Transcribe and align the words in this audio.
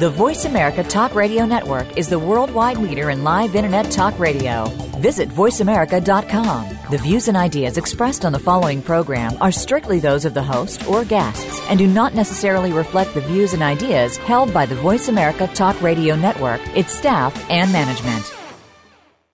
The 0.00 0.08
Voice 0.08 0.46
America 0.46 0.82
Talk 0.82 1.14
Radio 1.14 1.44
Network 1.44 1.98
is 1.98 2.08
the 2.08 2.18
worldwide 2.18 2.78
leader 2.78 3.10
in 3.10 3.22
live 3.22 3.54
Internet 3.54 3.90
talk 3.90 4.18
radio. 4.18 4.64
Visit 4.96 5.28
VoiceAmerica.com. 5.28 6.78
The 6.90 6.96
views 6.96 7.28
and 7.28 7.36
ideas 7.36 7.76
expressed 7.76 8.24
on 8.24 8.32
the 8.32 8.38
following 8.38 8.80
program 8.80 9.36
are 9.42 9.52
strictly 9.52 10.00
those 10.00 10.24
of 10.24 10.32
the 10.32 10.42
host 10.42 10.88
or 10.88 11.04
guests 11.04 11.60
and 11.68 11.78
do 11.78 11.86
not 11.86 12.14
necessarily 12.14 12.72
reflect 12.72 13.12
the 13.12 13.20
views 13.20 13.52
and 13.52 13.62
ideas 13.62 14.16
held 14.16 14.54
by 14.54 14.64
the 14.64 14.74
Voice 14.76 15.08
America 15.08 15.46
Talk 15.48 15.78
Radio 15.82 16.16
Network, 16.16 16.62
its 16.74 16.94
staff, 16.94 17.34
and 17.50 17.70
management. 17.70 18.34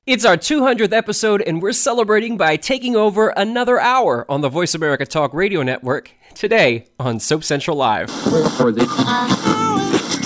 It's 0.04 0.24
our 0.24 0.36
200th 0.36 0.92
episode, 0.92 1.42
and 1.42 1.62
we're 1.62 1.70
celebrating 1.70 2.36
by 2.36 2.56
taking 2.56 2.96
over 2.96 3.28
another 3.36 3.78
hour 3.78 4.28
on 4.28 4.40
the 4.40 4.48
Voice 4.48 4.74
America 4.74 5.06
Talk 5.06 5.32
Radio 5.32 5.62
Network 5.62 6.10
today 6.34 6.88
on 6.98 7.20
Soap 7.20 7.44
Central 7.44 7.76
Live. 7.76 8.10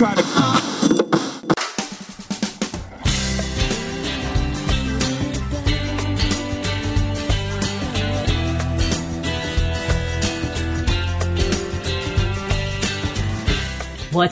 What's 0.01 0.23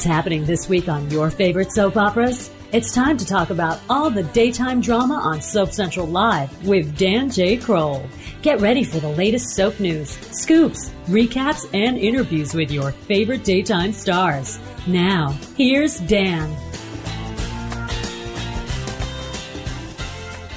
happening 0.05 0.47
this 0.47 0.71
week 0.71 0.89
on 0.89 1.11
your 1.11 1.31
favorite 1.31 1.71
soap 1.71 1.99
operas? 1.99 2.51
It's 2.73 2.91
time 2.91 3.19
to 3.19 3.27
talk 3.27 3.51
about 3.51 3.79
all 3.91 4.09
the 4.09 4.23
daytime 4.23 4.81
drama 4.81 5.17
on 5.17 5.43
Soap 5.43 5.73
Central 5.73 6.07
Live 6.07 6.67
with 6.67 6.97
Dan 6.97 7.31
J. 7.31 7.59
Kroll. 7.59 8.07
Get 8.41 8.61
ready 8.61 8.85
for 8.85 9.01
the 9.01 9.09
latest 9.09 9.57
soap 9.57 9.81
news, 9.81 10.11
scoops, 10.31 10.91
recaps, 11.09 11.69
and 11.75 11.99
interviews 11.99 12.55
with 12.55 12.71
your 12.71 12.93
favorite 12.93 13.43
daytime 13.43 13.93
stars. 13.93 14.61
Now, 14.87 15.37
here's 15.57 15.99
Dan. 15.99 16.57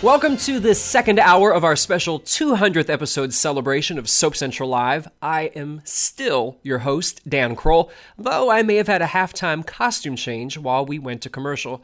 Welcome 0.04 0.38
to 0.38 0.60
the 0.60 0.76
second 0.76 1.18
hour 1.18 1.52
of 1.52 1.64
our 1.64 1.76
special 1.76 2.20
200th 2.20 2.92
episode 2.92 3.34
celebration 3.34 3.98
of 3.98 4.08
Soap 4.08 4.36
Central 4.36 4.70
Live. 4.70 5.08
I 5.20 5.46
am 5.56 5.82
still 5.84 6.60
your 6.62 6.80
host, 6.80 7.28
Dan 7.28 7.56
Kroll, 7.56 7.92
though 8.16 8.52
I 8.52 8.62
may 8.62 8.76
have 8.76 8.88
had 8.88 9.02
a 9.02 9.08
halftime 9.08 9.66
costume 9.66 10.16
change 10.16 10.56
while 10.56 10.86
we 10.86 11.00
went 11.00 11.24
to 11.24 11.30
commercial. 11.32 11.82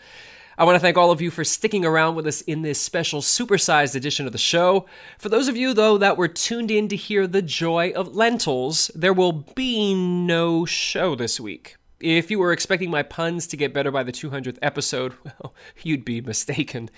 I 0.59 0.63
want 0.63 0.75
to 0.75 0.80
thank 0.80 0.97
all 0.97 1.11
of 1.11 1.22
you 1.22 1.30
for 1.30 1.44
sticking 1.44 1.86
around 1.86 2.16
with 2.16 2.25
us 2.25 2.41
in 2.41 2.63
this 2.63 2.81
special 2.81 3.22
supersized 3.22 3.95
edition 3.95 4.25
of 4.25 4.31
the 4.31 4.39
show. 4.39 4.88
For 5.19 5.30
those 5.30 5.47
of 5.47 5.55
you, 5.55 5.72
though, 5.72 5.99
that 5.99 6.17
were 6.17 6.27
tuned 6.27 6.72
in 6.72 6.88
to 6.88 6.95
hear 6.95 7.27
the 7.27 7.44
joy 7.44 7.91
of 7.91 8.16
lentils, 8.16 8.89
there 8.95 9.14
will 9.14 9.33
be 9.33 9.94
no 9.94 10.66
show 10.66 11.14
this 11.14 11.39
week. 11.39 11.77
If 12.00 12.30
you 12.30 12.38
were 12.38 12.52
expecting 12.52 12.92
my 12.92 13.02
puns 13.02 13.48
to 13.48 13.58
get 13.58 13.73
better 13.73 13.90
by 13.90 14.03
the 14.03 14.12
200th 14.12 14.59
episode, 14.62 15.16
well, 15.23 15.56
you'd 15.81 16.06
be 16.06 16.22
mistaken. 16.22 16.92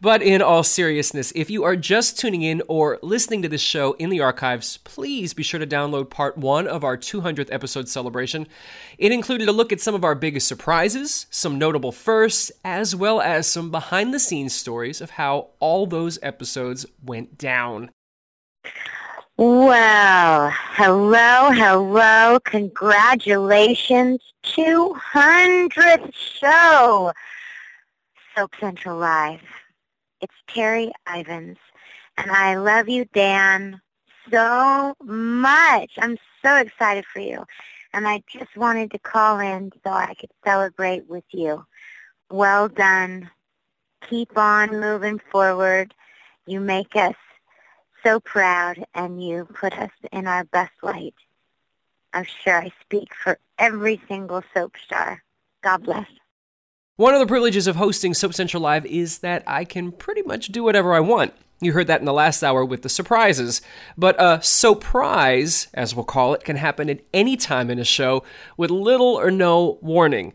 But 0.00 0.22
in 0.22 0.40
all 0.40 0.62
seriousness, 0.62 1.32
if 1.34 1.50
you 1.50 1.64
are 1.64 1.74
just 1.74 2.18
tuning 2.18 2.42
in 2.42 2.62
or 2.68 2.98
listening 3.02 3.42
to 3.42 3.48
this 3.48 3.60
show 3.60 3.94
in 3.94 4.08
the 4.08 4.20
archives, 4.20 4.76
please 4.78 5.34
be 5.34 5.42
sure 5.42 5.58
to 5.58 5.66
download 5.66 6.10
part 6.10 6.38
one 6.38 6.68
of 6.68 6.84
our 6.84 6.96
200th 6.96 7.52
episode 7.52 7.88
celebration. 7.88 8.46
It 8.98 9.10
included 9.10 9.48
a 9.48 9.52
look 9.52 9.72
at 9.72 9.80
some 9.80 9.96
of 9.96 10.04
our 10.04 10.14
biggest 10.14 10.46
surprises, 10.46 11.26
some 11.30 11.58
notable 11.58 11.92
firsts, 11.92 12.52
as 12.64 12.94
well 12.94 13.20
as 13.20 13.48
some 13.48 13.72
behind 13.72 14.14
the 14.14 14.20
scenes 14.20 14.54
stories 14.54 15.00
of 15.00 15.10
how 15.10 15.48
all 15.58 15.86
those 15.86 16.20
episodes 16.22 16.86
went 17.04 17.36
down. 17.36 17.90
Well, 19.38 20.50
hello, 20.50 21.50
hello. 21.50 22.40
Congratulations. 22.46 24.22
200th 24.44 26.14
show. 26.14 27.12
Soap 28.34 28.54
Central 28.58 28.96
Live. 28.96 29.42
It's 30.22 30.32
Terri 30.48 30.90
Ivens. 31.06 31.58
And 32.16 32.30
I 32.30 32.54
love 32.56 32.88
you, 32.88 33.04
Dan, 33.12 33.78
so 34.32 34.94
much. 35.04 35.90
I'm 35.98 36.16
so 36.42 36.56
excited 36.56 37.04
for 37.04 37.20
you. 37.20 37.44
And 37.92 38.08
I 38.08 38.22
just 38.32 38.56
wanted 38.56 38.90
to 38.92 38.98
call 38.98 39.38
in 39.40 39.70
so 39.84 39.90
I 39.90 40.14
could 40.18 40.30
celebrate 40.46 41.10
with 41.10 41.24
you. 41.30 41.62
Well 42.30 42.70
done. 42.70 43.30
Keep 44.08 44.38
on 44.38 44.80
moving 44.80 45.20
forward. 45.30 45.92
You 46.46 46.60
make 46.60 46.96
us 46.96 47.16
so 48.06 48.20
proud 48.20 48.84
and 48.94 49.20
you 49.20 49.48
put 49.52 49.72
us 49.72 49.90
in 50.12 50.28
our 50.28 50.44
best 50.44 50.70
light. 50.80 51.14
I'm 52.12 52.24
sure 52.44 52.56
I 52.56 52.70
speak 52.80 53.08
for 53.12 53.36
every 53.58 54.00
single 54.06 54.44
soap 54.54 54.74
star. 54.84 55.24
God 55.64 55.82
bless. 55.82 56.06
One 56.94 57.14
of 57.14 57.20
the 57.20 57.26
privileges 57.26 57.66
of 57.66 57.74
hosting 57.74 58.14
Soap 58.14 58.32
Central 58.32 58.62
Live 58.62 58.86
is 58.86 59.18
that 59.18 59.42
I 59.46 59.64
can 59.64 59.90
pretty 59.90 60.22
much 60.22 60.46
do 60.48 60.62
whatever 60.62 60.94
I 60.94 61.00
want. 61.00 61.34
You 61.60 61.72
heard 61.72 61.88
that 61.88 61.98
in 61.98 62.06
the 62.06 62.12
last 62.12 62.44
hour 62.44 62.64
with 62.64 62.82
the 62.82 62.88
surprises. 62.88 63.60
But 63.98 64.14
a 64.22 64.40
surprise, 64.40 65.66
as 65.74 65.94
we'll 65.94 66.04
call 66.04 66.32
it, 66.32 66.44
can 66.44 66.56
happen 66.56 66.88
at 66.88 67.00
any 67.12 67.36
time 67.36 67.70
in 67.70 67.80
a 67.80 67.84
show 67.84 68.22
with 68.56 68.70
little 68.70 69.18
or 69.18 69.32
no 69.32 69.78
warning. 69.82 70.32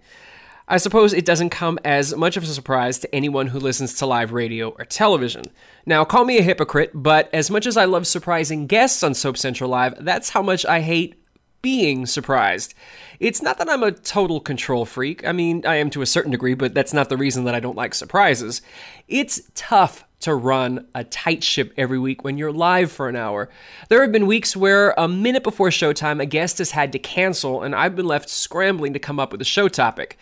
I 0.71 0.77
suppose 0.77 1.11
it 1.11 1.25
doesn't 1.25 1.49
come 1.49 1.79
as 1.83 2.15
much 2.15 2.37
of 2.37 2.43
a 2.43 2.45
surprise 2.45 2.99
to 2.99 3.13
anyone 3.13 3.47
who 3.47 3.59
listens 3.59 3.93
to 3.95 4.05
live 4.05 4.31
radio 4.31 4.69
or 4.69 4.85
television. 4.85 5.43
Now, 5.85 6.05
call 6.05 6.23
me 6.23 6.37
a 6.37 6.41
hypocrite, 6.41 6.91
but 6.93 7.29
as 7.33 7.51
much 7.51 7.65
as 7.65 7.75
I 7.75 7.83
love 7.83 8.07
surprising 8.07 8.67
guests 8.67 9.03
on 9.03 9.13
Soap 9.13 9.35
Central 9.35 9.69
Live, 9.69 9.95
that's 10.05 10.29
how 10.29 10.41
much 10.41 10.65
I 10.65 10.79
hate 10.79 11.21
being 11.61 12.05
surprised. 12.05 12.73
It's 13.19 13.41
not 13.41 13.57
that 13.57 13.69
I'm 13.69 13.83
a 13.83 13.91
total 13.91 14.39
control 14.39 14.85
freak. 14.85 15.27
I 15.27 15.33
mean, 15.33 15.65
I 15.65 15.75
am 15.75 15.89
to 15.89 16.01
a 16.03 16.05
certain 16.05 16.31
degree, 16.31 16.53
but 16.53 16.73
that's 16.73 16.93
not 16.93 17.09
the 17.09 17.17
reason 17.17 17.43
that 17.43 17.53
I 17.53 17.59
don't 17.59 17.75
like 17.75 17.93
surprises. 17.93 18.61
It's 19.09 19.41
tough 19.53 20.05
to 20.21 20.33
run 20.33 20.87
a 20.95 21.03
tight 21.03 21.43
ship 21.43 21.73
every 21.75 21.99
week 21.99 22.23
when 22.23 22.37
you're 22.37 22.51
live 22.53 22.93
for 22.93 23.09
an 23.09 23.17
hour. 23.17 23.49
There 23.89 24.01
have 24.01 24.13
been 24.13 24.25
weeks 24.25 24.55
where 24.55 24.93
a 24.97 25.09
minute 25.09 25.43
before 25.43 25.67
showtime, 25.67 26.21
a 26.21 26.25
guest 26.25 26.59
has 26.59 26.71
had 26.71 26.93
to 26.93 26.99
cancel, 26.99 27.61
and 27.61 27.75
I've 27.75 27.95
been 27.97 28.07
left 28.07 28.29
scrambling 28.29 28.93
to 28.93 28.99
come 28.99 29.19
up 29.19 29.33
with 29.33 29.41
a 29.41 29.45
show 29.45 29.67
topic. 29.67 30.17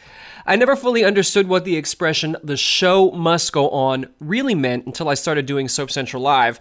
I 0.49 0.55
never 0.55 0.75
fully 0.75 1.03
understood 1.05 1.47
what 1.47 1.63
the 1.63 1.77
expression, 1.77 2.35
the 2.43 2.57
show 2.57 3.11
must 3.11 3.53
go 3.53 3.69
on, 3.69 4.07
really 4.19 4.55
meant 4.55 4.87
until 4.87 5.07
I 5.07 5.13
started 5.13 5.45
doing 5.45 5.67
Soap 5.67 5.91
Central 5.91 6.23
Live. 6.23 6.59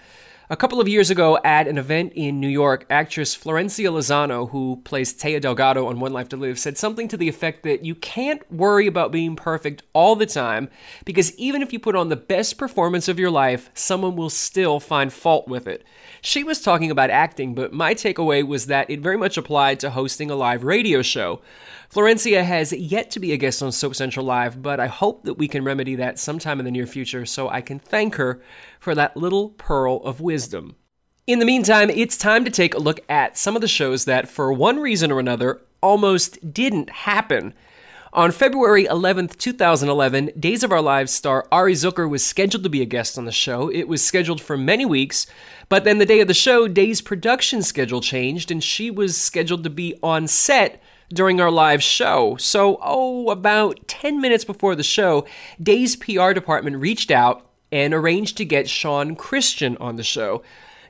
A 0.50 0.56
couple 0.56 0.78
of 0.78 0.88
years 0.88 1.09
ago, 1.09 1.38
at 1.43 1.66
an 1.66 1.78
event 1.78 2.12
in 2.15 2.38
New 2.38 2.49
York, 2.49 2.84
actress 2.91 3.34
Florencia 3.34 3.91
Lozano, 3.91 4.50
who 4.50 4.82
plays 4.84 5.15
Téa 5.15 5.41
Delgado 5.41 5.87
on 5.87 6.00
One 6.00 6.12
Life 6.12 6.28
to 6.31 6.37
Live, 6.37 6.59
said 6.59 6.76
something 6.76 7.09
to 7.09 7.16
the 7.16 7.31
effect 7.31 7.62
that 7.62 7.82
you 7.82 7.94
can't 7.94 8.50
worry 8.53 8.87
about 8.87 9.10
being 9.10 9.37
perfect 9.37 9.82
all 9.94 10.16
the 10.16 10.26
time 10.26 10.69
because 11.06 11.34
even 11.37 11.62
if 11.62 11.72
you 11.72 11.78
put 11.78 11.97
on 11.97 12.10
the 12.10 12.16
best 12.16 12.59
performance 12.59 13.09
of 13.09 13.19
your 13.19 13.31
life, 13.31 13.70
someone 13.72 14.16
will 14.16 14.31
still 14.31 14.81
find 14.81 15.15
fault 15.15 15.49
with 15.49 15.66
it. 15.66 15.82
She 16.20 16.44
was 16.44 16.60
talking 16.60 16.91
about 16.91 17.09
acting, 17.09 17.55
but 17.55 17.72
my 17.72 17.94
takeaway 17.94 18.47
was 18.47 18.66
that 18.66 18.91
it 18.91 19.00
very 19.00 19.16
much 19.16 19.38
applied 19.38 19.81
to 19.81 19.91
hosting 19.91 20.31
a 20.31 20.34
live 20.34 20.62
radio 20.65 21.00
show. 21.00 21.41
Florencia 21.93 22.44
has 22.44 22.71
yet 22.72 23.10
to 23.10 23.21
be 23.21 23.32
a 23.32 23.38
guest 23.38 23.62
on 23.62 23.72
Soap 23.72 23.94
Central 23.94 24.26
Live, 24.26 24.60
but 24.60 24.78
I 24.78 24.88
hope 24.88 25.25
that 25.25 25.38
we 25.38 25.49
can 25.49 25.65
remedy 25.65 25.94
that 25.94 26.19
sometime 26.19 26.59
in 26.59 26.66
the 26.66 26.71
near 26.71 26.87
future 26.87 27.25
so 27.25 27.49
I 27.49 27.62
can 27.62 27.78
thank 27.78 28.16
her 28.16 28.43
for 28.78 28.94
that 28.94 29.16
little 29.16 29.50
pearl 29.50 29.97
of 30.04 30.21
wisdom. 30.21 30.76
In 31.26 31.38
the 31.38 31.47
meantime, 31.47 31.88
it's 31.88 32.19
time 32.19 32.44
to 32.44 32.50
take 32.50 32.75
a 32.75 32.78
look 32.78 33.00
at 33.09 33.38
some 33.38 33.56
of 33.56 33.62
the 33.62 33.69
shows 33.69 34.04
that, 34.04 34.28
for 34.28 34.53
one 34.53 34.81
reason 34.81 35.10
or 35.10 35.19
another, 35.19 35.62
almost 35.81 36.53
didn't 36.53 36.91
happen. 36.91 37.54
On 38.12 38.32
February 38.32 38.84
11th, 38.84 39.38
2011, 39.38 40.32
Days 40.38 40.62
of 40.62 40.72
Our 40.72 40.82
Lives 40.82 41.12
star 41.12 41.46
Ari 41.50 41.73
Zucker 41.73 42.08
was 42.08 42.25
scheduled 42.25 42.64
to 42.64 42.70
be 42.70 42.82
a 42.82 42.87
guest 42.87 43.17
on 43.17 43.25
the 43.25 43.32
show. 43.32 43.70
It 43.70 43.88
was 43.88 44.05
scheduled 44.05 44.43
for 44.43 44.58
many 44.58 44.84
weeks, 44.84 45.26
but 45.70 45.84
then 45.84 45.96
the 45.96 46.06
day 46.06 46.20
of 46.20 46.29
the 46.29 46.34
show, 46.34 46.69
Day's 46.69 47.00
production 47.00 47.62
schedule 47.62 48.02
changed, 48.02 48.50
and 48.50 48.62
she 48.62 48.91
was 48.91 49.17
scheduled 49.17 49.64
to 49.64 49.70
be 49.70 49.99
on 50.02 50.26
set 50.26 50.82
during 51.12 51.40
our 51.40 51.50
live 51.50 51.82
show. 51.82 52.37
So, 52.38 52.78
oh, 52.82 53.31
about 53.31 53.87
10 53.88 54.20
minutes 54.20 54.44
before 54.44 54.75
the 54.75 54.82
show, 54.82 55.26
Day's 55.62 55.96
PR 55.96 56.32
department 56.32 56.76
reached 56.76 57.10
out 57.10 57.49
and 57.72 57.93
arranged 57.93 58.37
to 58.38 58.44
get 58.44 58.69
Shawn 58.69 59.16
Christian 59.16 59.76
on 59.78 59.96
the 59.96 60.02
show. 60.02 60.43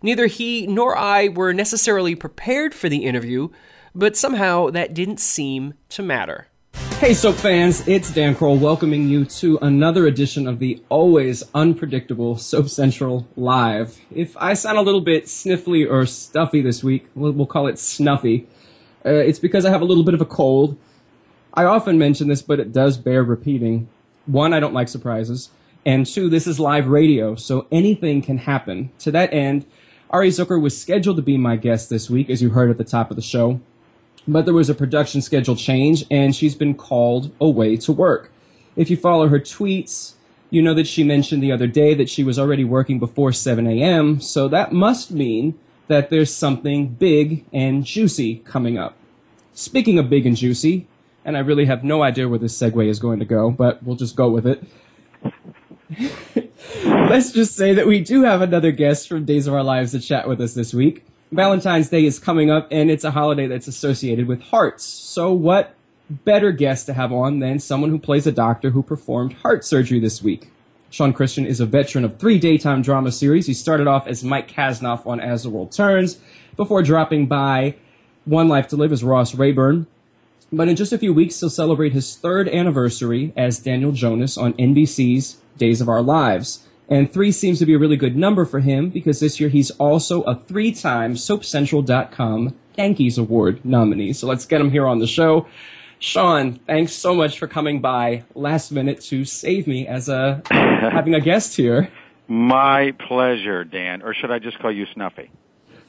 Neither 0.03 0.27
he 0.27 0.67
nor 0.67 0.97
I 0.97 1.29
were 1.29 1.53
necessarily 1.53 2.15
prepared 2.15 2.75
for 2.75 2.89
the 2.89 3.05
interview, 3.05 3.49
but 3.95 4.17
somehow 4.17 4.71
that 4.71 4.95
didn't 4.95 5.19
seem 5.19 5.75
to 5.91 6.03
matter. 6.03 6.49
Hey, 6.99 7.15
Soap 7.15 7.37
fans, 7.37 7.87
it's 7.87 8.13
Dan 8.13 8.35
Kroll 8.35 8.57
welcoming 8.57 9.09
you 9.09 9.25
to 9.25 9.59
another 9.63 10.07
edition 10.07 10.49
of 10.49 10.59
the 10.59 10.83
always 10.89 11.45
unpredictable 11.55 12.37
Soap 12.37 12.69
Central 12.69 13.27
Live. 13.37 14.01
If 14.13 14.37
I 14.37 14.55
sound 14.55 14.79
a 14.79 14.83
little 14.83 15.01
bit 15.01 15.27
sniffly 15.27 15.89
or 15.89 16.07
stuffy 16.07 16.61
this 16.61 16.83
week, 16.83 17.07
we'll 17.15 17.47
call 17.47 17.69
it 17.69 17.79
snuffy. 17.79 18.49
Uh, 19.09 19.15
it's 19.15 19.39
because 19.39 19.65
I 19.65 19.71
have 19.71 19.81
a 19.81 19.87
little 19.87 20.05
bit 20.05 20.15
of 20.15 20.21
a 20.21 20.27
cold. 20.27 20.77
I 21.55 21.65
often 21.65 21.99
mention 21.99 22.29
this, 22.29 22.43
but 22.43 22.61
it 22.61 22.73
does 22.73 22.99
bear 22.99 23.23
repeating. 23.23 23.89
One, 24.27 24.53
I 24.53 24.61
don't 24.61 24.75
like 24.75 24.89
surprises. 24.89 25.49
And 25.87 26.05
two, 26.05 26.29
this 26.29 26.47
is 26.47 26.61
live 26.61 26.89
radio, 26.89 27.35
so 27.35 27.67
anything 27.73 28.21
can 28.21 28.39
happen. 28.39 28.91
To 28.99 29.11
that 29.13 29.33
end, 29.33 29.65
Ari 30.11 30.29
Zucker 30.29 30.61
was 30.61 30.79
scheduled 30.79 31.17
to 31.17 31.23
be 31.23 31.39
my 31.39 31.57
guest 31.57 31.89
this 31.89 32.11
week, 32.11 32.29
as 32.29 32.43
you 32.43 32.51
heard 32.51 32.69
at 32.71 32.77
the 32.77 32.85
top 32.85 33.09
of 33.09 33.17
the 33.17 33.23
show. 33.23 33.61
But 34.27 34.45
there 34.45 34.53
was 34.53 34.69
a 34.69 34.75
production 34.75 35.23
schedule 35.23 35.57
change, 35.57 36.05
and 36.11 36.37
she's 36.37 36.55
been 36.55 36.75
called 36.75 37.33
away 37.41 37.79
to 37.79 37.93
work. 37.93 38.31
If 38.77 38.91
you 38.91 38.99
follow 38.99 39.29
her 39.29 39.41
tweets, 39.41 40.13
you 40.51 40.61
know 40.61 40.75
that 40.75 40.87
she 40.87 41.03
mentioned 41.03 41.43
the 41.43 41.53
other 41.53 41.67
day 41.67 41.95
that 41.95 42.11
she 42.11 42.23
was 42.23 42.39
already 42.39 42.65
working 42.65 42.99
before 42.99 43.33
7 43.33 43.67
a.m., 43.67 44.21
so 44.21 44.49
that 44.49 44.73
must 44.73 45.11
mean 45.11 45.59
that 45.87 46.11
there's 46.11 46.35
something 46.35 46.89
big 46.89 47.47
and 47.55 47.87
juicy 47.87 48.37
coming 48.41 48.77
up. 48.77 48.98
Speaking 49.59 49.99
of 49.99 50.09
big 50.09 50.25
and 50.25 50.37
juicy, 50.37 50.87
and 51.25 51.37
I 51.37 51.41
really 51.41 51.65
have 51.65 51.83
no 51.83 52.05
idea 52.05 52.29
where 52.29 52.39
this 52.39 52.57
segue 52.57 52.87
is 52.87 53.01
going 53.01 53.19
to 53.19 53.25
go, 53.25 53.51
but 53.51 53.83
we'll 53.83 53.97
just 53.97 54.15
go 54.15 54.31
with 54.31 54.47
it. 54.47 54.63
Let's 56.85 57.33
just 57.33 57.57
say 57.57 57.75
that 57.75 57.89
we 57.89 58.01
do 58.01 58.23
have 58.23 58.41
another 58.41 58.71
guest 58.71 59.09
from 59.09 59.25
Days 59.25 59.49
of 59.49 59.55
Our 59.55 59.65
Lives 59.65 59.91
to 59.91 60.01
chat 60.01 60.29
with 60.29 60.41
us 60.41 60.55
this 60.55 60.73
week. 60.73 61.05
Valentine's 61.33 61.89
Day 61.89 62.05
is 62.05 62.21
coming 62.21 62.53
up, 62.53 62.69
and 62.71 62.89
it's 62.89 63.03
a 63.03 63.11
holiday 63.11 63.49
that's 63.49 63.67
associated 63.67 64.29
with 64.29 64.43
hearts. 64.43 64.85
So, 64.85 65.33
what 65.33 65.75
better 66.09 66.53
guest 66.53 66.87
to 66.87 66.93
have 66.93 67.13
on 67.13 67.41
than 67.41 67.59
someone 67.59 67.91
who 67.91 67.99
plays 67.99 68.29
a 68.29 68.33
doctor 68.33 68.71
who 68.71 68.85
performed 68.85 69.33
heart 69.33 69.65
surgery 69.65 69.99
this 69.99 70.23
week? 70.23 70.53
Shawn 70.91 71.13
Christian 71.13 71.45
is 71.45 71.59
a 71.59 71.67
veteran 71.67 72.05
of 72.05 72.21
three 72.21 72.39
daytime 72.39 72.81
drama 72.81 73.11
series. 73.11 73.49
He 73.49 73.55
started 73.55 73.89
off 73.89 74.07
as 74.07 74.23
Mike 74.23 74.49
Kasnoff 74.49 75.05
on 75.05 75.19
As 75.19 75.43
the 75.43 75.51
World 75.51 75.73
Turns 75.73 76.21
before 76.55 76.85
dropping 76.85 77.27
by 77.27 77.75
One 78.29 78.47
Life 78.47 78.69
to 78.69 78.77
Live 78.77 78.93
as 78.93 79.03
Ross 79.03 79.35
Rayburn. 79.35 79.87
But 80.53 80.69
in 80.69 80.77
just 80.77 80.93
a 80.93 80.99
few 80.99 81.15
weeks, 81.15 81.41
he'll 81.41 81.49
celebrate 81.49 81.95
his 81.95 82.15
third 82.15 82.49
anniversary 82.49 83.33
as 83.37 83.59
Daniel 83.59 83.93
Jonas 83.93 84.37
on 84.37 84.53
NBC's 84.55 85.39
Days 85.57 85.81
of 85.81 85.89
Our 85.89 86.03
Lives. 86.03 86.67
And 86.91 87.11
three 87.11 87.33
seems 87.33 87.59
to 87.59 87.67
be 87.67 87.75
a 87.75 87.79
really 87.79 87.97
good 87.97 88.17
number 88.17 88.45
for 88.45 88.61
him 88.61 88.91
because 88.91 89.21
this 89.21 89.41
year 89.41 89.49
he's 89.49 89.71
also 89.73 90.23
a 90.23 90.35
three 90.35 90.73
time 90.73 91.15
SoapCentral.com 91.15 92.55
Yankees 92.77 93.19
Award 93.19 93.65
nominee. 93.65 94.13
So 94.13 94.27
let's 94.27 94.45
get 94.45 94.61
him 94.61 94.71
here 94.71 94.87
on 94.87 94.99
the 94.99 95.07
show. 95.07 95.47
Shawn, 95.99 96.61
thanks 96.67 96.93
so 96.93 97.15
much 97.15 97.39
for 97.39 97.49
coming 97.49 97.81
by 97.81 98.25
last 98.35 98.71
minute 98.71 99.01
to 99.05 99.25
save 99.25 99.67
me 99.67 99.87
as 99.87 100.09
a 100.09 100.43
having 100.51 101.15
a 101.15 101.21
guest 101.21 101.57
here. 101.57 101.91
My 102.29 102.93
pleasure, 103.09 103.65
Dan. 103.65 104.03
Or 104.03 104.13
should 104.13 104.31
I 104.31 104.39
just 104.39 104.59
call 104.59 104.71
you 104.71 104.87
Snuffy? 104.95 105.31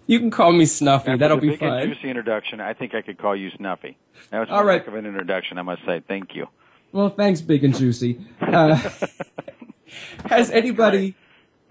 You 0.09 0.17
can 0.19 0.31
call 0.31 0.51
me 0.51 0.65
Snuffy. 0.65 1.11
After 1.11 1.17
That'll 1.19 1.37
the 1.37 1.41
be 1.41 1.49
big 1.49 1.61
and 1.61 1.69
fine. 1.71 1.87
juicy 1.93 2.09
introduction. 2.09 2.59
I 2.59 2.73
think 2.73 2.95
I 2.95 3.03
could 3.03 3.19
call 3.19 3.35
you 3.35 3.51
Snuffy. 3.57 3.95
That 4.31 4.39
was 4.39 4.49
All 4.49 4.61
a 4.61 4.65
right. 4.65 4.79
heck 4.79 4.87
of 4.87 4.95
an 4.95 5.05
introduction, 5.05 5.59
I 5.59 5.61
must 5.61 5.85
say. 5.85 6.01
Thank 6.07 6.33
you. 6.35 6.47
Well, 6.91 7.09
thanks, 7.11 7.41
big 7.41 7.63
and 7.63 7.77
juicy. 7.77 8.19
Uh, 8.41 8.73
has 10.25 10.49
anybody? 10.49 11.13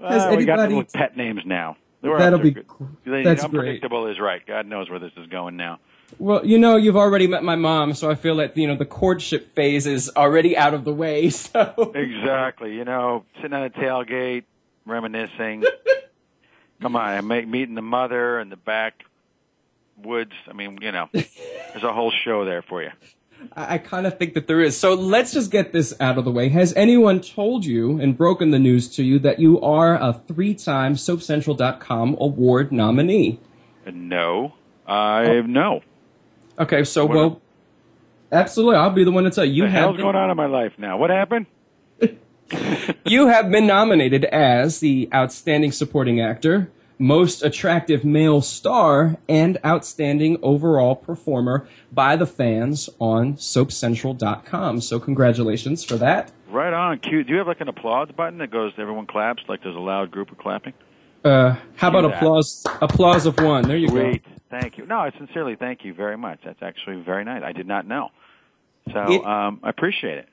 Has 0.00 0.22
Well, 0.22 0.36
we 0.36 0.44
got 0.44 0.60
anybody? 0.60 0.74
little 0.76 0.90
pet 0.94 1.16
names 1.16 1.40
now. 1.44 1.76
That'll 2.00 2.38
be 2.38 2.52
good- 2.52 2.68
cool. 2.68 2.88
They- 3.04 3.24
That's 3.24 3.42
unpredictable 3.42 4.06
is 4.06 4.20
right. 4.20 4.40
God 4.46 4.66
knows 4.66 4.88
where 4.88 5.00
this 5.00 5.10
is 5.16 5.26
going 5.26 5.56
now. 5.56 5.80
Well, 6.20 6.46
you 6.46 6.58
know, 6.58 6.76
you've 6.76 6.96
already 6.96 7.26
met 7.26 7.42
my 7.42 7.56
mom, 7.56 7.92
so 7.94 8.08
I 8.08 8.14
feel 8.14 8.36
that 8.36 8.56
you 8.56 8.68
know 8.68 8.76
the 8.76 8.86
courtship 8.86 9.52
phase 9.54 9.84
is 9.86 10.10
already 10.16 10.56
out 10.56 10.74
of 10.74 10.84
the 10.84 10.94
way. 10.94 11.28
So 11.30 11.92
Exactly. 11.94 12.74
You 12.76 12.84
know, 12.84 13.24
sitting 13.36 13.52
on 13.52 13.64
a 13.64 13.70
tailgate, 13.70 14.44
reminiscing. 14.86 15.64
Come 16.80 16.96
on, 16.96 17.08
I'm 17.32 17.50
meeting 17.50 17.74
the 17.74 17.82
mother 17.82 18.38
in 18.38 18.50
the 18.50 18.56
back 18.56 19.02
woods. 20.02 20.32
I 20.48 20.52
mean, 20.52 20.78
you 20.80 20.92
know, 20.92 21.08
there's 21.12 21.82
a 21.82 21.92
whole 21.92 22.12
show 22.24 22.44
there 22.44 22.62
for 22.62 22.82
you. 22.82 22.90
I, 23.56 23.74
I 23.74 23.78
kind 23.78 24.06
of 24.06 24.18
think 24.18 24.34
that 24.34 24.46
there 24.46 24.60
is. 24.60 24.76
So 24.78 24.94
let's 24.94 25.32
just 25.32 25.50
get 25.50 25.72
this 25.72 25.94
out 26.00 26.18
of 26.18 26.24
the 26.24 26.30
way. 26.30 26.48
Has 26.50 26.72
anyone 26.74 27.20
told 27.20 27.64
you 27.64 28.00
and 28.00 28.16
broken 28.16 28.50
the 28.50 28.58
news 28.58 28.88
to 28.96 29.02
you 29.02 29.18
that 29.20 29.38
you 29.38 29.60
are 29.60 29.94
a 29.94 30.12
three-time 30.12 30.94
SoapCentral.com 30.94 32.16
award 32.20 32.72
nominee? 32.72 33.40
No, 33.90 34.54
I 34.86 35.24
oh. 35.24 35.42
no. 35.42 35.80
Okay, 36.58 36.84
so 36.84 37.06
What- 37.06 37.16
well, 37.16 37.40
absolutely, 38.30 38.76
I'll 38.76 38.90
be 38.90 39.04
the 39.04 39.12
one 39.12 39.24
to 39.24 39.30
tell 39.30 39.44
you. 39.44 39.62
What 39.64 39.68
the 39.68 39.72
have 39.72 39.82
hell's 39.82 39.96
been- 39.96 40.04
going 40.04 40.16
on 40.16 40.30
in 40.30 40.36
my 40.36 40.46
life 40.46 40.72
now? 40.78 40.96
What 40.98 41.10
happened? 41.10 41.46
You 43.04 43.28
have 43.28 43.50
been 43.50 43.66
nominated 43.66 44.24
as 44.26 44.80
the 44.80 45.08
Outstanding 45.14 45.72
Supporting 45.72 46.20
Actor, 46.20 46.70
Most 46.98 47.42
Attractive 47.42 48.04
Male 48.04 48.40
Star, 48.42 49.16
and 49.28 49.58
Outstanding 49.64 50.38
Overall 50.42 50.96
Performer 50.96 51.66
by 51.92 52.16
the 52.16 52.26
fans 52.26 52.88
on 52.98 53.34
SoapCentral.com. 53.34 54.80
So 54.80 54.98
congratulations 55.00 55.84
for 55.84 55.96
that. 55.96 56.32
Right 56.50 56.72
on. 56.72 56.98
Cute. 57.00 57.26
Do 57.26 57.32
you 57.32 57.38
have 57.38 57.46
like 57.46 57.60
an 57.60 57.68
applause 57.68 58.08
button 58.16 58.38
that 58.38 58.50
goes? 58.50 58.72
Everyone 58.78 59.06
claps. 59.06 59.42
Like 59.48 59.62
there's 59.62 59.76
a 59.76 59.80
loud 59.80 60.10
group 60.10 60.30
of 60.32 60.38
clapping. 60.38 60.72
Uh, 61.24 61.56
how 61.76 61.88
about 61.88 62.04
applause? 62.06 62.64
Applause 62.80 63.26
of 63.26 63.38
one. 63.40 63.66
There 63.68 63.76
you 63.76 63.88
go. 63.88 63.94
Great. 63.94 64.22
Thank 64.50 64.78
you. 64.78 64.86
No, 64.86 64.96
I 64.98 65.10
sincerely 65.18 65.56
thank 65.56 65.84
you 65.84 65.92
very 65.92 66.16
much. 66.16 66.38
That's 66.44 66.62
actually 66.62 67.02
very 67.02 67.24
nice. 67.24 67.42
I 67.44 67.52
did 67.52 67.66
not 67.66 67.86
know. 67.86 68.08
So 68.92 69.12
It- 69.12 69.24
um, 69.26 69.60
I 69.62 69.68
appreciate 69.68 70.18
it. 70.18 70.28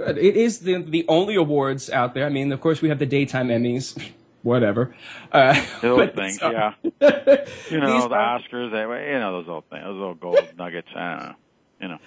Go. 0.00 0.06
Good. 0.06 0.18
It 0.18 0.36
is 0.36 0.60
the 0.60 0.82
the 0.82 1.04
only 1.08 1.34
awards 1.34 1.90
out 1.90 2.14
there. 2.14 2.26
I 2.26 2.28
mean, 2.28 2.52
of 2.52 2.60
course, 2.60 2.82
we 2.82 2.88
have 2.88 2.98
the 2.98 3.06
daytime 3.06 3.48
Emmys. 3.48 4.00
Whatever. 4.42 4.94
Uh, 5.30 5.52
Those 5.82 5.98
but, 5.98 6.14
things, 6.14 6.40
uh, 6.40 6.50
yeah. 6.50 6.72
You 7.70 7.78
know, 7.78 8.08
the 8.08 8.14
Oscars, 8.14 8.70
they, 8.72 9.12
you 9.12 9.18
know, 9.18 9.32
those 9.32 9.48
old 9.50 9.64
things, 9.68 9.84
those 9.84 9.98
little 9.98 10.14
gold 10.14 10.40
nuggets. 10.56 10.88
I 10.96 11.10
don't 11.10 11.28
know. 11.28 11.34
You 11.82 11.88
know. 11.88 11.98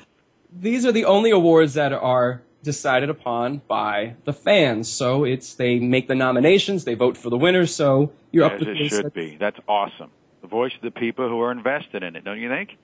these 0.51 0.84
are 0.84 0.92
the 0.92 1.06
only 1.06 1.30
awards 1.30 1.75
that 1.75 1.94
are 1.94 2.42
decided 2.63 3.10
upon 3.10 3.62
by 3.68 4.16
the 4.24 4.34
fans. 4.34 4.89
So 4.89 5.24
it's 5.24 5.54
they 5.54 5.80
make 5.80 6.07
the 6.07 6.16
nominations, 6.16 6.86
they 6.86 6.96
vote 6.96 7.18
for 7.18 7.30
the 7.30 7.38
winners. 7.38 7.75
So 7.75 8.12
you're 8.31 8.46
up 8.46 8.57
to 8.57 8.69
it 8.69 8.89
should 8.89 9.13
be. 9.13 9.38
That's 9.39 9.60
awesome. 9.68 10.10
The 10.42 10.48
voice 10.48 10.74
of 10.75 10.81
the 10.81 10.92
people 10.92 11.30
who 11.30 11.39
are 11.42 11.51
invested 11.51 12.04
in 12.04 12.16
it, 12.16 12.24
don't 12.24 12.39
you 12.39 12.50
think? 12.50 12.78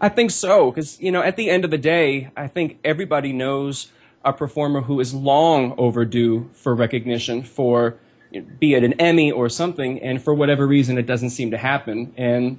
I 0.00 0.08
think 0.08 0.30
so 0.30 0.70
because 0.70 1.00
you 1.00 1.10
know 1.10 1.22
at 1.22 1.36
the 1.36 1.50
end 1.50 1.64
of 1.64 1.70
the 1.70 1.78
day, 1.78 2.30
I 2.36 2.46
think 2.46 2.78
everybody 2.84 3.32
knows 3.32 3.90
a 4.24 4.32
performer 4.32 4.82
who 4.82 5.00
is 5.00 5.12
long 5.14 5.74
overdue 5.78 6.48
for 6.52 6.74
recognition 6.74 7.42
for 7.42 7.96
be 8.58 8.74
it 8.74 8.82
an 8.82 8.94
Emmy 8.94 9.30
or 9.30 9.48
something, 9.48 10.00
and 10.00 10.22
for 10.22 10.32
whatever 10.32 10.66
reason 10.66 10.96
it 10.96 11.06
doesn't 11.06 11.30
seem 11.30 11.50
to 11.50 11.58
happen. 11.58 12.14
And 12.16 12.58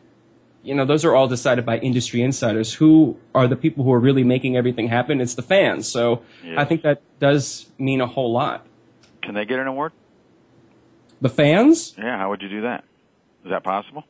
you 0.62 0.76
know 0.76 0.86
those 0.86 1.04
are 1.04 1.16
all 1.16 1.28
decided 1.28 1.66
by 1.66 1.80
industry 1.80 2.22
insiders. 2.22 2.74
Who 2.76 3.18
are 3.34 3.48
the 3.48 3.56
people 3.56 3.84
who 3.84 3.92
are 3.92 4.00
really 4.00 4.24
making 4.24 4.56
everything 4.56 4.88
happen? 4.88 5.20
It's 5.20 5.36
the 5.36 5.42
fans. 5.42 5.88
So 5.88 6.22
Yes. 6.44 6.56
I 6.58 6.66
think 6.66 6.84
that 6.84 7.02
does 7.20 7.72
mean 7.78 8.02
a 8.02 8.08
whole 8.08 8.32
lot. 8.32 8.66
Can 9.22 9.34
they 9.34 9.46
get 9.46 9.60
an 9.60 9.68
award? 9.68 9.94
The 11.22 11.30
fans? 11.30 11.96
Yeah, 11.98 12.18
how 12.18 12.30
would 12.30 12.42
you 12.42 12.50
do 12.50 12.62
that? 12.62 12.84
Is 13.46 13.50
that 13.50 13.64
possible? 13.64 14.04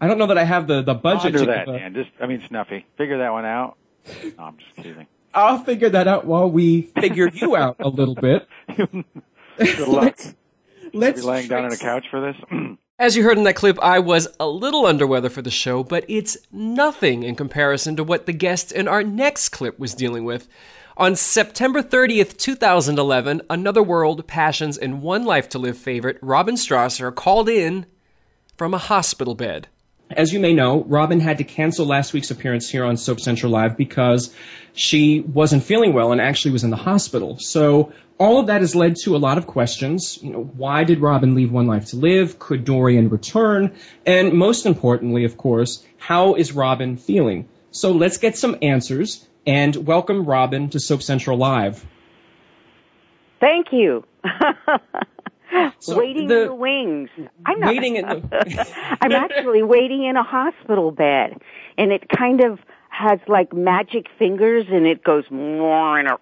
I 0.00 0.08
don't 0.08 0.18
know 0.18 0.26
that 0.26 0.38
I 0.38 0.44
have 0.44 0.66
the 0.66 0.82
the 0.82 0.94
budget. 0.94 1.34
Ponder 1.34 1.38
to 1.38 1.46
that, 1.46 1.66
Dan. 1.66 1.94
Just, 1.94 2.10
I 2.20 2.26
mean, 2.26 2.42
Snuffy. 2.48 2.86
Figure 2.96 3.18
that 3.18 3.32
one 3.32 3.44
out. 3.44 3.76
No, 4.36 4.44
I'm 4.44 4.56
just 4.58 4.76
kidding. 4.76 5.06
I'll 5.34 5.58
figure 5.58 5.90
that 5.90 6.06
out 6.06 6.26
while 6.26 6.50
we 6.50 6.82
figure 6.82 7.28
you 7.28 7.56
out 7.56 7.76
a 7.80 7.88
little 7.88 8.14
bit. 8.14 8.48
Good 8.76 9.04
luck. 9.88 10.04
let's 10.04 10.34
let's 10.92 11.20
Be 11.20 11.26
laying 11.26 11.48
down 11.48 11.64
on 11.64 11.72
a 11.72 11.76
couch 11.76 12.06
for 12.10 12.20
this. 12.20 12.36
As 12.98 13.16
you 13.16 13.24
heard 13.24 13.38
in 13.38 13.44
that 13.44 13.56
clip, 13.56 13.76
I 13.82 13.98
was 13.98 14.28
a 14.38 14.46
little 14.46 14.86
under 14.86 15.04
weather 15.04 15.28
for 15.28 15.42
the 15.42 15.50
show, 15.50 15.82
but 15.82 16.04
it's 16.06 16.36
nothing 16.52 17.24
in 17.24 17.34
comparison 17.34 17.96
to 17.96 18.04
what 18.04 18.26
the 18.26 18.32
guest 18.32 18.70
in 18.70 18.86
our 18.86 19.02
next 19.02 19.48
clip 19.48 19.80
was 19.80 19.94
dealing 19.94 20.24
with. 20.24 20.48
On 20.96 21.16
September 21.16 21.82
30th, 21.82 22.36
2011, 22.36 23.42
Another 23.50 23.82
World, 23.82 24.28
Passions, 24.28 24.78
and 24.78 25.02
One 25.02 25.24
Life 25.24 25.48
to 25.48 25.58
Live 25.58 25.76
favorite 25.76 26.18
Robin 26.22 26.54
Strasser 26.54 27.12
called 27.12 27.48
in 27.48 27.86
from 28.56 28.72
a 28.72 28.78
hospital 28.78 29.34
bed. 29.34 29.66
As 30.10 30.32
you 30.32 30.38
may 30.38 30.52
know, 30.52 30.84
Robin 30.84 31.18
had 31.18 31.38
to 31.38 31.44
cancel 31.44 31.86
last 31.86 32.12
week's 32.12 32.30
appearance 32.30 32.68
here 32.68 32.84
on 32.84 32.96
Soap 32.96 33.20
Central 33.20 33.50
Live 33.50 33.76
because 33.76 34.34
she 34.74 35.20
wasn't 35.20 35.64
feeling 35.64 35.94
well 35.94 36.12
and 36.12 36.20
actually 36.20 36.52
was 36.52 36.62
in 36.62 36.70
the 36.70 36.76
hospital. 36.76 37.38
So 37.38 37.92
all 38.18 38.38
of 38.38 38.48
that 38.48 38.60
has 38.60 38.74
led 38.74 38.96
to 39.04 39.16
a 39.16 39.18
lot 39.18 39.38
of 39.38 39.46
questions. 39.46 40.18
You 40.22 40.30
know, 40.30 40.42
why 40.42 40.84
did 40.84 41.00
Robin 41.00 41.34
leave 41.34 41.50
One 41.50 41.66
Life 41.66 41.86
to 41.86 41.96
Live? 41.96 42.38
Could 42.38 42.64
Dorian 42.64 43.08
return? 43.08 43.74
And 44.04 44.34
most 44.34 44.66
importantly, 44.66 45.24
of 45.24 45.38
course, 45.38 45.84
how 45.96 46.34
is 46.34 46.52
Robin 46.52 46.98
feeling? 46.98 47.48
So 47.70 47.92
let's 47.92 48.18
get 48.18 48.36
some 48.36 48.58
answers 48.60 49.26
and 49.46 49.74
welcome 49.74 50.26
Robin 50.26 50.68
to 50.70 50.80
Soap 50.80 51.02
Central 51.02 51.38
Live. 51.38 51.84
Thank 53.40 53.72
you. 53.72 54.04
So 55.80 55.98
waiting 55.98 56.28
the- 56.28 56.42
in 56.42 56.46
the 56.48 56.54
wings. 56.54 57.10
I'm 57.46 57.60
not. 57.60 57.68
Waiting 57.70 57.96
in 57.96 58.06
the- 58.06 58.96
I'm 59.00 59.12
actually 59.12 59.62
waiting 59.62 60.04
in 60.04 60.16
a 60.16 60.22
hospital 60.22 60.90
bed, 60.90 61.40
and 61.78 61.92
it 61.92 62.08
kind 62.08 62.40
of 62.42 62.58
has 62.88 63.18
like 63.26 63.52
magic 63.52 64.06
fingers, 64.18 64.66
and 64.70 64.86
it 64.86 65.02
goes 65.02 65.24
more 65.30 65.98
and 65.98 66.08
it 66.08 66.20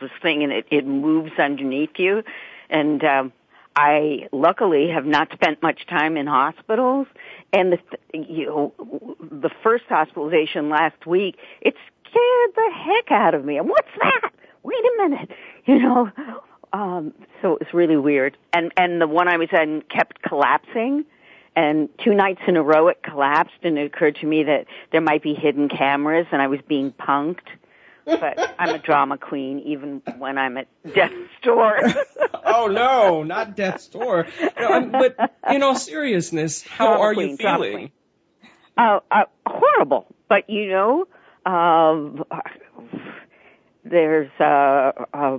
this 0.00 0.10
thing, 0.22 0.42
and 0.42 0.52
it 0.52 0.66
it 0.70 0.86
moves 0.86 1.32
underneath 1.38 1.98
you, 1.98 2.22
and 2.68 3.04
um, 3.04 3.32
I 3.76 4.28
luckily 4.32 4.88
have 4.88 5.06
not 5.06 5.30
spent 5.32 5.62
much 5.62 5.86
time 5.86 6.16
in 6.16 6.26
hospitals, 6.26 7.06
and 7.52 7.72
the 7.72 7.78
you 8.12 8.46
know, 8.46 8.72
the 9.30 9.50
first 9.62 9.84
hospitalization 9.88 10.68
last 10.68 11.06
week, 11.06 11.36
it 11.60 11.74
scared 12.10 12.50
the 12.56 12.70
heck 12.74 13.12
out 13.12 13.34
of 13.34 13.44
me. 13.44 13.56
And 13.58 13.68
what's 13.68 13.88
that? 14.02 14.30
Wait 14.64 14.78
a 14.80 15.08
minute, 15.08 15.30
you 15.66 15.78
know, 15.78 16.10
Um, 16.72 17.14
so 17.42 17.54
it 17.54 17.60
was 17.60 17.74
really 17.74 17.96
weird. 17.96 18.36
And 18.52 18.72
and 18.76 19.00
the 19.00 19.06
one 19.06 19.28
I 19.28 19.36
was 19.36 19.48
in 19.52 19.82
kept 19.82 20.22
collapsing. 20.22 21.04
And 21.56 21.88
two 22.04 22.14
nights 22.14 22.40
in 22.46 22.56
a 22.56 22.62
row 22.62 22.86
it 22.86 23.02
collapsed 23.02 23.64
and 23.64 23.78
it 23.78 23.86
occurred 23.86 24.16
to 24.20 24.26
me 24.26 24.44
that 24.44 24.66
there 24.92 25.00
might 25.00 25.24
be 25.24 25.34
hidden 25.34 25.68
cameras 25.68 26.26
and 26.30 26.40
I 26.40 26.46
was 26.46 26.60
being 26.68 26.92
punked. 26.92 27.48
But 28.04 28.54
I'm 28.60 28.76
a 28.76 28.78
drama 28.78 29.18
queen 29.18 29.58
even 29.60 30.00
when 30.18 30.38
I'm 30.38 30.56
at 30.56 30.68
death's 30.94 31.14
door. 31.42 31.80
oh 32.44 32.68
no, 32.68 33.24
not 33.24 33.56
death's 33.56 33.88
door. 33.88 34.28
No, 34.58 34.86
but 34.86 35.34
in 35.50 35.64
all 35.64 35.74
seriousness, 35.74 36.62
how 36.62 36.86
Drama 36.86 37.02
are 37.02 37.14
queen, 37.14 37.30
you 37.30 37.36
feeling? 37.36 37.90
Uh, 38.76 39.00
uh, 39.10 39.24
horrible. 39.44 40.06
But 40.28 40.48
you 40.48 40.68
know, 40.70 41.08
um, 41.44 42.24
there's 43.84 44.30
uh, 44.38 44.92
uh, 45.12 45.38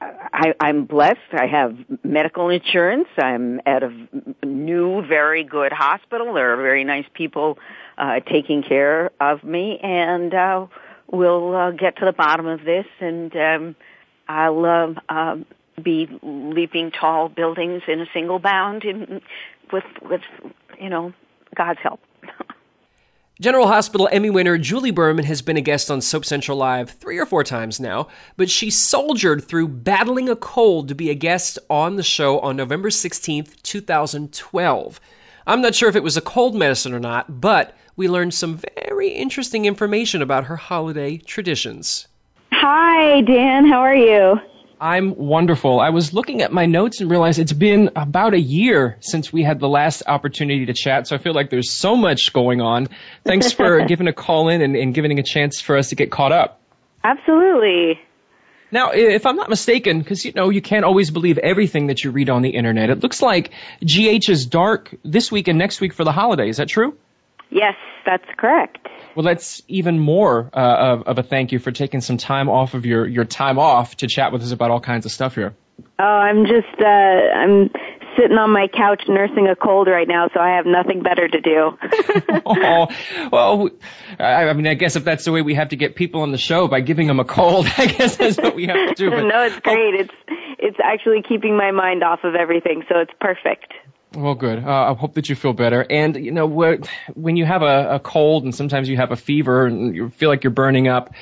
I, 0.00 0.54
I'm 0.58 0.86
blessed. 0.86 1.18
I 1.32 1.46
have 1.46 1.76
medical 2.02 2.48
insurance. 2.48 3.08
I'm 3.18 3.60
at 3.66 3.82
a 3.82 4.06
new, 4.44 5.02
very 5.06 5.44
good 5.44 5.72
hospital. 5.72 6.32
There 6.34 6.54
are 6.54 6.56
very 6.56 6.84
nice 6.84 7.04
people 7.12 7.58
uh, 7.98 8.20
taking 8.20 8.62
care 8.62 9.10
of 9.20 9.44
me, 9.44 9.78
and 9.82 10.32
uh, 10.32 10.66
we'll 11.10 11.54
uh, 11.54 11.70
get 11.72 11.96
to 11.98 12.06
the 12.06 12.12
bottom 12.12 12.46
of 12.46 12.64
this. 12.64 12.86
And 13.00 13.34
um, 13.36 13.76
I'll 14.26 14.64
uh, 14.64 14.94
uh, 15.08 15.36
be 15.82 16.08
leaping 16.22 16.92
tall 16.92 17.28
buildings 17.28 17.82
in 17.86 18.00
a 18.00 18.06
single 18.14 18.38
bound, 18.38 18.84
in, 18.84 19.20
with 19.72 19.84
with 20.02 20.22
you 20.80 20.88
know 20.88 21.12
God's 21.54 21.80
help. 21.82 22.00
General 23.40 23.68
Hospital 23.68 24.06
Emmy 24.12 24.28
winner 24.28 24.58
Julie 24.58 24.90
Berman 24.90 25.24
has 25.24 25.40
been 25.40 25.56
a 25.56 25.62
guest 25.62 25.90
on 25.90 26.02
Soap 26.02 26.26
Central 26.26 26.58
Live 26.58 26.90
three 26.90 27.16
or 27.16 27.24
four 27.24 27.42
times 27.42 27.80
now, 27.80 28.06
but 28.36 28.50
she 28.50 28.68
soldiered 28.68 29.42
through 29.42 29.66
battling 29.66 30.28
a 30.28 30.36
cold 30.36 30.88
to 30.88 30.94
be 30.94 31.08
a 31.08 31.14
guest 31.14 31.58
on 31.70 31.96
the 31.96 32.02
show 32.02 32.38
on 32.40 32.54
November 32.54 32.90
16th, 32.90 33.62
2012. 33.62 35.00
I'm 35.46 35.62
not 35.62 35.74
sure 35.74 35.88
if 35.88 35.96
it 35.96 36.02
was 36.02 36.18
a 36.18 36.20
cold 36.20 36.54
medicine 36.54 36.92
or 36.92 37.00
not, 37.00 37.40
but 37.40 37.74
we 37.96 38.10
learned 38.10 38.34
some 38.34 38.60
very 38.86 39.08
interesting 39.08 39.64
information 39.64 40.20
about 40.20 40.44
her 40.44 40.56
holiday 40.56 41.16
traditions. 41.16 42.08
Hi, 42.52 43.22
Dan. 43.22 43.64
How 43.64 43.80
are 43.80 43.96
you? 43.96 44.38
I'm 44.80 45.14
wonderful. 45.14 45.78
I 45.78 45.90
was 45.90 46.14
looking 46.14 46.40
at 46.40 46.52
my 46.52 46.64
notes 46.64 47.02
and 47.02 47.10
realized 47.10 47.38
it's 47.38 47.52
been 47.52 47.90
about 47.96 48.32
a 48.32 48.40
year 48.40 48.96
since 49.00 49.30
we 49.30 49.42
had 49.42 49.60
the 49.60 49.68
last 49.68 50.04
opportunity 50.06 50.64
to 50.66 50.72
chat, 50.72 51.06
so 51.06 51.14
I 51.14 51.18
feel 51.18 51.34
like 51.34 51.50
there's 51.50 51.70
so 51.70 51.96
much 51.96 52.32
going 52.32 52.62
on. 52.62 52.88
Thanks 53.22 53.52
for 53.52 53.84
giving 53.86 54.08
a 54.08 54.14
call 54.14 54.48
in 54.48 54.62
and, 54.62 54.74
and 54.74 54.94
giving 54.94 55.18
a 55.18 55.22
chance 55.22 55.60
for 55.60 55.76
us 55.76 55.90
to 55.90 55.96
get 55.96 56.10
caught 56.10 56.32
up. 56.32 56.62
Absolutely. 57.04 58.00
Now, 58.72 58.92
if 58.92 59.26
I'm 59.26 59.36
not 59.36 59.50
mistaken, 59.50 59.98
because 59.98 60.24
you 60.24 60.32
know 60.32 60.48
you 60.48 60.62
can't 60.62 60.86
always 60.86 61.10
believe 61.10 61.36
everything 61.36 61.88
that 61.88 62.02
you 62.02 62.10
read 62.10 62.30
on 62.30 62.40
the 62.40 62.50
internet, 62.50 62.88
it 62.88 63.00
looks 63.00 63.20
like 63.20 63.50
GH 63.84 64.30
is 64.30 64.46
dark 64.46 64.94
this 65.04 65.30
week 65.30 65.48
and 65.48 65.58
next 65.58 65.82
week 65.82 65.92
for 65.92 66.04
the 66.04 66.12
holiday. 66.12 66.48
Is 66.48 66.56
that 66.56 66.68
true? 66.68 66.96
Yes, 67.50 67.74
that's 68.06 68.28
correct. 68.38 68.88
Well, 69.14 69.24
that's 69.24 69.62
even 69.68 69.98
more 69.98 70.50
uh, 70.52 70.58
of, 70.58 71.02
of 71.02 71.18
a 71.18 71.22
thank 71.22 71.52
you 71.52 71.58
for 71.58 71.72
taking 71.72 72.00
some 72.00 72.16
time 72.16 72.48
off 72.48 72.74
of 72.74 72.86
your, 72.86 73.06
your 73.06 73.24
time 73.24 73.58
off 73.58 73.96
to 73.98 74.06
chat 74.06 74.32
with 74.32 74.42
us 74.42 74.52
about 74.52 74.70
all 74.70 74.80
kinds 74.80 75.06
of 75.06 75.12
stuff 75.12 75.34
here. 75.34 75.54
Oh, 75.98 76.04
I'm 76.04 76.46
just 76.46 76.80
uh 76.80 76.86
I'm 76.86 77.70
sitting 78.18 78.36
on 78.36 78.50
my 78.50 78.68
couch 78.68 79.02
nursing 79.08 79.48
a 79.48 79.56
cold 79.56 79.86
right 79.86 80.08
now, 80.08 80.28
so 80.32 80.40
I 80.40 80.56
have 80.56 80.66
nothing 80.66 81.02
better 81.02 81.28
to 81.28 81.40
do. 81.40 81.78
oh, 82.46 82.88
well, 83.30 83.70
I, 84.18 84.48
I 84.48 84.52
mean, 84.52 84.66
I 84.66 84.74
guess 84.74 84.96
if 84.96 85.04
that's 85.04 85.24
the 85.24 85.32
way 85.32 85.42
we 85.42 85.54
have 85.54 85.70
to 85.70 85.76
get 85.76 85.96
people 85.96 86.22
on 86.22 86.32
the 86.32 86.38
show 86.38 86.68
by 86.68 86.80
giving 86.80 87.06
them 87.06 87.20
a 87.20 87.24
cold, 87.24 87.66
I 87.78 87.86
guess 87.86 88.16
that's 88.16 88.36
what 88.38 88.54
we 88.54 88.66
have 88.66 88.88
to 88.88 88.94
do. 88.94 89.10
But, 89.10 89.22
no, 89.22 89.42
it's 89.44 89.60
great. 89.60 89.94
It's 89.94 90.14
it's 90.58 90.78
actually 90.82 91.22
keeping 91.26 91.56
my 91.56 91.70
mind 91.70 92.02
off 92.02 92.20
of 92.24 92.34
everything, 92.34 92.84
so 92.88 92.98
it's 92.98 93.12
perfect. 93.20 93.72
Well, 94.14 94.34
good. 94.34 94.64
Uh, 94.64 94.90
I 94.90 94.94
hope 94.94 95.14
that 95.14 95.28
you 95.28 95.36
feel 95.36 95.52
better. 95.52 95.86
And 95.88 96.16
you 96.16 96.32
know, 96.32 96.46
when 97.14 97.36
you 97.36 97.44
have 97.44 97.62
a, 97.62 97.94
a 97.94 98.00
cold 98.00 98.44
and 98.44 98.54
sometimes 98.54 98.88
you 98.88 98.96
have 98.96 99.12
a 99.12 99.16
fever 99.16 99.66
and 99.66 99.94
you 99.94 100.10
feel 100.10 100.28
like 100.28 100.42
you're 100.42 100.50
burning 100.50 100.88
up, 100.88 101.14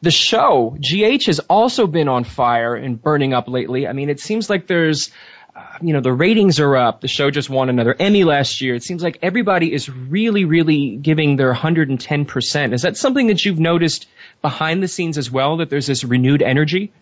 the 0.00 0.10
show 0.10 0.76
GH 0.80 1.26
has 1.26 1.40
also 1.40 1.86
been 1.86 2.08
on 2.08 2.24
fire 2.24 2.74
and 2.74 3.00
burning 3.00 3.34
up 3.34 3.48
lately. 3.48 3.86
I 3.86 3.92
mean, 3.92 4.08
it 4.08 4.20
seems 4.20 4.48
like 4.48 4.66
there's, 4.66 5.10
uh, 5.54 5.60
you 5.82 5.92
know, 5.92 6.00
the 6.00 6.12
ratings 6.12 6.60
are 6.60 6.76
up. 6.76 7.02
The 7.02 7.08
show 7.08 7.30
just 7.30 7.50
won 7.50 7.68
another 7.68 7.94
Emmy 7.98 8.24
last 8.24 8.62
year. 8.62 8.74
It 8.74 8.84
seems 8.84 9.02
like 9.02 9.18
everybody 9.20 9.70
is 9.70 9.90
really, 9.90 10.46
really 10.46 10.96
giving 10.96 11.36
their 11.36 11.48
110 11.48 12.24
percent. 12.24 12.72
Is 12.72 12.82
that 12.82 12.96
something 12.96 13.26
that 13.26 13.44
you've 13.44 13.60
noticed 13.60 14.06
behind 14.40 14.82
the 14.82 14.88
scenes 14.88 15.18
as 15.18 15.30
well? 15.30 15.58
That 15.58 15.68
there's 15.68 15.86
this 15.86 16.04
renewed 16.04 16.40
energy. 16.40 16.92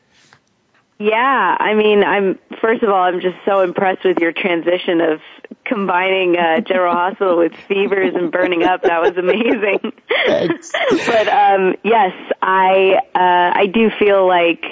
Yeah, 0.98 1.56
I 1.60 1.74
mean, 1.74 2.02
I'm 2.02 2.40
first 2.60 2.82
of 2.82 2.90
all, 2.90 3.02
I'm 3.02 3.20
just 3.20 3.36
so 3.44 3.60
impressed 3.60 4.04
with 4.04 4.18
your 4.18 4.32
transition 4.32 5.00
of 5.00 5.20
combining 5.64 6.36
uh, 6.36 6.60
General 6.60 6.92
Hospital 6.94 7.38
with 7.38 7.52
fevers 7.68 8.14
and 8.16 8.32
burning 8.32 8.64
up. 8.64 8.82
That 8.82 9.00
was 9.00 9.16
amazing. 9.16 9.78
but 11.06 11.28
um, 11.28 11.76
yes, 11.84 12.12
I 12.42 12.98
uh, 13.14 13.58
I 13.60 13.66
do 13.66 13.90
feel 13.96 14.26
like 14.26 14.64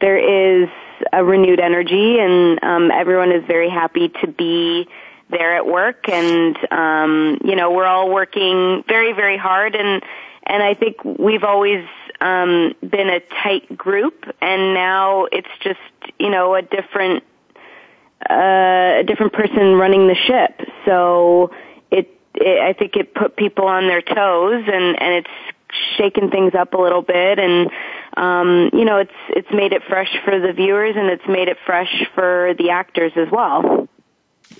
there 0.00 0.62
is 0.62 0.68
a 1.12 1.24
renewed 1.24 1.60
energy, 1.60 2.18
and 2.18 2.62
um, 2.64 2.90
everyone 2.90 3.30
is 3.30 3.44
very 3.46 3.70
happy 3.70 4.08
to 4.20 4.26
be 4.26 4.88
there 5.30 5.56
at 5.56 5.66
work, 5.66 6.08
and 6.08 6.56
um, 6.72 7.38
you 7.44 7.54
know, 7.54 7.70
we're 7.70 7.86
all 7.86 8.10
working 8.10 8.82
very, 8.88 9.12
very 9.12 9.38
hard, 9.38 9.76
and 9.76 10.02
and 10.44 10.62
I 10.62 10.74
think 10.74 11.04
we've 11.04 11.44
always 11.44 11.84
um, 12.20 12.74
been 12.80 13.08
a 13.08 13.20
tight 13.42 13.76
group, 13.76 14.24
and 14.40 14.74
now 14.74 15.26
it's 15.26 15.48
just 15.62 15.78
you 16.18 16.30
know 16.30 16.54
a 16.54 16.62
different 16.62 17.24
uh, 18.28 18.98
a 19.00 19.04
different 19.06 19.32
person 19.32 19.74
running 19.74 20.08
the 20.08 20.16
ship. 20.26 20.68
So 20.84 21.52
it, 21.90 22.10
it 22.34 22.58
I 22.60 22.72
think 22.72 22.96
it 22.96 23.14
put 23.14 23.36
people 23.36 23.66
on 23.66 23.86
their 23.86 24.02
toes, 24.02 24.64
and 24.66 25.00
and 25.00 25.14
it's 25.14 25.54
shaken 25.96 26.30
things 26.30 26.54
up 26.54 26.74
a 26.74 26.78
little 26.78 27.02
bit, 27.02 27.38
and 27.38 27.70
um, 28.16 28.70
you 28.72 28.84
know 28.84 28.98
it's 28.98 29.12
it's 29.30 29.50
made 29.52 29.72
it 29.72 29.82
fresh 29.88 30.14
for 30.24 30.38
the 30.40 30.52
viewers, 30.52 30.96
and 30.96 31.08
it's 31.10 31.26
made 31.28 31.48
it 31.48 31.58
fresh 31.64 32.04
for 32.14 32.54
the 32.58 32.70
actors 32.70 33.12
as 33.16 33.28
well. 33.30 33.88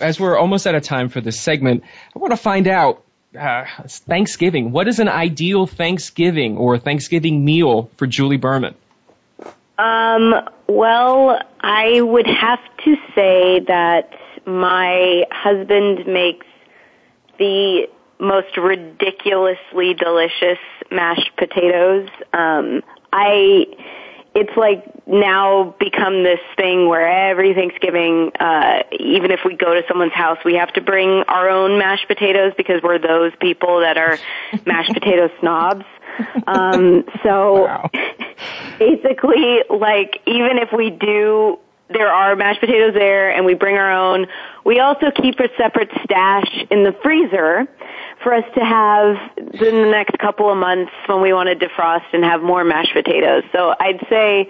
As 0.01 0.21
we're 0.21 0.39
almost 0.39 0.67
out 0.67 0.75
of 0.75 0.83
time 0.83 1.09
for 1.09 1.21
this 1.21 1.41
segment, 1.41 1.83
I 2.15 2.19
want 2.19 2.33
to 2.33 2.37
find 2.37 2.69
out 2.69 3.05
uh, 3.39 3.65
Thanksgiving. 3.87 4.73
What 4.73 4.89
is 4.89 4.99
an 4.99 5.09
ideal 5.09 5.67
Thanksgiving 5.67 6.57
or 6.57 6.79
Thanksgiving 6.79 7.45
meal 7.45 7.91
for 7.97 8.07
Julie 8.07 8.37
Berman? 8.37 8.75
Um, 9.79 10.35
well, 10.67 11.41
I 11.61 12.01
would 12.01 12.27
have 12.27 12.59
to 12.85 12.97
say 13.15 13.61
that 13.61 14.11
my 14.45 15.25
husband 15.31 16.07
makes 16.07 16.47
the 17.39 17.89
most 18.19 18.57
ridiculously 18.57 19.95
delicious 19.95 20.59
mashed 20.91 21.31
potatoes. 21.37 22.09
Um, 22.33 22.83
I, 23.13 23.67
it's 24.39 24.57
like 24.57 24.85
now 25.09 25.75
become 25.81 26.23
this 26.23 26.39
thing 26.57 26.89
where 26.89 27.09
every 27.09 27.55
Thanksgiving, 27.55 28.31
uh, 28.39 28.83
even 28.93 29.33
if 29.33 29.41
we 29.45 29.57
go 29.57 29.75
to 29.75 29.83
someone's 29.89 30.13
house, 30.13 30.39
we 30.45 30.55
have 30.55 30.73
to 30.75 30.81
bring 30.81 31.25
our 31.29 31.49
own 31.49 31.79
mashed 31.79 32.07
potatoes 32.07 32.53
because 32.57 32.81
we're 32.83 32.99
those 32.99 33.33
people 33.41 33.81
that 33.81 33.99
are 33.99 34.17
mashed 34.67 34.93
potato 34.93 35.29
snobs. 35.41 35.85
Um, 36.47 37.05
so 37.25 37.65
Wow. 37.65 37.91
basically, 38.79 39.61
like, 39.71 40.21
even 40.27 40.59
if 40.59 40.69
we 40.73 40.91
do, 40.91 41.59
there 41.89 42.13
are 42.13 42.37
mashed 42.37 42.61
potatoes 42.61 42.95
there 42.95 43.31
and 43.31 43.45
we 43.45 43.55
bring 43.55 43.77
our 43.77 43.91
own, 43.91 44.27
we 44.65 44.79
also 44.79 45.11
keep 45.11 45.41
a 45.41 45.49
separate 45.57 45.91
stash 46.05 46.65
in 46.71 46.85
the 46.85 46.95
freezer 47.03 47.67
for 48.23 48.35
us 48.35 48.45
to 48.55 48.61
have 48.61 49.17
in 49.39 49.75
the 49.75 49.91
next 49.91 50.19
couple 50.19 50.51
of 50.51 50.59
months 50.59 50.93
when 51.07 51.23
we 51.23 51.33
want 51.33 51.49
to 51.49 51.57
defrost 51.57 52.07
and 52.13 52.25
have 52.25 52.43
more 52.43 52.65
mashed 52.65 52.93
potatoes. 52.93 53.45
So 53.53 53.75
I'd 53.79 54.05
say 54.11 54.49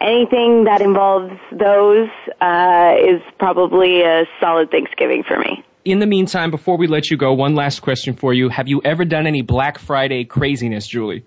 anything 0.00 0.64
that 0.64 0.80
involves 0.80 1.32
those 1.50 2.08
uh, 2.40 2.94
is 2.98 3.20
probably 3.38 4.02
a 4.02 4.24
solid 4.40 4.70
Thanksgiving 4.70 5.24
for 5.26 5.38
me. 5.38 5.64
In 5.84 6.00
the 6.00 6.06
meantime, 6.06 6.50
before 6.50 6.76
we 6.76 6.86
let 6.86 7.10
you 7.10 7.16
go, 7.16 7.32
one 7.32 7.54
last 7.54 7.80
question 7.80 8.14
for 8.14 8.34
you. 8.34 8.48
Have 8.50 8.68
you 8.68 8.82
ever 8.84 9.04
done 9.04 9.26
any 9.26 9.42
Black 9.42 9.78
Friday 9.78 10.24
craziness, 10.24 10.86
Julie? 10.86 11.24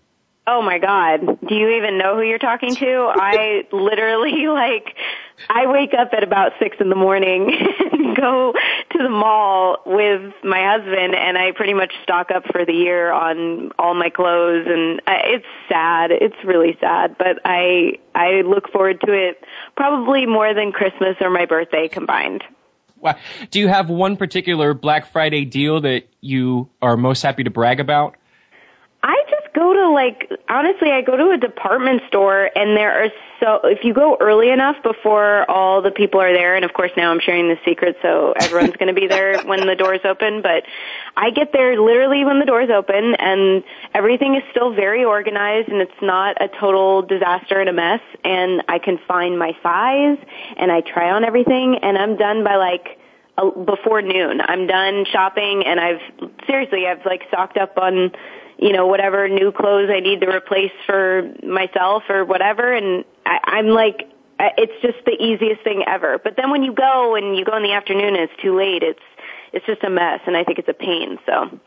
Oh 0.47 0.61
my 0.61 0.79
god. 0.79 1.39
Do 1.47 1.55
you 1.55 1.69
even 1.77 1.97
know 1.97 2.15
who 2.15 2.23
you're 2.23 2.39
talking 2.39 2.75
to? 2.75 3.11
I 3.15 3.63
literally 3.71 4.47
like 4.47 4.95
I 5.49 5.67
wake 5.67 5.93
up 5.97 6.09
at 6.13 6.23
about 6.23 6.53
six 6.59 6.77
in 6.79 6.89
the 6.89 6.95
morning 6.95 7.51
and 7.91 8.15
go 8.15 8.53
the 9.01 9.09
mall 9.09 9.77
with 9.85 10.33
my 10.43 10.63
husband 10.63 11.15
and 11.15 11.37
I 11.37 11.51
pretty 11.51 11.73
much 11.73 11.93
stock 12.03 12.31
up 12.31 12.43
for 12.51 12.65
the 12.65 12.73
year 12.73 13.11
on 13.11 13.71
all 13.77 13.93
my 13.93 14.09
clothes 14.09 14.67
and 14.67 15.01
I, 15.07 15.21
it's 15.25 15.45
sad. 15.69 16.11
It's 16.11 16.35
really 16.43 16.77
sad, 16.79 17.17
but 17.17 17.39
I 17.45 17.99
I 18.15 18.41
look 18.41 18.71
forward 18.71 19.01
to 19.01 19.13
it 19.13 19.43
probably 19.75 20.25
more 20.25 20.53
than 20.53 20.71
Christmas 20.71 21.17
or 21.21 21.29
my 21.29 21.45
birthday 21.45 21.87
combined. 21.87 22.43
Wow. 22.99 23.15
Do 23.49 23.59
you 23.59 23.67
have 23.67 23.89
one 23.89 24.15
particular 24.15 24.73
Black 24.73 25.11
Friday 25.11 25.45
deal 25.45 25.81
that 25.81 26.07
you 26.21 26.69
are 26.81 26.95
most 26.95 27.23
happy 27.23 27.43
to 27.43 27.49
brag 27.49 27.79
about? 27.79 28.15
I 29.01 29.15
just 29.29 29.40
go 29.61 29.73
to 29.73 29.89
like 29.89 30.29
honestly, 30.49 30.91
I 30.91 31.01
go 31.01 31.15
to 31.15 31.31
a 31.31 31.37
department 31.37 32.01
store 32.07 32.49
and 32.55 32.75
there 32.75 33.03
are 33.03 33.09
so 33.39 33.59
if 33.63 33.83
you 33.83 33.93
go 33.93 34.17
early 34.19 34.49
enough 34.49 34.75
before 34.83 35.49
all 35.49 35.81
the 35.81 35.91
people 35.91 36.19
are 36.19 36.33
there, 36.33 36.55
and 36.55 36.65
of 36.65 36.73
course 36.73 36.91
now 36.97 37.11
I'm 37.11 37.19
sharing 37.19 37.47
the 37.47 37.57
secret, 37.65 37.97
so 38.01 38.33
everyone's 38.39 38.75
going 38.77 38.93
to 38.93 38.99
be 38.99 39.07
there 39.07 39.41
when 39.45 39.65
the 39.67 39.75
doors 39.75 40.01
open. 40.03 40.41
But 40.41 40.63
I 41.15 41.29
get 41.31 41.51
there 41.53 41.79
literally 41.79 42.25
when 42.25 42.39
the 42.39 42.45
doors 42.45 42.69
open, 42.69 43.15
and 43.15 43.63
everything 43.93 44.35
is 44.35 44.43
still 44.51 44.73
very 44.73 45.03
organized, 45.03 45.69
and 45.69 45.81
it's 45.81 46.01
not 46.01 46.41
a 46.41 46.47
total 46.47 47.03
disaster 47.03 47.59
and 47.59 47.69
a 47.69 47.73
mess. 47.73 48.01
And 48.23 48.63
I 48.67 48.79
can 48.79 48.99
find 49.07 49.37
my 49.37 49.53
size, 49.63 50.17
and 50.57 50.71
I 50.71 50.81
try 50.81 51.11
on 51.11 51.23
everything, 51.23 51.79
and 51.81 51.97
I'm 51.97 52.17
done 52.17 52.43
by 52.43 52.55
like 52.55 52.99
before 53.65 54.01
noon. 54.01 54.41
I'm 54.41 54.67
done 54.67 55.05
shopping, 55.11 55.63
and 55.65 55.79
I've 55.79 56.01
seriously 56.45 56.85
I've 56.87 57.05
like 57.05 57.23
stocked 57.29 57.57
up 57.57 57.77
on 57.77 58.11
you 58.61 58.71
know, 58.71 58.85
whatever 58.85 59.27
new 59.27 59.51
clothes 59.51 59.89
I 59.91 59.99
need 59.99 60.21
to 60.21 60.27
replace 60.27 60.71
for 60.85 61.23
myself 61.43 62.03
or 62.09 62.23
whatever. 62.23 62.71
And 62.71 63.03
I, 63.25 63.39
I'm 63.43 63.67
like, 63.67 64.07
it's 64.39 64.81
just 64.83 65.03
the 65.05 65.13
easiest 65.13 65.63
thing 65.63 65.83
ever. 65.87 66.19
But 66.23 66.35
then 66.37 66.51
when 66.51 66.61
you 66.61 66.73
go 66.73 67.15
and 67.15 67.35
you 67.35 67.43
go 67.43 67.57
in 67.57 67.63
the 67.63 67.73
afternoon 67.73 68.15
and 68.15 68.29
it's 68.29 68.41
too 68.41 68.55
late, 68.55 68.83
it's, 68.83 68.99
it's 69.51 69.65
just 69.65 69.83
a 69.83 69.89
mess 69.89 70.21
and 70.27 70.37
I 70.37 70.43
think 70.43 70.59
it's 70.59 70.69
a 70.69 70.73
pain. 70.73 71.17
So. 71.25 71.59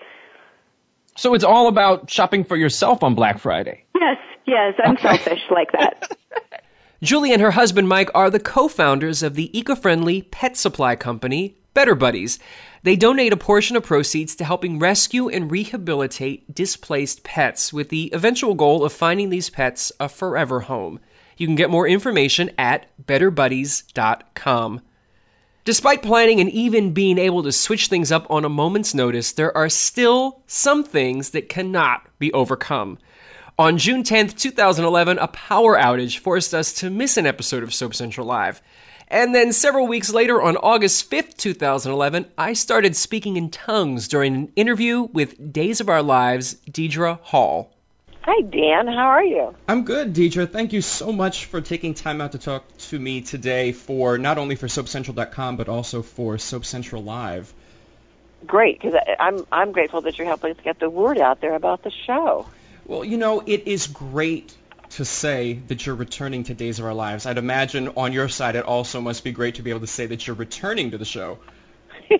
So 1.17 1.35
it's 1.35 1.45
all 1.45 1.67
about 1.69 2.11
shopping 2.11 2.45
for 2.45 2.57
yourself 2.57 3.03
on 3.03 3.15
Black 3.15 3.39
Friday. 3.39 3.85
Yes, 3.95 4.19
yes, 4.47 4.75
I'm 4.85 4.95
okay. 4.95 5.03
selfish 5.03 5.43
like 5.51 5.73
that. 5.73 6.17
Julie 7.03 7.33
and 7.33 7.43
her 7.43 7.53
husband 7.53 7.89
Mike 7.89 8.11
are 8.15 8.31
the 8.31 8.41
co-founders 8.41 9.23
of 9.23 9.35
the 9.35 9.57
eco-friendly 9.57 10.23
pet 10.23 10.57
supply 10.57 10.97
company 10.97 11.57
Better 11.75 11.95
Buddies. 11.95 12.39
They 12.85 12.97
donate 12.97 13.33
a 13.33 13.37
portion 13.37 13.77
of 13.77 13.83
proceeds 13.83 14.35
to 14.37 14.45
helping 14.45 14.79
rescue 14.79 15.29
and 15.29 15.51
rehabilitate 15.51 16.55
displaced 16.55 17.25
pets 17.25 17.73
with 17.73 17.89
the 17.89 18.11
eventual 18.13 18.55
goal 18.55 18.85
of 18.85 18.93
finding 18.93 19.31
these 19.31 19.51
pets 19.51 19.91
a 19.99 20.09
forever 20.09 20.61
home. 20.61 21.01
You 21.37 21.47
can 21.47 21.57
get 21.57 21.71
more 21.71 21.89
information 21.89 22.51
at 22.57 22.87
betterbuddies.com. 23.05 24.81
Despite 25.65 26.03
planning 26.03 26.41
and 26.41 26.51
even 26.51 26.93
being 26.93 27.17
able 27.17 27.43
to 27.43 27.51
switch 27.51 27.87
things 27.87 28.13
up 28.13 28.27
on 28.31 28.45
a 28.45 28.51
moment's 28.51 28.95
notice, 28.95 29.33
there 29.33 29.57
are 29.57 29.71
still 29.71 30.43
some 30.47 30.85
things 30.85 31.31
that 31.31 31.49
cannot 31.49 32.07
be 32.19 32.31
overcome. 32.35 32.99
On 33.59 33.79
June 33.79 34.03
10th, 34.03 34.37
2011, 34.37 35.19
a 35.19 35.29
power 35.29 35.77
outage 35.77 36.19
forced 36.19 36.53
us 36.53 36.73
to 36.75 36.91
miss 36.91 37.17
an 37.17 37.25
episode 37.25 37.63
of 37.63 37.73
Soap 37.73 37.95
Central 37.95 38.27
Live. 38.27 38.61
And 39.09 39.35
then 39.35 39.53
several 39.53 39.87
weeks 39.87 40.13
later, 40.13 40.41
on 40.41 40.57
August 40.57 41.11
5th, 41.11 41.37
2011, 41.37 42.27
I 42.39 42.53
started 42.55 42.97
speaking 42.97 43.37
in 43.37 43.51
tongues 43.51 44.09
during 44.09 44.35
an 44.35 44.53
interview 44.57 45.03
with 45.13 45.53
Days 45.53 45.81
of 45.81 45.89
Our 45.89 46.03
Lives' 46.03 46.55
Deidre 46.71 47.21
Hall. 47.21 47.75
Hi, 48.23 48.41
Dan. 48.41 48.87
How 48.87 49.09
are 49.09 49.23
you? 49.23 49.55
I'm 49.69 49.85
good, 49.85 50.15
Deidre. 50.15 50.51
Thank 50.51 50.73
you 50.73 50.81
so 50.81 51.13
much 51.13 51.45
for 51.45 51.61
taking 51.61 51.93
time 51.93 52.23
out 52.23 52.33
to 52.33 52.39
talk 52.39 52.65
to 52.79 52.99
me 52.99 53.21
today 53.21 53.73
for 53.73 54.17
not 54.17 54.39
only 54.39 54.57
for 54.57 54.67
SoapCentral.com, 54.67 55.59
but 55.59 55.69
also 55.69 56.01
for 56.01 56.39
Soap 56.39 56.65
Central 56.65 57.03
Live. 57.03 57.53
Great, 58.47 58.81
because 58.81 58.99
I'm, 59.21 59.47
I'm 59.53 59.73
grateful 59.73 60.01
that 60.03 60.17
you're 60.17 60.27
helping 60.27 60.53
us 60.53 60.57
get 60.65 60.79
the 60.79 60.89
word 60.89 61.19
out 61.19 61.43
there 61.43 61.55
about 61.55 61.83
the 61.83 61.91
show. 61.91 62.47
Well, 62.87 63.05
you 63.05 63.19
know, 63.19 63.43
it 63.45 63.67
is 63.67 63.87
great 63.87 64.55
to 64.95 65.05
say 65.05 65.55
that 65.67 65.85
you're 65.85 65.97
returning 65.97 66.45
to 66.45 66.55
Days 66.55 66.79
of 66.79 66.85
Our 66.85 66.95
Lives. 66.95 67.27
I'd 67.27 67.37
imagine 67.37 67.89
on 67.97 68.13
your 68.13 68.29
side 68.29 68.55
it 68.55 68.65
also 68.65 69.01
must 69.01 69.25
be 69.25 69.33
great 69.33 69.57
to 69.57 69.63
be 69.63 69.71
able 69.71 69.81
to 69.81 69.89
say 69.89 70.07
that 70.07 70.25
you're 70.25 70.37
returning 70.37 70.93
to 70.93 70.99
the 70.99 71.05
show. 71.05 71.41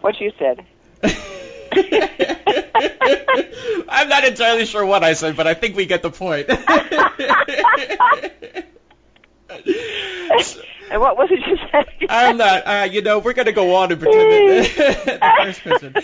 what 0.00 0.20
you 0.20 0.32
said. 0.38 0.66
I'm 3.88 4.08
not 4.08 4.24
entirely 4.24 4.66
sure 4.66 4.84
what 4.84 5.04
I 5.04 5.12
said, 5.12 5.36
but 5.36 5.46
I 5.46 5.54
think 5.54 5.76
we 5.76 5.86
get 5.86 6.02
the 6.02 6.10
point. 6.10 6.48
and 10.90 11.00
what 11.00 11.16
was 11.16 11.30
it 11.30 11.40
you 11.46 11.56
said? 11.70 11.86
I'm 12.08 12.36
not. 12.36 12.62
Uh, 12.66 12.88
you 12.90 13.02
know, 13.02 13.18
we're 13.18 13.32
going 13.32 13.46
to 13.46 13.52
go 13.52 13.74
on 13.74 13.92
and 13.92 14.00
pretend 14.00 14.32
that 14.32 15.04
the 15.44 15.44
first 15.44 15.60
person. 15.62 15.94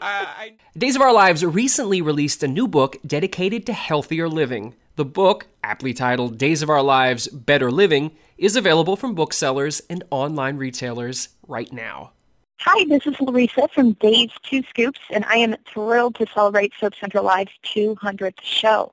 I... 0.00 0.54
Days 0.76 0.96
of 0.96 1.02
Our 1.02 1.12
Lives 1.12 1.44
recently 1.44 2.02
released 2.02 2.42
a 2.42 2.48
new 2.48 2.66
book 2.66 2.96
dedicated 3.06 3.66
to 3.66 3.72
healthier 3.72 4.28
living. 4.28 4.74
The 4.96 5.04
book, 5.04 5.46
aptly 5.62 5.94
titled 5.94 6.38
Days 6.38 6.62
of 6.62 6.68
Our 6.68 6.82
Lives 6.82 7.28
Better 7.28 7.70
Living, 7.70 8.12
is 8.36 8.56
available 8.56 8.96
from 8.96 9.14
booksellers 9.14 9.80
and 9.88 10.04
online 10.10 10.56
retailers 10.56 11.30
right 11.46 11.72
now. 11.72 12.12
Hi, 12.60 12.84
this 12.88 13.06
is 13.06 13.20
Larissa 13.20 13.66
from 13.74 13.92
Days 13.94 14.30
Two 14.42 14.62
Scoops, 14.68 15.00
and 15.10 15.24
I 15.24 15.36
am 15.36 15.56
thrilled 15.66 16.14
to 16.16 16.26
celebrate 16.32 16.72
Soap 16.78 16.94
Central 16.94 17.24
Live's 17.24 17.50
200th 17.64 18.40
show. 18.40 18.92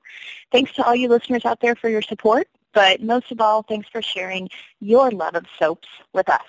Thanks 0.50 0.72
to 0.74 0.84
all 0.84 0.94
you 0.94 1.08
listeners 1.08 1.44
out 1.44 1.60
there 1.60 1.76
for 1.76 1.88
your 1.88 2.02
support, 2.02 2.48
but 2.72 3.02
most 3.02 3.30
of 3.32 3.40
all, 3.40 3.62
thanks 3.62 3.88
for 3.88 4.02
sharing 4.02 4.48
your 4.80 5.10
love 5.10 5.34
of 5.34 5.46
soaps 5.58 5.88
with 6.12 6.28
us. 6.28 6.40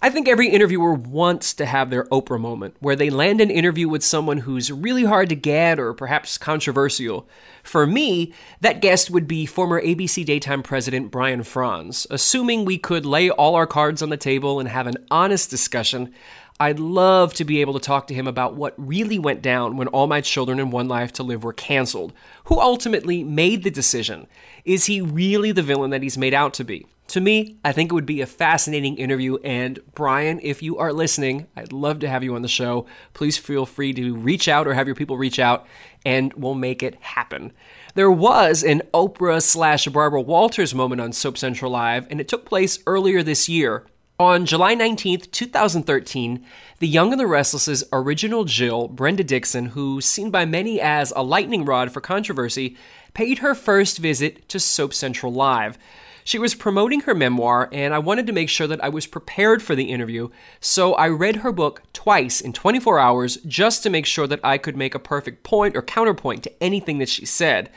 I 0.00 0.10
think 0.10 0.28
every 0.28 0.48
interviewer 0.48 0.94
wants 0.94 1.54
to 1.54 1.66
have 1.66 1.90
their 1.90 2.04
Oprah 2.04 2.40
moment, 2.40 2.76
where 2.78 2.94
they 2.94 3.10
land 3.10 3.40
an 3.40 3.50
interview 3.50 3.88
with 3.88 4.04
someone 4.04 4.38
who's 4.38 4.70
really 4.70 5.04
hard 5.04 5.28
to 5.30 5.34
get 5.34 5.80
or 5.80 5.92
perhaps 5.92 6.38
controversial. 6.38 7.28
For 7.64 7.84
me, 7.84 8.32
that 8.60 8.80
guest 8.80 9.10
would 9.10 9.26
be 9.26 9.44
former 9.44 9.82
ABC 9.82 10.24
Daytime 10.24 10.62
President 10.62 11.10
Brian 11.10 11.40
Frons, 11.40 12.06
Assuming 12.10 12.64
we 12.64 12.78
could 12.78 13.04
lay 13.04 13.28
all 13.28 13.56
our 13.56 13.66
cards 13.66 14.00
on 14.00 14.10
the 14.10 14.16
table 14.16 14.60
and 14.60 14.68
have 14.68 14.86
an 14.86 15.04
honest 15.10 15.50
discussion, 15.50 16.14
I'd 16.60 16.80
love 16.80 17.34
to 17.34 17.44
be 17.44 17.60
able 17.60 17.74
to 17.74 17.78
talk 17.78 18.08
to 18.08 18.14
him 18.14 18.26
about 18.26 18.54
what 18.54 18.74
really 18.76 19.18
went 19.18 19.42
down 19.42 19.76
when 19.76 19.86
All 19.88 20.08
My 20.08 20.20
Children 20.20 20.58
and 20.58 20.72
One 20.72 20.88
Life 20.88 21.12
to 21.14 21.22
Live 21.22 21.44
were 21.44 21.52
canceled. 21.52 22.12
Who 22.46 22.58
ultimately 22.58 23.22
made 23.22 23.62
the 23.62 23.70
decision? 23.70 24.26
Is 24.64 24.86
he 24.86 25.00
really 25.00 25.52
the 25.52 25.62
villain 25.62 25.90
that 25.90 26.02
he's 26.02 26.18
made 26.18 26.34
out 26.34 26.54
to 26.54 26.64
be? 26.64 26.84
To 27.08 27.20
me, 27.20 27.56
I 27.64 27.70
think 27.70 27.92
it 27.92 27.94
would 27.94 28.04
be 28.04 28.20
a 28.20 28.26
fascinating 28.26 28.98
interview. 28.98 29.36
And 29.44 29.78
Brian, 29.94 30.40
if 30.42 30.60
you 30.60 30.76
are 30.78 30.92
listening, 30.92 31.46
I'd 31.56 31.72
love 31.72 32.00
to 32.00 32.08
have 32.08 32.24
you 32.24 32.34
on 32.34 32.42
the 32.42 32.48
show. 32.48 32.86
Please 33.14 33.38
feel 33.38 33.64
free 33.64 33.92
to 33.94 34.16
reach 34.16 34.48
out 34.48 34.66
or 34.66 34.74
have 34.74 34.88
your 34.88 34.96
people 34.96 35.16
reach 35.16 35.38
out, 35.38 35.64
and 36.04 36.32
we'll 36.34 36.54
make 36.54 36.82
it 36.82 36.96
happen. 36.96 37.52
There 37.94 38.10
was 38.10 38.64
an 38.64 38.82
Oprah 38.92 39.40
slash 39.42 39.86
Barbara 39.86 40.20
Walters 40.20 40.74
moment 40.74 41.00
on 41.00 41.12
Soap 41.12 41.38
Central 41.38 41.70
Live, 41.70 42.08
and 42.10 42.20
it 42.20 42.26
took 42.26 42.44
place 42.44 42.80
earlier 42.84 43.22
this 43.22 43.48
year. 43.48 43.86
On 44.20 44.46
July 44.46 44.74
19th, 44.74 45.30
2013, 45.30 46.44
The 46.80 46.88
Young 46.88 47.12
and 47.12 47.20
the 47.20 47.26
Restless's 47.28 47.84
original 47.92 48.44
Jill, 48.44 48.88
Brenda 48.88 49.22
Dickson, 49.22 49.66
who's 49.66 50.06
seen 50.06 50.32
by 50.32 50.44
many 50.44 50.80
as 50.80 51.12
a 51.14 51.22
lightning 51.22 51.64
rod 51.64 51.92
for 51.92 52.00
controversy, 52.00 52.76
paid 53.14 53.38
her 53.38 53.54
first 53.54 53.98
visit 53.98 54.48
to 54.48 54.58
Soap 54.58 54.92
Central 54.92 55.32
Live. 55.32 55.78
She 56.24 56.36
was 56.36 56.56
promoting 56.56 57.02
her 57.02 57.14
memoir, 57.14 57.68
and 57.70 57.94
I 57.94 58.00
wanted 58.00 58.26
to 58.26 58.32
make 58.32 58.48
sure 58.48 58.66
that 58.66 58.82
I 58.82 58.88
was 58.88 59.06
prepared 59.06 59.62
for 59.62 59.76
the 59.76 59.92
interview, 59.92 60.30
so 60.58 60.94
I 60.94 61.08
read 61.10 61.36
her 61.36 61.52
book 61.52 61.82
twice 61.92 62.40
in 62.40 62.52
24 62.52 62.98
hours 62.98 63.36
just 63.46 63.84
to 63.84 63.90
make 63.90 64.04
sure 64.04 64.26
that 64.26 64.40
I 64.42 64.58
could 64.58 64.76
make 64.76 64.96
a 64.96 64.98
perfect 64.98 65.44
point 65.44 65.76
or 65.76 65.82
counterpoint 65.82 66.42
to 66.42 66.60
anything 66.60 66.98
that 66.98 67.08
she 67.08 67.24
said. 67.24 67.70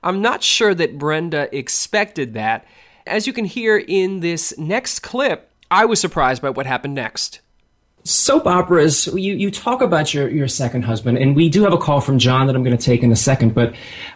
I'm 0.00 0.22
not 0.22 0.44
sure 0.44 0.76
that 0.76 0.96
Brenda 0.96 1.52
expected 1.52 2.34
that. 2.34 2.66
As 3.04 3.26
you 3.26 3.32
can 3.32 3.46
hear 3.46 3.78
in 3.78 4.20
this 4.20 4.56
next 4.56 5.00
clip, 5.00 5.51
I 5.72 5.86
was 5.86 5.98
surprised 6.00 6.42
by 6.42 6.50
what 6.50 6.66
happened 6.66 6.94
next. 6.94 7.40
Soap 8.04 8.46
operas 8.46 9.06
you, 9.06 9.32
you 9.32 9.50
talk 9.50 9.80
about 9.80 10.12
your, 10.12 10.28
your 10.28 10.48
second 10.48 10.82
husband 10.82 11.16
and 11.16 11.34
we 11.34 11.48
do 11.48 11.62
have 11.62 11.72
a 11.72 11.78
call 11.78 12.00
from 12.00 12.18
john 12.18 12.48
that 12.48 12.56
i'm 12.56 12.64
going 12.64 12.76
to 12.76 12.84
take 12.84 13.04
in 13.04 13.12
a 13.12 13.16
second 13.16 13.54
but 13.54 13.72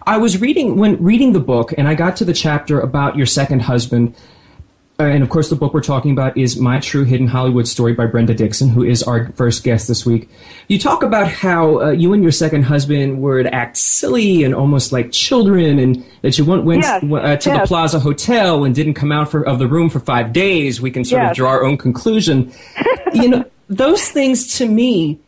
i 0.09 0.17
was 0.19 0.41
reading 0.41 0.77
when 0.77 1.01
reading 1.01 1.33
the 1.33 1.41
book 1.41 1.73
and 1.79 1.87
i 1.87 1.95
got 1.95 2.17
to 2.17 2.25
the 2.25 2.33
chapter 2.33 2.81
about 2.81 3.17
your 3.17 3.27
second 3.27 3.61
husband 3.61 4.13
and 4.99 5.23
of 5.23 5.29
course 5.29 5.51
the 5.51 5.57
book 5.57 5.75
we're 5.75 5.83
talking 5.83 6.11
about 6.11 6.37
is 6.37 6.59
my 6.59 6.79
true 6.81 7.05
hidden 7.05 7.27
hollywood 7.27 7.69
story 7.69 7.93
by 7.93 8.07
brenda 8.07 8.35
dickson 8.35 8.69
who 8.69 8.83
is 8.83 9.03
our 9.03 9.31
first 9.33 9.63
guest 9.63 9.89
this 9.89 10.07
week 10.07 10.29
you 10.69 10.79
talk 10.79 11.03
about 11.03 11.29
how 11.29 11.81
uh, 11.81 11.91
you 11.91 12.13
and 12.13 12.23
your 12.23 12.33
second 12.33 12.63
husband 12.63 13.21
would 13.21 13.47
act 13.49 13.77
silly 13.77 14.43
and 14.43 14.55
almost 14.55 14.93
like 14.93 15.13
children 15.13 15.79
and 15.79 16.05
that 16.23 16.39
you 16.39 16.45
went, 16.45 16.65
went 16.65 16.83
yes. 16.83 17.03
uh, 17.03 17.37
to 17.37 17.51
yes. 17.51 17.61
the 17.61 17.67
plaza 17.67 18.01
hotel 18.01 18.65
and 18.65 18.75
didn't 18.75 18.95
come 18.95 19.13
out 19.13 19.31
for, 19.31 19.47
of 19.47 19.59
the 19.59 19.67
room 19.67 19.91
for 19.91 20.01
five 20.01 20.33
days 20.33 20.81
we 20.81 20.91
can 20.91 21.05
sort 21.05 21.23
yes. 21.23 21.31
of 21.33 21.37
draw 21.37 21.51
our 21.51 21.65
own 21.65 21.77
conclusion 21.77 22.53
you 23.13 23.29
know 23.29 23.45
those 23.69 24.09
things 24.09 24.59
to 24.59 24.69
me, 24.69 25.19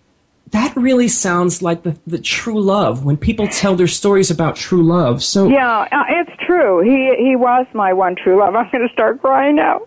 that 0.50 0.74
really 0.76 1.08
sounds 1.08 1.62
like 1.62 1.82
the, 1.82 1.98
the 2.06 2.18
true 2.18 2.60
love 2.60 3.04
when 3.04 3.16
people 3.16 3.48
tell 3.48 3.74
their 3.74 3.86
stories 3.86 4.30
about 4.30 4.56
true 4.56 4.82
love. 4.82 5.22
So 5.22 5.48
yeah, 5.48 5.86
uh, 5.92 6.04
it's 6.08 6.32
true. 6.46 6.80
He 6.82 7.14
he 7.22 7.36
was 7.36 7.66
my 7.74 7.92
one 7.92 8.16
true 8.16 8.38
love. 8.38 8.54
I'm 8.54 8.70
going 8.70 8.86
to 8.86 8.92
start 8.92 9.20
crying 9.20 9.56
now. 9.56 9.82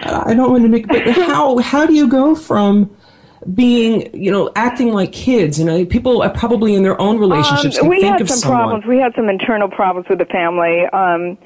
I 0.00 0.34
don't 0.34 0.50
want 0.50 0.64
to 0.64 0.68
make, 0.68 0.88
but 0.88 1.06
how 1.08 1.58
how 1.58 1.86
do 1.86 1.94
you 1.94 2.08
go 2.08 2.34
from 2.34 2.94
being, 3.52 4.14
you 4.14 4.30
know, 4.30 4.50
acting 4.56 4.92
like 4.92 5.12
kids. 5.12 5.58
You 5.58 5.64
know, 5.64 5.84
people 5.84 6.22
are 6.22 6.30
probably 6.30 6.74
in 6.74 6.82
their 6.82 7.00
own 7.00 7.18
relationships. 7.18 7.78
Um, 7.78 7.88
we 7.88 8.02
had 8.02 8.18
some 8.18 8.38
someone. 8.38 8.58
problems. 8.58 8.86
We 8.86 8.98
had 8.98 9.12
some 9.14 9.28
internal 9.28 9.68
problems 9.68 10.08
with 10.08 10.18
the 10.18 10.24
family. 10.26 10.84
Um, 10.92 11.38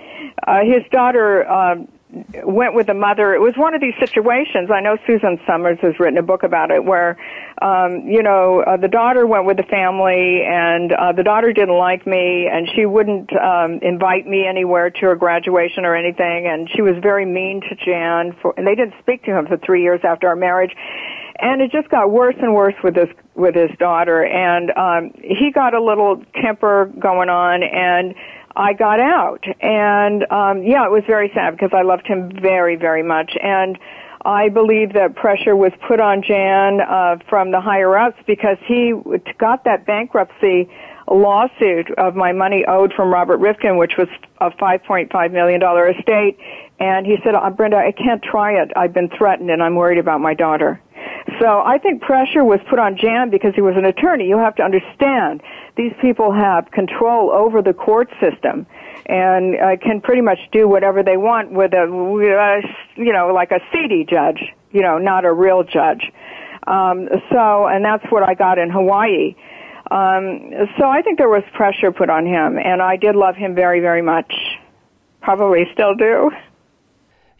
uh, 0.47 0.61
his 0.61 0.83
daughter 0.91 1.49
uh, 1.49 1.77
went 2.45 2.75
with 2.75 2.87
the 2.87 2.95
mother. 2.95 3.35
It 3.35 3.41
was 3.41 3.55
one 3.57 3.75
of 3.75 3.81
these 3.81 3.95
situations. 4.01 4.71
I 4.73 4.81
know 4.81 4.97
Suzanne 5.07 5.39
Somers 5.47 5.79
has 5.83 5.99
written 6.01 6.19
a 6.19 6.23
book 6.23 6.43
about 6.43 6.71
it 6.71 6.83
where, 6.83 7.19
um, 7.61 8.09
you 8.09 8.23
know, 8.23 8.61
uh, 8.61 8.77
the 8.77 8.89
daughter 8.89 9.27
went 9.27 9.45
with 9.45 9.59
the 9.59 9.65
family 9.65 10.43
and 10.43 10.93
uh, 10.93 11.13
the 11.13 11.23
daughter 11.23 11.53
didn't 11.53 11.77
like 11.77 12.07
me 12.07 12.49
and 12.51 12.69
she 12.75 12.87
wouldn't 12.87 13.31
um, 13.37 13.81
invite 13.83 14.27
me 14.27 14.47
anywhere 14.47 14.91
to 14.91 15.01
her 15.01 15.17
graduation 15.17 15.85
or 15.85 15.95
anything 15.95 16.47
and 16.47 16.69
she 16.75 16.81
was 16.81 16.95
very 17.03 17.27
mean 17.27 17.61
to 17.61 17.77
Jan 17.77 18.35
for, 18.41 18.55
and 18.57 18.67
they 18.67 18.75
didn't 18.75 18.95
speak 19.01 19.25
to 19.25 19.37
him 19.37 19.47
for 19.47 19.59
three 19.59 19.83
years 19.83 20.01
after 20.03 20.29
our 20.29 20.37
marriage. 20.37 20.73
And 21.41 21.61
it 21.61 21.71
just 21.71 21.89
got 21.89 22.11
worse 22.11 22.35
and 22.41 22.53
worse 22.53 22.75
with 22.83 22.97
his 22.97 23.09
with 23.37 23.55
his 23.55 23.71
daughter, 23.79 24.25
and 24.25 24.73
um, 24.73 25.13
he 25.23 25.53
got 25.53 25.73
a 25.73 25.81
little 25.81 26.21
temper 26.43 26.91
going 26.99 27.29
on, 27.29 27.63
and 27.63 28.17
I 28.57 28.73
got 28.73 29.01
out. 29.01 29.45
And 29.61 30.25
um, 30.31 30.63
yeah, 30.63 30.85
it 30.85 30.91
was 30.91 31.05
very 31.07 31.31
sad 31.35 31.53
because 31.53 31.71
I 31.73 31.83
loved 31.83 32.07
him 32.07 32.31
very, 32.41 32.77
very 32.77 33.03
much. 33.03 33.37
And 33.43 33.79
I 34.25 34.49
believe 34.49 34.95
that 34.95 35.15
pressure 35.15 35.55
was 35.55 35.73
put 35.87 36.01
on 36.01 36.23
Jan 36.23 36.81
uh, 36.81 37.19
from 37.29 37.51
the 37.53 37.61
higher 37.61 37.97
ups 37.97 38.19
because 38.27 38.59
he 38.67 38.93
got 39.39 39.65
that 39.65 39.87
bankruptcy 39.87 40.69
lawsuit 41.11 41.91
of 41.97 42.15
my 42.17 42.33
money 42.33 42.65
owed 42.67 42.93
from 42.95 43.13
Robert 43.13 43.39
Rifkin, 43.39 43.77
which 43.79 43.93
was 43.97 44.09
a 44.41 44.51
$5.5 44.51 45.33
million 45.33 45.63
estate. 45.97 46.39
And 46.81 47.07
he 47.07 47.17
said, 47.25 47.35
oh, 47.35 47.51
Brenda, 47.51 47.77
I 47.77 47.93
can't 47.93 48.23
try 48.23 48.61
it. 48.61 48.71
I've 48.77 48.93
been 48.93 49.09
threatened 49.17 49.51
and 49.51 49.63
I'm 49.63 49.75
worried 49.75 49.99
about 49.99 50.21
my 50.21 50.35
daughter. 50.35 50.81
So 51.41 51.61
I 51.61 51.79
think 51.79 52.03
pressure 52.03 52.45
was 52.45 52.61
put 52.69 52.79
on 52.79 52.97
Jan 52.97 53.31
because 53.31 53.55
he 53.55 53.61
was 53.61 53.77
an 53.77 53.85
attorney. 53.85 54.27
You 54.27 54.39
have 54.39 54.57
to 54.57 54.63
understand 54.63 55.43
these 55.77 55.93
people 56.01 56.33
have 56.33 56.71
control 56.71 57.31
over 57.31 57.63
the 57.63 57.75
court 57.75 58.09
system 58.21 58.67
and 59.07 59.55
uh, 59.55 59.77
can 59.77 60.01
pretty 60.01 60.23
much 60.23 60.39
do 60.53 60.69
whatever 60.69 61.03
they 61.03 61.17
want 61.17 61.53
with 61.53 61.73
a, 61.73 62.63
you 62.97 63.13
know, 63.13 63.29
like 63.29 63.51
a 63.51 63.61
seedy 63.73 64.05
judge, 64.09 64.43
you 64.73 64.83
know, 64.83 64.99
not 64.99 65.25
a 65.25 65.33
real 65.33 65.63
judge. 65.63 66.11
Um, 66.67 67.09
so, 67.31 67.67
and 67.67 67.85
that's 67.85 68.05
what 68.11 68.23
I 68.23 68.35
got 68.35 68.59
in 68.59 68.71
Hawaii. 68.71 69.35
Um, 69.91 70.51
so 70.79 70.87
I 70.87 71.01
think 71.03 71.19
there 71.19 71.31
was 71.31 71.43
pressure 71.55 71.93
put 71.93 72.11
on 72.11 72.27
him, 72.27 72.59
and 72.59 72.83
I 72.83 72.97
did 72.97 73.17
love 73.17 73.37
him 73.37 73.55
very, 73.55 73.81
very 73.81 74.03
much. 74.03 74.33
Probably 75.23 75.65
still 75.73 75.95
do. 75.95 76.31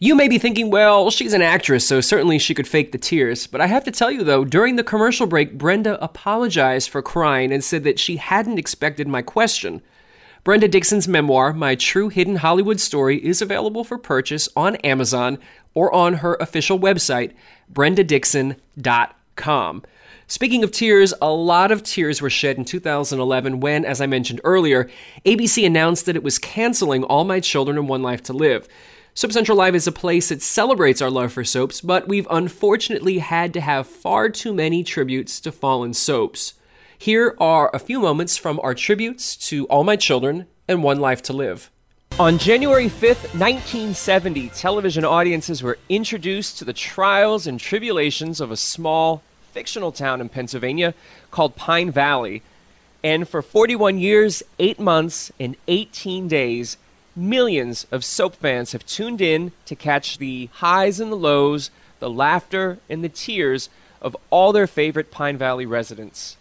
You 0.01 0.15
may 0.15 0.29
be 0.29 0.37
thinking, 0.37 0.69
well, 0.69 1.11
she's 1.11 1.33
an 1.33 1.41
actress, 1.41 1.85
so 1.85 1.99
certainly 1.99 2.39
she 2.39 2.53
could 2.53 2.69
fake 2.69 2.93
the 2.93 2.97
tears. 2.97 3.47
But 3.47 3.59
I 3.59 3.67
have 3.67 3.83
to 3.83 3.91
tell 3.91 4.09
you, 4.09 4.23
though, 4.23 4.45
during 4.45 4.77
the 4.77 4.83
commercial 4.83 5.27
break, 5.27 5.57
Brenda 5.57 6.01
apologized 6.01 6.89
for 6.89 7.01
crying 7.01 7.51
and 7.51 7.61
said 7.61 7.83
that 7.83 7.99
she 7.99 8.15
hadn't 8.15 8.57
expected 8.57 9.09
my 9.09 9.21
question. 9.21 9.81
Brenda 10.45 10.69
Dickson's 10.69 11.09
memoir, 11.09 11.51
My 11.51 11.75
True 11.75 12.07
Hidden 12.07 12.37
Hollywood 12.37 12.79
Story, 12.79 13.17
is 13.17 13.41
available 13.41 13.83
for 13.83 13.97
purchase 13.97 14.47
on 14.55 14.77
Amazon 14.77 15.37
or 15.73 15.93
on 15.93 16.13
her 16.15 16.35
official 16.35 16.79
website, 16.79 17.33
brendadickson.com. 17.73 19.83
Speaking 20.27 20.63
of 20.63 20.71
tears, 20.71 21.13
a 21.21 21.29
lot 21.29 21.71
of 21.71 21.83
tears 21.83 22.21
were 22.21 22.29
shed 22.29 22.57
in 22.57 22.63
2011 22.63 23.59
when, 23.59 23.83
as 23.83 23.99
I 23.99 24.05
mentioned 24.05 24.39
earlier, 24.45 24.89
ABC 25.25 25.65
announced 25.65 26.05
that 26.05 26.15
it 26.15 26.23
was 26.23 26.39
canceling 26.39 27.03
All 27.03 27.25
My 27.25 27.41
Children 27.41 27.77
and 27.77 27.89
One 27.89 28.01
Life 28.01 28.23
to 28.23 28.33
Live. 28.33 28.65
Soap 29.19 29.33
Central 29.33 29.57
Live 29.57 29.75
is 29.75 29.85
a 29.85 29.91
place 29.91 30.29
that 30.29 30.41
celebrates 30.41 31.01
our 31.01 31.09
love 31.09 31.33
for 31.33 31.43
soaps, 31.43 31.81
but 31.81 32.07
we've 32.07 32.25
unfortunately 32.31 33.17
had 33.17 33.53
to 33.53 33.59
have 33.59 33.85
far 33.85 34.29
too 34.29 34.53
many 34.53 34.81
tributes 34.81 35.41
to 35.41 35.51
fallen 35.51 35.93
soaps. 35.93 36.53
Here 36.97 37.35
are 37.37 37.69
a 37.73 37.79
few 37.79 37.99
moments 37.99 38.37
from 38.37 38.61
our 38.61 38.73
tributes 38.73 39.35
to 39.49 39.65
All 39.65 39.83
My 39.83 39.97
Children 39.97 40.47
and 40.69 40.83
One 40.83 41.01
Life 41.01 41.21
to 41.23 41.33
Live. 41.33 41.69
On 42.17 42.37
January 42.37 42.87
5th, 42.87 43.35
1970, 43.37 44.51
television 44.51 45.03
audiences 45.03 45.61
were 45.61 45.77
introduced 45.89 46.57
to 46.59 46.63
the 46.63 46.71
trials 46.71 47.45
and 47.45 47.59
tribulations 47.59 48.39
of 48.39 48.51
a 48.51 48.55
small, 48.55 49.21
fictional 49.51 49.91
town 49.91 50.21
in 50.21 50.29
Pennsylvania 50.29 50.93
called 51.29 51.57
Pine 51.57 51.91
Valley. 51.91 52.41
And 53.03 53.27
for 53.27 53.41
41 53.41 53.97
years, 53.97 54.43
8 54.59 54.79
months, 54.79 55.29
and 55.37 55.57
18 55.67 56.29
days, 56.29 56.77
Millions 57.19 57.85
of 57.91 58.05
soap 58.05 58.35
fans 58.35 58.71
have 58.71 58.85
tuned 58.85 59.19
in 59.19 59.51
to 59.65 59.75
catch 59.75 60.19
the 60.19 60.47
highs 60.53 61.01
and 61.01 61.11
the 61.11 61.17
lows, 61.17 61.69
the 61.99 62.09
laughter 62.09 62.79
and 62.89 63.03
the 63.03 63.09
tears 63.09 63.69
of 64.01 64.15
all 64.29 64.53
their 64.53 64.67
favorite 64.67 65.11
Pine 65.11 65.37
Valley 65.37 65.65
residents. 65.65 66.37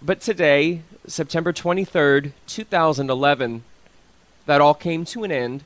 But 0.00 0.22
today, 0.22 0.80
September 1.06 1.52
23rd, 1.52 2.32
2011, 2.46 3.64
that 4.46 4.62
all 4.62 4.72
came 4.72 5.04
to 5.04 5.24
an 5.24 5.30
end 5.30 5.62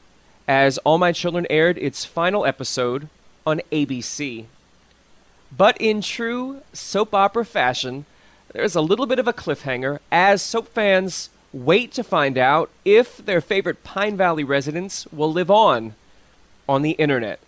as 0.49 0.79
All 0.79 0.99
My 0.99 1.13
Children 1.13 1.47
aired 1.49 1.79
its 1.79 2.05
final 2.05 2.45
episode 2.45 3.09
on 3.47 3.61
ABC. 3.71 4.47
But 5.57 5.81
in 5.81 6.01
true 6.01 6.63
soap 6.73 7.15
opera 7.15 7.45
fashion, 7.45 8.07
there's 8.53 8.75
a 8.75 8.81
little 8.81 9.07
bit 9.07 9.21
of 9.21 9.29
a 9.29 9.33
cliffhanger 9.33 10.01
as 10.11 10.43
soap 10.43 10.67
fans 10.67 11.31
wait 11.53 11.93
to 11.93 12.05
find 12.05 12.39
out 12.39 12.71
if 12.85 13.19
their 13.19 13.41
favorite 13.41 13.83
Pine 13.83 14.17
Valley 14.17 14.45
residents 14.45 15.07
will 15.13 15.33
live 15.33 15.51
on 15.51 15.95
on 16.69 16.83
the 16.83 16.93
internet. 16.93 17.41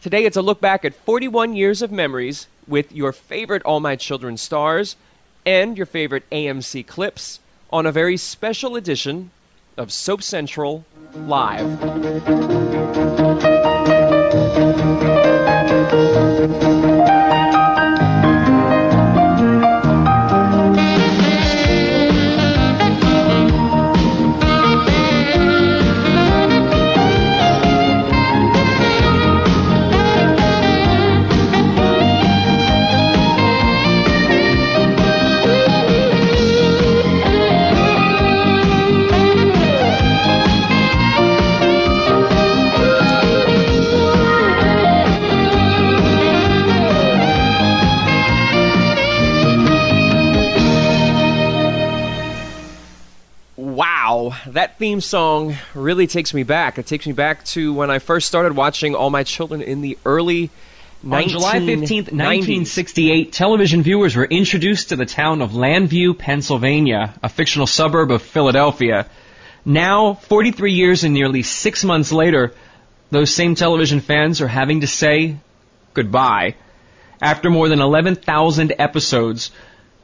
Today, 0.00 0.24
it's 0.24 0.36
a 0.36 0.42
look 0.42 0.60
back 0.60 0.84
at 0.84 0.94
41 0.94 1.54
years 1.54 1.82
of 1.82 1.92
memories 1.92 2.48
with 2.66 2.92
your 2.92 3.12
favorite 3.12 3.62
All 3.62 3.80
My 3.80 3.96
Children 3.96 4.36
stars 4.36 4.96
and 5.44 5.76
your 5.76 5.86
favorite 5.86 6.28
AMC 6.30 6.86
clips 6.86 7.40
on 7.70 7.86
a 7.86 7.92
very 7.92 8.16
special 8.16 8.76
edition 8.76 9.30
of 9.76 9.92
Soap 9.92 10.22
Central 10.22 10.84
Live. 11.14 11.80
That 54.46 54.78
theme 54.78 55.00
song 55.00 55.56
really 55.74 56.06
takes 56.06 56.32
me 56.32 56.44
back. 56.44 56.78
It 56.78 56.86
takes 56.86 57.04
me 57.04 57.12
back 57.12 57.44
to 57.46 57.74
when 57.74 57.90
I 57.90 57.98
first 57.98 58.28
started 58.28 58.54
watching 58.54 58.94
All 58.94 59.10
My 59.10 59.24
Children 59.24 59.60
in 59.60 59.80
the 59.80 59.98
early 60.04 60.50
on 61.04 61.28
July 61.28 61.58
15th, 61.58 62.12
1968, 62.12 63.32
television 63.32 63.82
viewers 63.82 64.14
were 64.14 64.24
introduced 64.24 64.90
to 64.90 64.96
the 64.96 65.04
town 65.04 65.42
of 65.42 65.50
Llanview, 65.50 66.16
Pennsylvania, 66.16 67.12
a 67.24 67.28
fictional 67.28 67.66
suburb 67.66 68.12
of 68.12 68.22
Philadelphia. 68.22 69.06
Now, 69.64 70.14
43 70.14 70.72
years 70.72 71.02
and 71.02 71.12
nearly 71.12 71.42
six 71.42 71.82
months 71.82 72.12
later, 72.12 72.54
those 73.10 73.34
same 73.34 73.56
television 73.56 73.98
fans 73.98 74.40
are 74.40 74.46
having 74.46 74.82
to 74.82 74.86
say 74.86 75.38
goodbye. 75.92 76.54
After 77.20 77.50
more 77.50 77.68
than 77.68 77.80
11,000 77.80 78.74
episodes, 78.78 79.50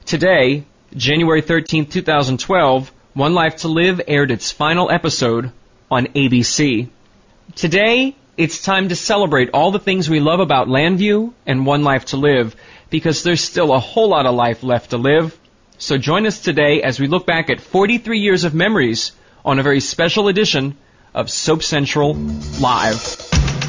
today, 0.04 0.64
January 0.96 1.42
13th, 1.42 1.92
2012, 1.92 2.92
one 3.18 3.34
Life 3.34 3.56
to 3.56 3.68
Live 3.68 4.00
aired 4.06 4.30
its 4.30 4.52
final 4.52 4.92
episode 4.92 5.50
on 5.90 6.06
ABC. 6.06 6.88
Today, 7.56 8.14
it's 8.36 8.62
time 8.62 8.90
to 8.90 8.94
celebrate 8.94 9.50
all 9.52 9.72
the 9.72 9.80
things 9.80 10.08
we 10.08 10.20
love 10.20 10.38
about 10.38 10.68
Llanview 10.68 11.32
and 11.44 11.66
One 11.66 11.82
Life 11.82 12.04
to 12.06 12.16
Live 12.16 12.54
because 12.90 13.24
there's 13.24 13.42
still 13.42 13.72
a 13.72 13.80
whole 13.80 14.10
lot 14.10 14.26
of 14.26 14.36
life 14.36 14.62
left 14.62 14.90
to 14.90 14.98
live. 14.98 15.36
So 15.78 15.98
join 15.98 16.26
us 16.26 16.40
today 16.40 16.80
as 16.84 17.00
we 17.00 17.08
look 17.08 17.26
back 17.26 17.50
at 17.50 17.60
43 17.60 18.20
years 18.20 18.44
of 18.44 18.54
memories 18.54 19.10
on 19.44 19.58
a 19.58 19.64
very 19.64 19.80
special 19.80 20.28
edition 20.28 20.76
of 21.12 21.28
Soap 21.28 21.64
Central 21.64 22.14
Live. 22.14 23.67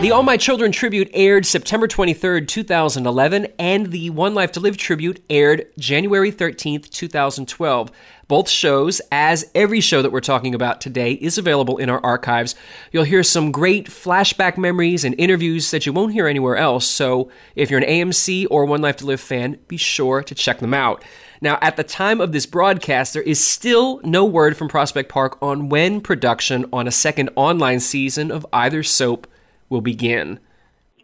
The 0.00 0.12
All 0.12 0.22
My 0.22 0.38
Children 0.38 0.72
tribute 0.72 1.10
aired 1.12 1.44
September 1.44 1.86
23rd, 1.86 2.48
2011, 2.48 3.48
and 3.58 3.88
the 3.88 4.08
One 4.08 4.34
Life 4.34 4.52
to 4.52 4.60
Live 4.60 4.78
tribute 4.78 5.22
aired 5.28 5.66
January 5.78 6.32
13th, 6.32 6.88
2012. 6.88 7.92
Both 8.26 8.48
shows, 8.48 9.02
as 9.12 9.50
every 9.54 9.82
show 9.82 10.00
that 10.00 10.10
we're 10.10 10.20
talking 10.20 10.54
about 10.54 10.80
today, 10.80 11.12
is 11.12 11.36
available 11.36 11.76
in 11.76 11.90
our 11.90 12.02
archives. 12.02 12.54
You'll 12.92 13.04
hear 13.04 13.22
some 13.22 13.52
great 13.52 13.88
flashback 13.88 14.56
memories 14.56 15.04
and 15.04 15.14
interviews 15.18 15.70
that 15.70 15.84
you 15.84 15.92
won't 15.92 16.14
hear 16.14 16.26
anywhere 16.26 16.56
else, 16.56 16.86
so 16.86 17.30
if 17.54 17.70
you're 17.70 17.82
an 17.82 17.86
AMC 17.86 18.46
or 18.50 18.64
One 18.64 18.80
Life 18.80 18.96
to 18.98 19.06
Live 19.06 19.20
fan, 19.20 19.58
be 19.68 19.76
sure 19.76 20.22
to 20.22 20.34
check 20.34 20.60
them 20.60 20.72
out. 20.72 21.04
Now, 21.42 21.58
at 21.60 21.76
the 21.76 21.84
time 21.84 22.22
of 22.22 22.32
this 22.32 22.46
broadcast, 22.46 23.12
there 23.12 23.22
is 23.22 23.44
still 23.44 24.00
no 24.02 24.24
word 24.24 24.56
from 24.56 24.68
Prospect 24.68 25.10
Park 25.10 25.36
on 25.42 25.68
when 25.68 26.00
production 26.00 26.64
on 26.72 26.88
a 26.88 26.90
second 26.90 27.28
online 27.36 27.80
season 27.80 28.30
of 28.30 28.46
either 28.50 28.82
soap 28.82 29.26
will 29.70 29.80
begin. 29.80 30.38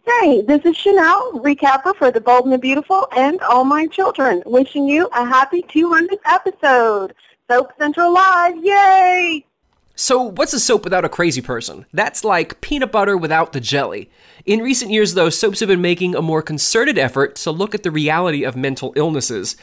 Hey, 0.05 0.41
this 0.41 0.63
is 0.63 0.77
Chanel, 0.77 1.33
recapper 1.33 1.95
for 1.95 2.11
The 2.11 2.21
Bold 2.21 2.45
and 2.45 2.53
the 2.53 2.57
Beautiful 2.57 3.07
and 3.15 3.41
All 3.41 3.65
My 3.65 3.87
Children, 3.87 4.43
wishing 4.45 4.87
you 4.87 5.09
a 5.13 5.25
happy 5.25 5.63
200th 5.63 6.19
episode. 6.25 7.15
Soap 7.49 7.73
Central 7.79 8.13
Live, 8.13 8.55
yay! 8.63 9.45
So, 9.95 10.21
what's 10.21 10.53
a 10.53 10.59
soap 10.59 10.83
without 10.83 11.05
a 11.05 11.09
crazy 11.09 11.41
person? 11.41 11.87
That's 11.91 12.23
like 12.23 12.61
peanut 12.61 12.91
butter 12.91 13.17
without 13.17 13.51
the 13.51 13.59
jelly. 13.59 14.11
In 14.45 14.59
recent 14.59 14.91
years, 14.91 15.15
though, 15.15 15.29
soaps 15.29 15.59
have 15.59 15.69
been 15.69 15.81
making 15.81 16.13
a 16.13 16.21
more 16.21 16.43
concerted 16.43 16.99
effort 16.99 17.35
to 17.37 17.51
look 17.51 17.73
at 17.73 17.81
the 17.83 17.89
reality 17.89 18.43
of 18.43 18.55
mental 18.55 18.93
illnesses. 18.95 19.57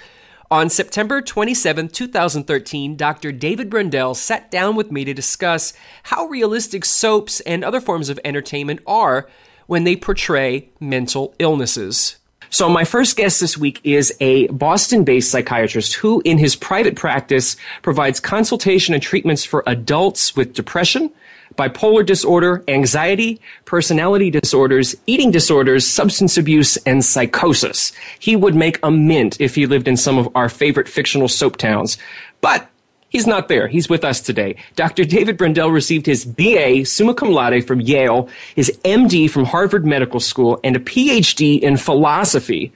On 0.50 0.68
September 0.68 1.22
27, 1.22 1.88
2013, 1.88 2.96
Dr. 2.96 3.32
David 3.32 3.70
Brendel 3.70 4.14
sat 4.14 4.50
down 4.50 4.76
with 4.76 4.92
me 4.92 5.04
to 5.04 5.14
discuss 5.14 5.72
how 6.04 6.26
realistic 6.26 6.84
soaps 6.84 7.40
and 7.40 7.64
other 7.64 7.80
forms 7.80 8.10
of 8.10 8.20
entertainment 8.24 8.80
are 8.86 9.28
when 9.66 9.84
they 9.84 9.96
portray 9.96 10.68
mental 10.80 11.34
illnesses. 11.38 12.16
So, 12.50 12.68
my 12.68 12.84
first 12.84 13.16
guest 13.16 13.40
this 13.40 13.58
week 13.58 13.80
is 13.82 14.14
a 14.20 14.46
Boston 14.48 15.02
based 15.02 15.30
psychiatrist 15.30 15.94
who, 15.94 16.22
in 16.24 16.38
his 16.38 16.54
private 16.54 16.94
practice, 16.94 17.56
provides 17.82 18.20
consultation 18.20 18.94
and 18.94 19.02
treatments 19.02 19.44
for 19.44 19.64
adults 19.66 20.36
with 20.36 20.52
depression, 20.52 21.10
bipolar 21.56 22.04
disorder, 22.04 22.62
anxiety, 22.68 23.40
personality 23.64 24.30
disorders, 24.30 24.94
eating 25.06 25.30
disorders, 25.30 25.86
substance 25.86 26.36
abuse, 26.36 26.76
and 26.78 27.04
psychosis. 27.04 27.92
He 28.18 28.36
would 28.36 28.54
make 28.54 28.78
a 28.82 28.90
mint 28.90 29.40
if 29.40 29.54
he 29.54 29.66
lived 29.66 29.88
in 29.88 29.96
some 29.96 30.18
of 30.18 30.28
our 30.34 30.48
favorite 30.48 30.88
fictional 30.88 31.28
soap 31.28 31.56
towns. 31.56 31.98
But 32.40 32.68
He's 33.14 33.28
not 33.28 33.46
there. 33.46 33.68
He's 33.68 33.88
with 33.88 34.02
us 34.02 34.20
today. 34.20 34.56
Dr. 34.74 35.04
David 35.04 35.36
Brendel 35.36 35.70
received 35.70 36.04
his 36.04 36.24
BA 36.24 36.84
summa 36.84 37.14
cum 37.14 37.30
laude 37.30 37.64
from 37.64 37.80
Yale, 37.80 38.28
his 38.56 38.76
MD 38.84 39.30
from 39.30 39.44
Harvard 39.44 39.86
Medical 39.86 40.18
School, 40.18 40.58
and 40.64 40.74
a 40.74 40.80
PhD 40.80 41.60
in 41.60 41.76
philosophy 41.76 42.72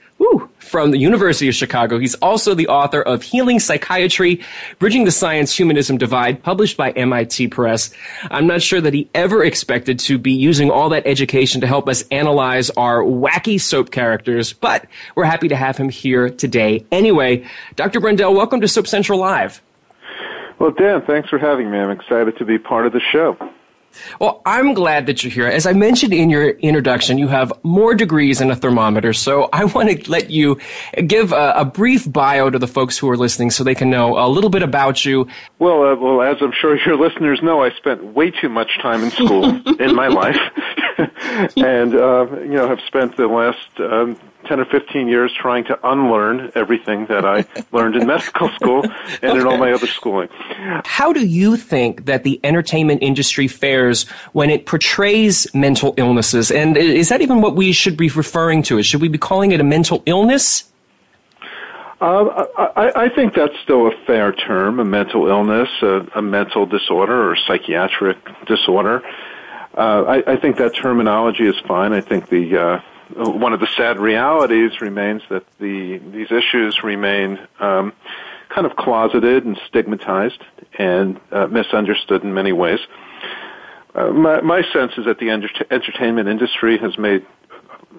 from 0.59 0.91
the 0.91 0.97
University 0.97 1.47
of 1.47 1.55
Chicago. 1.55 1.99
He's 1.99 2.15
also 2.15 2.53
the 2.53 2.67
author 2.67 3.01
of 3.01 3.23
Healing 3.23 3.59
Psychiatry, 3.59 4.41
Bridging 4.77 5.05
the 5.05 5.11
Science 5.11 5.55
Humanism 5.55 5.97
Divide, 5.97 6.43
published 6.43 6.77
by 6.77 6.91
MIT 6.91 7.47
Press. 7.49 7.91
I'm 8.29 8.47
not 8.47 8.61
sure 8.61 8.81
that 8.81 8.93
he 8.93 9.09
ever 9.13 9.43
expected 9.43 9.99
to 9.99 10.17
be 10.17 10.31
using 10.31 10.69
all 10.69 10.89
that 10.89 11.05
education 11.05 11.61
to 11.61 11.67
help 11.67 11.89
us 11.89 12.03
analyze 12.11 12.69
our 12.71 13.01
wacky 13.01 13.59
soap 13.59 13.91
characters, 13.91 14.53
but 14.53 14.85
we're 15.15 15.25
happy 15.25 15.47
to 15.47 15.55
have 15.55 15.77
him 15.77 15.89
here 15.89 16.29
today. 16.29 16.85
Anyway, 16.91 17.45
Dr. 17.75 17.99
Brendel, 17.99 18.33
welcome 18.33 18.61
to 18.61 18.67
Soap 18.67 18.87
Central 18.87 19.19
Live. 19.19 19.61
Well, 20.59 20.71
Dan, 20.71 21.01
thanks 21.07 21.29
for 21.29 21.39
having 21.39 21.71
me. 21.71 21.77
I'm 21.77 21.91
excited 21.91 22.37
to 22.37 22.45
be 22.45 22.57
part 22.57 22.85
of 22.85 22.91
the 22.93 22.99
show. 22.99 23.37
Well, 24.19 24.41
I'm 24.45 24.73
glad 24.73 25.05
that 25.07 25.23
you're 25.23 25.31
here. 25.31 25.47
As 25.47 25.65
I 25.65 25.73
mentioned 25.73 26.13
in 26.13 26.29
your 26.29 26.49
introduction, 26.49 27.17
you 27.17 27.27
have 27.27 27.53
more 27.63 27.95
degrees 27.95 28.39
than 28.39 28.51
a 28.51 28.55
thermometer, 28.55 29.13
so 29.13 29.49
I 29.53 29.65
want 29.75 29.89
to 29.89 30.11
let 30.11 30.29
you 30.29 30.57
give 31.07 31.31
a, 31.31 31.53
a, 31.57 31.65
brief 31.65 32.11
bio 32.11 32.49
to 32.49 32.59
the 32.59 32.67
folks 32.67 32.97
who 32.97 33.09
are 33.09 33.17
listening 33.17 33.51
so 33.51 33.63
they 33.63 33.75
can 33.75 33.89
know 33.89 34.17
a 34.17 34.27
little 34.27 34.49
bit 34.49 34.63
about 34.63 35.05
you. 35.05 35.27
Well, 35.59 35.83
uh, 35.83 35.95
well, 35.95 36.21
as 36.21 36.37
I'm 36.41 36.51
sure 36.51 36.77
your 36.85 36.97
listeners 37.05 37.41
know, 37.41 37.63
I 37.63 37.71
spent 37.71 38.03
way 38.03 38.31
too 38.31 38.49
much 38.49 38.77
time 38.81 39.03
in 39.03 39.11
school 39.11 39.45
in 39.79 39.95
my 39.95 40.07
life, 40.07 40.39
and 41.57 41.95
uh, 41.95 42.27
you 42.41 42.55
know 42.55 42.67
have 42.67 42.81
spent 42.87 43.17
the 43.17 43.27
last 43.27 43.79
um, 43.79 44.19
10 44.47 44.59
or 44.59 44.65
15 44.65 45.07
years 45.07 45.31
trying 45.33 45.63
to 45.65 45.79
unlearn 45.87 46.51
everything 46.55 47.05
that 47.07 47.25
I 47.25 47.45
learned 47.71 47.95
in 47.95 48.07
medical 48.07 48.49
school 48.49 48.83
and 48.83 49.31
okay. 49.31 49.39
in 49.39 49.45
all 49.45 49.57
my 49.57 49.71
other 49.71 49.87
schooling. 49.87 50.29
How 50.85 51.13
do 51.13 51.25
you 51.25 51.57
think 51.57 52.05
that 52.05 52.23
the 52.23 52.39
entertainment 52.43 53.03
industry 53.03 53.47
fares 53.47 54.07
when 54.33 54.49
it 54.49 54.65
portrays 54.65 55.53
mental 55.53 55.93
illnesses? 55.97 56.51
And 56.51 56.77
is 56.77 57.09
that 57.09 57.21
even 57.21 57.41
what 57.41 57.55
we 57.55 57.71
should 57.71 57.97
be 57.97 58.09
referring 58.09 58.63
to? 58.63 58.81
Should 58.81 59.01
we 59.01 59.07
be 59.07 59.17
calling 59.17 59.51
it 59.51 59.59
a 59.59 59.63
mental 59.63 60.03
illness? 60.05 60.65
Uh, 62.01 62.45
I, 62.57 63.03
I, 63.03 63.09
think 63.09 63.33
that's 63.33 63.53
still 63.61 63.87
a 63.87 63.91
fair 64.07 64.31
term, 64.31 64.79
a 64.79 64.85
mental 64.85 65.27
illness, 65.27 65.67
a, 65.81 66.07
a 66.15 66.21
mental 66.21 66.65
disorder 66.65 67.29
or 67.29 67.35
psychiatric 67.35 68.17
disorder. 68.47 69.03
Uh, 69.77 70.03
I, 70.07 70.31
I, 70.31 70.35
think 70.37 70.55
that 70.57 70.73
terminology 70.73 71.45
is 71.45 71.55
fine. 71.67 71.91
I 71.91 71.99
think 71.99 72.29
the 72.29 72.57
uh, 72.57 72.81
one 73.15 73.53
of 73.53 73.59
the 73.59 73.67
sad 73.75 73.99
realities 73.99 74.81
remains 74.81 75.21
that 75.29 75.43
the 75.59 75.97
these 75.97 76.31
issues 76.31 76.83
remain 76.83 77.39
um, 77.59 77.93
kind 78.49 78.65
of 78.65 78.75
closeted 78.75 79.45
and 79.45 79.59
stigmatized 79.67 80.41
and 80.77 81.19
uh, 81.31 81.47
misunderstood 81.47 82.23
in 82.23 82.33
many 82.33 82.51
ways. 82.51 82.79
Uh, 83.95 84.11
my, 84.11 84.41
my 84.41 84.61
sense 84.71 84.93
is 84.97 85.05
that 85.05 85.19
the 85.19 85.29
enter- 85.29 85.65
entertainment 85.71 86.27
industry 86.29 86.77
has 86.77 86.97
made 86.97 87.25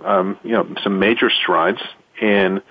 um, 0.04 0.38
you 0.42 0.52
know 0.52 0.66
some 0.82 0.98
major 0.98 1.30
strides 1.30 1.80
in 2.20 2.62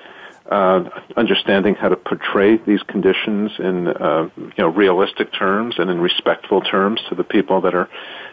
uh, 0.49 0.89
understanding 1.15 1.75
how 1.75 1.89
to 1.89 1.95
portray 1.95 2.57
these 2.57 2.81
conditions 2.83 3.51
in 3.59 3.87
uh, 3.87 4.29
you 4.37 4.53
know 4.57 4.69
realistic 4.69 5.31
terms 5.33 5.75
and 5.77 5.89
in 5.89 5.99
respectful 5.99 6.61
terms 6.61 7.01
to 7.09 7.15
the 7.15 7.23
people 7.23 7.61
that 7.61 7.75
are 7.75 7.89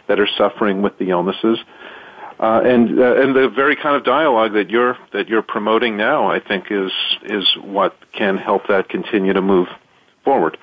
that 0.06 0.20
are 0.20 0.28
suffering 0.38 0.82
with 0.82 0.96
the 0.98 1.10
illnesses. 1.10 1.58
Uh, 2.38 2.60
and 2.64 2.98
uh, 3.00 3.16
and 3.16 3.34
the 3.34 3.48
very 3.48 3.74
kind 3.74 3.96
of 3.96 4.04
dialogue 4.04 4.52
that 4.52 4.68
you're 4.68 4.96
that 5.14 5.28
you're 5.28 5.42
promoting 5.42 5.96
now, 5.96 6.30
I 6.30 6.38
think, 6.38 6.66
is 6.70 6.92
is 7.22 7.46
what 7.62 7.96
can 8.12 8.36
help 8.36 8.68
that 8.68 8.90
continue 8.90 9.32
to 9.32 9.40
move 9.40 9.68
forward. 10.22 10.58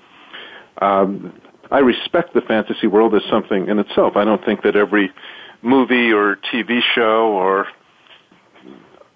Um, 0.82 1.40
I 1.72 1.80
respect 1.80 2.36
the 2.36 2.42
fantasy 2.42 2.86
world 2.86 3.16
as 3.16 3.24
something 3.30 3.68
in 3.68 3.80
itself. 3.80 4.16
I 4.16 4.24
don't 4.24 4.44
think 4.46 4.62
that 4.64 4.76
every 4.76 5.12
movie 5.64 6.12
or 6.12 6.38
TV 6.54 6.82
show 6.94 7.32
or 7.32 7.68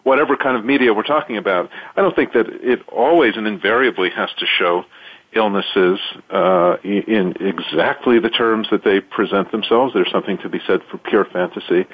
whatever 0.04 0.36
kind 0.38 0.58
of 0.58 0.66
media 0.66 0.94
we're 0.94 1.04
talking 1.04 1.38
about, 1.38 1.70
I 1.96 2.02
don't 2.02 2.16
think 2.16 2.34
that 2.34 2.48
it 2.48 2.80
always 2.88 3.36
and 3.36 3.46
invariably 3.46 4.10
has 4.10 4.30
to 4.40 4.46
show 4.58 4.86
illnesses 5.34 6.00
uh, 6.30 6.78
in 6.84 7.34
exactly 7.40 8.18
the 8.20 8.30
terms 8.30 8.68
that 8.72 8.84
they 8.84 9.02
present 9.02 9.52
themselves. 9.52 9.94
There's 9.94 10.10
something 10.12 10.38
to 10.40 10.50
be 10.50 10.60
said 10.66 10.80
for 10.90 10.98
pure 10.98 11.26
fantasy. 11.26 11.86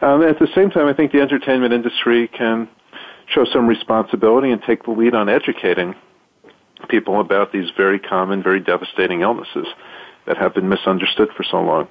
Um, 0.00 0.22
at 0.22 0.38
the 0.38 0.48
same 0.54 0.70
time, 0.70 0.86
I 0.86 0.92
think 0.92 1.12
the 1.12 1.20
entertainment 1.20 1.72
industry 1.72 2.28
can 2.28 2.68
show 3.26 3.44
some 3.44 3.66
responsibility 3.66 4.50
and 4.50 4.62
take 4.62 4.84
the 4.84 4.90
lead 4.90 5.14
on 5.14 5.28
educating 5.28 5.94
people 6.88 7.20
about 7.20 7.52
these 7.52 7.70
very 7.76 7.98
common, 7.98 8.42
very 8.42 8.60
devastating 8.60 9.22
illnesses 9.22 9.66
that 10.26 10.36
have 10.36 10.54
been 10.54 10.68
misunderstood 10.68 11.28
for 11.36 11.42
so 11.42 11.60
long. 11.60 11.88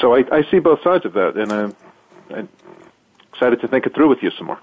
So 0.00 0.14
I, 0.14 0.24
I 0.32 0.42
see 0.50 0.58
both 0.58 0.82
sides 0.82 1.04
of 1.04 1.12
that, 1.14 1.36
and 1.36 1.52
I'm, 1.52 1.76
I'm 2.30 2.48
excited 3.32 3.60
to 3.60 3.68
think 3.68 3.86
it 3.86 3.94
through 3.94 4.08
with 4.08 4.22
you 4.22 4.30
some 4.36 4.46
more. 4.46 4.60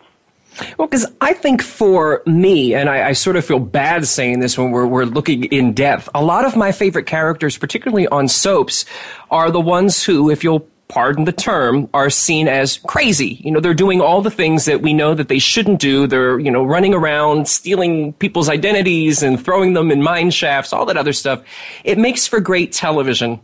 Well, 0.77 0.87
because 0.87 1.05
I 1.19 1.33
think 1.33 1.61
for 1.61 2.23
me, 2.25 2.75
and 2.75 2.89
I, 2.89 3.09
I, 3.09 3.11
sort 3.13 3.35
of 3.35 3.43
feel 3.43 3.59
bad 3.59 4.05
saying 4.07 4.39
this 4.39 4.57
when 4.57 4.71
we're, 4.71 4.87
we're 4.87 5.03
looking 5.03 5.45
in 5.45 5.73
depth, 5.73 6.07
a 6.15 6.23
lot 6.23 6.45
of 6.45 6.55
my 6.55 6.71
favorite 6.71 7.07
characters, 7.07 7.57
particularly 7.57 8.07
on 8.07 8.29
soaps, 8.29 8.85
are 9.29 9.51
the 9.51 9.59
ones 9.59 10.03
who, 10.03 10.29
if 10.29 10.45
you'll 10.45 10.65
pardon 10.87 11.25
the 11.25 11.31
term, 11.31 11.89
are 11.93 12.09
seen 12.09 12.47
as 12.47 12.77
crazy. 12.77 13.39
You 13.43 13.51
know, 13.51 13.59
they're 13.59 13.73
doing 13.73 14.01
all 14.01 14.21
the 14.21 14.31
things 14.31 14.65
that 14.65 14.81
we 14.81 14.93
know 14.93 15.13
that 15.15 15.27
they 15.27 15.39
shouldn't 15.39 15.79
do. 15.79 16.05
They're, 16.07 16.39
you 16.39 16.51
know, 16.51 16.63
running 16.63 16.93
around, 16.93 17.47
stealing 17.47 18.13
people's 18.13 18.49
identities 18.49 19.23
and 19.23 19.43
throwing 19.43 19.73
them 19.73 19.91
in 19.91 20.03
mine 20.03 20.29
shafts, 20.29 20.71
all 20.71 20.85
that 20.85 20.97
other 20.97 21.13
stuff. 21.13 21.43
It 21.83 21.97
makes 21.97 22.27
for 22.27 22.39
great 22.39 22.71
television. 22.71 23.39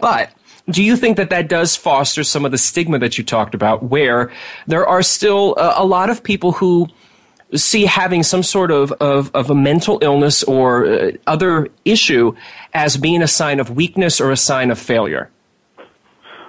But 0.00 0.30
do 0.70 0.82
you 0.82 0.96
think 0.96 1.16
that 1.16 1.30
that 1.30 1.48
does 1.48 1.76
foster 1.76 2.24
some 2.24 2.44
of 2.44 2.52
the 2.52 2.58
stigma 2.58 2.98
that 2.98 3.18
you 3.18 3.24
talked 3.24 3.54
about, 3.54 3.84
where 3.84 4.32
there 4.66 4.86
are 4.86 5.02
still 5.02 5.56
a, 5.56 5.82
a 5.82 5.84
lot 5.84 6.10
of 6.10 6.22
people 6.22 6.52
who 6.52 6.88
see 7.54 7.86
having 7.86 8.22
some 8.22 8.42
sort 8.42 8.70
of, 8.70 8.92
of, 8.92 9.30
of 9.34 9.48
a 9.50 9.54
mental 9.54 9.98
illness 10.02 10.42
or 10.42 10.86
uh, 10.86 11.12
other 11.26 11.68
issue 11.84 12.34
as 12.74 12.96
being 12.96 13.22
a 13.22 13.28
sign 13.28 13.60
of 13.60 13.70
weakness 13.70 14.20
or 14.20 14.30
a 14.30 14.36
sign 14.36 14.70
of 14.70 14.78
failure? 14.78 15.30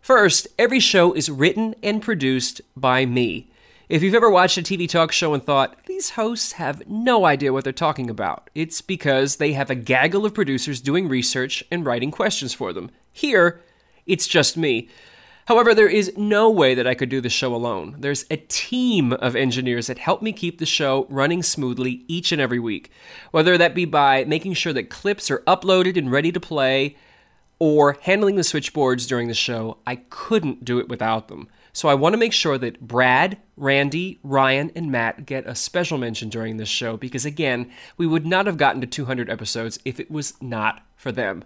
First, 0.00 0.46
every 0.60 0.78
show 0.78 1.12
is 1.12 1.28
written 1.28 1.74
and 1.82 2.00
produced 2.00 2.60
by 2.76 3.04
me. 3.04 3.50
If 3.88 4.04
you've 4.04 4.14
ever 4.14 4.30
watched 4.30 4.58
a 4.58 4.62
TV 4.62 4.88
talk 4.88 5.10
show 5.10 5.34
and 5.34 5.42
thought, 5.42 5.84
these 5.86 6.10
hosts 6.10 6.52
have 6.52 6.86
no 6.86 7.24
idea 7.24 7.52
what 7.52 7.64
they're 7.64 7.72
talking 7.72 8.08
about, 8.08 8.48
it's 8.54 8.80
because 8.80 9.36
they 9.36 9.54
have 9.54 9.70
a 9.70 9.74
gaggle 9.74 10.24
of 10.24 10.34
producers 10.34 10.80
doing 10.80 11.08
research 11.08 11.64
and 11.68 11.84
writing 11.84 12.12
questions 12.12 12.54
for 12.54 12.72
them. 12.72 12.92
Here, 13.12 13.60
it's 14.06 14.28
just 14.28 14.56
me. 14.56 14.88
However, 15.48 15.74
there 15.74 15.88
is 15.88 16.12
no 16.14 16.50
way 16.50 16.74
that 16.74 16.86
I 16.86 16.92
could 16.92 17.08
do 17.08 17.22
the 17.22 17.30
show 17.30 17.54
alone. 17.54 17.96
There's 17.98 18.26
a 18.30 18.36
team 18.36 19.14
of 19.14 19.34
engineers 19.34 19.86
that 19.86 19.96
help 19.96 20.20
me 20.20 20.30
keep 20.30 20.58
the 20.58 20.66
show 20.66 21.06
running 21.08 21.42
smoothly 21.42 22.04
each 22.06 22.32
and 22.32 22.40
every 22.40 22.58
week. 22.58 22.90
Whether 23.30 23.56
that 23.56 23.74
be 23.74 23.86
by 23.86 24.24
making 24.24 24.52
sure 24.52 24.74
that 24.74 24.90
clips 24.90 25.30
are 25.30 25.38
uploaded 25.46 25.96
and 25.96 26.12
ready 26.12 26.30
to 26.32 26.38
play, 26.38 26.96
or 27.58 27.96
handling 28.02 28.36
the 28.36 28.44
switchboards 28.44 29.06
during 29.06 29.28
the 29.28 29.32
show, 29.32 29.78
I 29.86 29.96
couldn't 30.10 30.66
do 30.66 30.78
it 30.80 30.90
without 30.90 31.28
them. 31.28 31.48
So 31.72 31.88
I 31.88 31.94
want 31.94 32.12
to 32.12 32.18
make 32.18 32.34
sure 32.34 32.58
that 32.58 32.86
Brad, 32.86 33.38
Randy, 33.56 34.18
Ryan, 34.22 34.70
and 34.76 34.92
Matt 34.92 35.24
get 35.24 35.46
a 35.46 35.54
special 35.54 35.96
mention 35.96 36.28
during 36.28 36.58
this 36.58 36.68
show 36.68 36.98
because, 36.98 37.24
again, 37.24 37.70
we 37.96 38.06
would 38.06 38.26
not 38.26 38.44
have 38.44 38.58
gotten 38.58 38.82
to 38.82 38.86
200 38.86 39.30
episodes 39.30 39.78
if 39.86 39.98
it 39.98 40.10
was 40.10 40.34
not 40.42 40.82
for 40.94 41.10
them. 41.10 41.42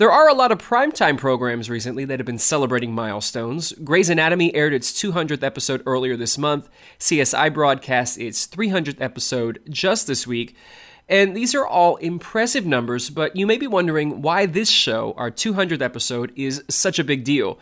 There 0.00 0.10
are 0.10 0.30
a 0.30 0.34
lot 0.34 0.50
of 0.50 0.56
primetime 0.56 1.18
programs 1.18 1.68
recently 1.68 2.06
that 2.06 2.18
have 2.18 2.26
been 2.26 2.38
celebrating 2.38 2.94
milestones. 2.94 3.72
Grey's 3.84 4.08
Anatomy 4.08 4.54
aired 4.54 4.72
its 4.72 4.92
200th 4.92 5.42
episode 5.42 5.82
earlier 5.84 6.16
this 6.16 6.38
month. 6.38 6.70
CSI 6.98 7.52
broadcast 7.52 8.16
its 8.16 8.46
300th 8.46 8.98
episode 8.98 9.60
just 9.68 10.06
this 10.06 10.26
week. 10.26 10.56
And 11.06 11.36
these 11.36 11.54
are 11.54 11.66
all 11.66 11.96
impressive 11.96 12.64
numbers, 12.64 13.10
but 13.10 13.36
you 13.36 13.46
may 13.46 13.58
be 13.58 13.66
wondering 13.66 14.22
why 14.22 14.46
this 14.46 14.70
show, 14.70 15.12
our 15.18 15.30
200th 15.30 15.82
episode, 15.82 16.32
is 16.34 16.64
such 16.70 16.98
a 16.98 17.04
big 17.04 17.22
deal. 17.22 17.58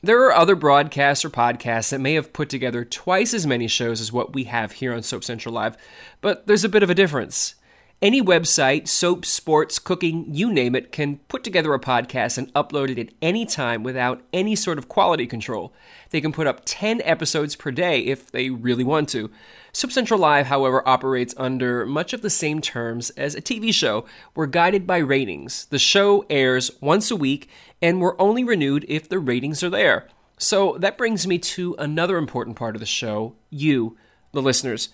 There 0.00 0.24
are 0.26 0.32
other 0.32 0.54
broadcasts 0.54 1.24
or 1.24 1.30
podcasts 1.30 1.90
that 1.90 2.00
may 2.00 2.14
have 2.14 2.32
put 2.32 2.48
together 2.48 2.84
twice 2.84 3.34
as 3.34 3.48
many 3.48 3.66
shows 3.66 4.00
as 4.00 4.12
what 4.12 4.32
we 4.32 4.44
have 4.44 4.70
here 4.70 4.94
on 4.94 5.02
Soap 5.02 5.24
Central 5.24 5.56
Live, 5.56 5.76
but 6.20 6.46
there's 6.46 6.62
a 6.62 6.68
bit 6.68 6.84
of 6.84 6.90
a 6.90 6.94
difference. 6.94 7.56
Any 8.02 8.22
website, 8.22 8.88
soap, 8.88 9.26
sports, 9.26 9.78
cooking, 9.78 10.24
you 10.34 10.50
name 10.50 10.74
it, 10.74 10.90
can 10.90 11.18
put 11.28 11.44
together 11.44 11.74
a 11.74 11.78
podcast 11.78 12.38
and 12.38 12.50
upload 12.54 12.88
it 12.88 12.98
at 12.98 13.12
any 13.20 13.44
time 13.44 13.82
without 13.82 14.22
any 14.32 14.56
sort 14.56 14.78
of 14.78 14.88
quality 14.88 15.26
control. 15.26 15.74
They 16.08 16.22
can 16.22 16.32
put 16.32 16.46
up 16.46 16.62
10 16.64 17.02
episodes 17.04 17.56
per 17.56 17.70
day 17.70 18.00
if 18.00 18.32
they 18.32 18.48
really 18.48 18.84
want 18.84 19.10
to. 19.10 19.30
Soap 19.74 19.92
Central 19.92 20.18
Live, 20.18 20.46
however, 20.46 20.82
operates 20.88 21.34
under 21.36 21.84
much 21.84 22.14
of 22.14 22.22
the 22.22 22.30
same 22.30 22.62
terms 22.62 23.10
as 23.18 23.34
a 23.34 23.42
TV 23.42 23.70
show. 23.72 24.06
We're 24.34 24.46
guided 24.46 24.86
by 24.86 24.96
ratings. 24.96 25.66
The 25.66 25.78
show 25.78 26.24
airs 26.30 26.70
once 26.80 27.10
a 27.10 27.16
week, 27.16 27.50
and 27.82 28.00
we're 28.00 28.18
only 28.18 28.44
renewed 28.44 28.86
if 28.88 29.10
the 29.10 29.18
ratings 29.18 29.62
are 29.62 29.68
there. 29.68 30.08
So 30.38 30.78
that 30.78 30.96
brings 30.96 31.26
me 31.26 31.38
to 31.38 31.76
another 31.78 32.16
important 32.16 32.56
part 32.56 32.74
of 32.76 32.80
the 32.80 32.86
show 32.86 33.34
you, 33.50 33.98
the 34.32 34.40
listeners. 34.40 34.88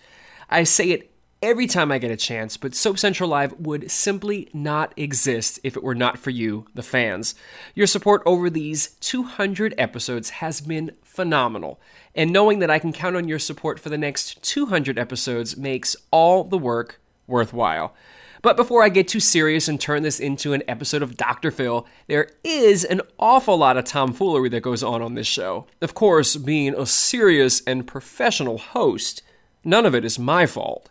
I 0.50 0.64
say 0.64 0.90
it 0.90 1.12
every 1.42 1.66
time 1.66 1.92
I 1.92 1.98
get 1.98 2.10
a 2.10 2.16
chance, 2.16 2.56
but 2.56 2.74
Soap 2.74 2.98
Central 2.98 3.30
Live 3.30 3.58
would 3.58 3.90
simply 3.90 4.48
not 4.52 4.92
exist 4.96 5.60
if 5.62 5.76
it 5.76 5.82
were 5.82 5.94
not 5.94 6.18
for 6.18 6.30
you, 6.30 6.66
the 6.74 6.82
fans. 6.82 7.34
Your 7.74 7.86
support 7.86 8.22
over 8.26 8.50
these 8.50 8.88
200 9.00 9.74
episodes 9.78 10.30
has 10.30 10.60
been 10.60 10.92
phenomenal, 11.02 11.80
and 12.14 12.32
knowing 12.32 12.58
that 12.60 12.70
I 12.70 12.78
can 12.78 12.92
count 12.92 13.16
on 13.16 13.28
your 13.28 13.38
support 13.38 13.78
for 13.78 13.88
the 13.88 13.98
next 13.98 14.42
200 14.42 14.98
episodes 14.98 15.56
makes 15.56 15.96
all 16.10 16.44
the 16.44 16.58
work 16.58 17.00
worthwhile. 17.26 17.94
But 18.42 18.56
before 18.56 18.84
I 18.84 18.90
get 18.90 19.08
too 19.08 19.18
serious 19.18 19.66
and 19.66 19.80
turn 19.80 20.02
this 20.02 20.20
into 20.20 20.52
an 20.52 20.62
episode 20.68 21.02
of 21.02 21.16
Dr. 21.16 21.50
Phil, 21.50 21.86
there 22.06 22.30
is 22.44 22.84
an 22.84 23.00
awful 23.18 23.56
lot 23.56 23.76
of 23.76 23.84
tomfoolery 23.84 24.48
that 24.50 24.60
goes 24.60 24.82
on 24.82 25.02
on 25.02 25.14
this 25.14 25.26
show. 25.26 25.66
Of 25.80 25.94
course, 25.94 26.36
being 26.36 26.74
a 26.74 26.86
serious 26.86 27.60
and 27.66 27.86
professional 27.86 28.58
host, 28.58 29.22
none 29.64 29.84
of 29.84 29.94
it 29.94 30.04
is 30.04 30.18
my 30.18 30.46
fault. 30.46 30.90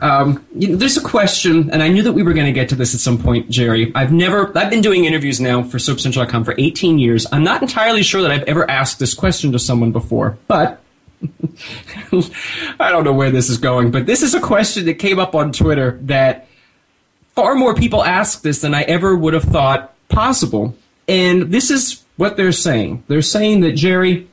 Um, 0.00 0.46
you 0.54 0.68
know, 0.68 0.76
there's 0.76 0.96
a 0.96 1.02
question, 1.02 1.70
and 1.70 1.82
I 1.82 1.88
knew 1.88 2.02
that 2.02 2.12
we 2.12 2.22
were 2.22 2.32
going 2.32 2.46
to 2.46 2.52
get 2.52 2.68
to 2.68 2.76
this 2.76 2.94
at 2.94 3.00
some 3.00 3.18
point, 3.18 3.50
Jerry. 3.50 3.90
I've 3.94 4.12
never, 4.12 4.56
I've 4.56 4.70
been 4.70 4.80
doing 4.80 5.04
interviews 5.04 5.40
now 5.40 5.62
for 5.62 5.78
SoapCentral.com 5.78 6.44
for 6.44 6.54
18 6.56 6.98
years. 6.98 7.26
I'm 7.32 7.42
not 7.42 7.62
entirely 7.62 8.02
sure 8.02 8.22
that 8.22 8.30
I've 8.30 8.44
ever 8.44 8.68
asked 8.70 8.98
this 8.98 9.12
question 9.12 9.50
to 9.52 9.58
someone 9.58 9.90
before, 9.90 10.38
but 10.46 10.80
I 12.80 12.90
don't 12.90 13.04
know 13.04 13.12
where 13.12 13.30
this 13.30 13.48
is 13.48 13.58
going. 13.58 13.90
But 13.90 14.06
this 14.06 14.22
is 14.22 14.34
a 14.34 14.40
question 14.40 14.86
that 14.86 14.94
came 14.94 15.18
up 15.18 15.34
on 15.34 15.52
Twitter 15.52 15.98
that 16.02 16.46
far 17.34 17.54
more 17.54 17.74
people 17.74 18.04
ask 18.04 18.42
this 18.42 18.60
than 18.60 18.74
I 18.74 18.82
ever 18.82 19.16
would 19.16 19.34
have 19.34 19.44
thought 19.44 19.94
possible. 20.08 20.76
And 21.08 21.52
this 21.52 21.70
is 21.70 22.04
what 22.16 22.36
they're 22.36 22.52
saying. 22.52 23.04
They're 23.08 23.22
saying 23.22 23.60
that 23.60 23.72
Jerry, 23.72 24.28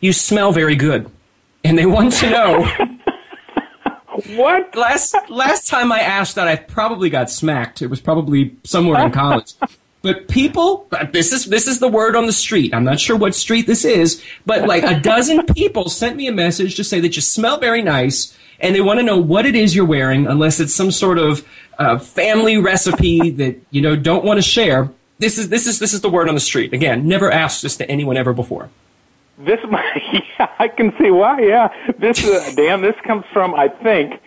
you 0.00 0.12
smell 0.12 0.52
very 0.52 0.74
good, 0.74 1.10
and 1.64 1.78
they 1.78 1.86
want 1.86 2.12
to 2.14 2.30
know. 2.30 2.70
What? 4.36 4.74
Last 4.74 5.14
last 5.28 5.68
time 5.68 5.92
I 5.92 6.00
asked 6.00 6.34
that, 6.36 6.48
I 6.48 6.56
probably 6.56 7.10
got 7.10 7.30
smacked. 7.30 7.82
It 7.82 7.88
was 7.88 8.00
probably 8.00 8.56
somewhere 8.64 9.04
in 9.04 9.12
college. 9.12 9.54
But 10.02 10.28
people, 10.28 10.88
this 11.12 11.32
is 11.32 11.44
this 11.46 11.66
is 11.66 11.78
the 11.78 11.88
word 11.88 12.16
on 12.16 12.26
the 12.26 12.32
street. 12.32 12.72
I'm 12.72 12.84
not 12.84 13.00
sure 13.00 13.16
what 13.16 13.34
street 13.34 13.66
this 13.66 13.84
is, 13.84 14.22
but 14.46 14.66
like 14.66 14.82
a 14.82 14.98
dozen 14.98 15.44
people 15.46 15.90
sent 15.90 16.16
me 16.16 16.26
a 16.26 16.32
message 16.32 16.76
to 16.76 16.84
say 16.84 17.00
that 17.00 17.16
you 17.16 17.22
smell 17.22 17.58
very 17.58 17.82
nice, 17.82 18.36
and 18.60 18.74
they 18.74 18.80
want 18.80 18.98
to 18.98 19.02
know 19.02 19.18
what 19.18 19.44
it 19.44 19.54
is 19.54 19.76
you're 19.76 19.84
wearing, 19.84 20.26
unless 20.26 20.58
it's 20.58 20.74
some 20.74 20.90
sort 20.90 21.18
of 21.18 21.46
uh, 21.78 21.98
family 21.98 22.56
recipe 22.56 23.30
that 23.30 23.60
you 23.70 23.82
know 23.82 23.94
don't 23.94 24.24
want 24.24 24.38
to 24.38 24.42
share. 24.42 24.90
This 25.18 25.36
is 25.36 25.50
this 25.50 25.66
is 25.66 25.78
this 25.78 25.92
is 25.92 26.00
the 26.00 26.10
word 26.10 26.28
on 26.28 26.34
the 26.34 26.40
street. 26.40 26.72
Again, 26.72 27.06
never 27.06 27.30
asked 27.30 27.62
this 27.62 27.76
to 27.76 27.90
anyone 27.90 28.16
ever 28.16 28.32
before. 28.32 28.70
This, 29.44 29.60
yeah, 30.38 30.48
I 30.58 30.68
can 30.68 30.92
see 30.98 31.10
why. 31.10 31.40
Yeah, 31.40 31.68
this, 31.98 32.24
uh, 32.24 32.52
Dan, 32.54 32.82
this 32.82 32.96
comes 33.04 33.24
from 33.32 33.54
I 33.54 33.68
think 33.68 34.20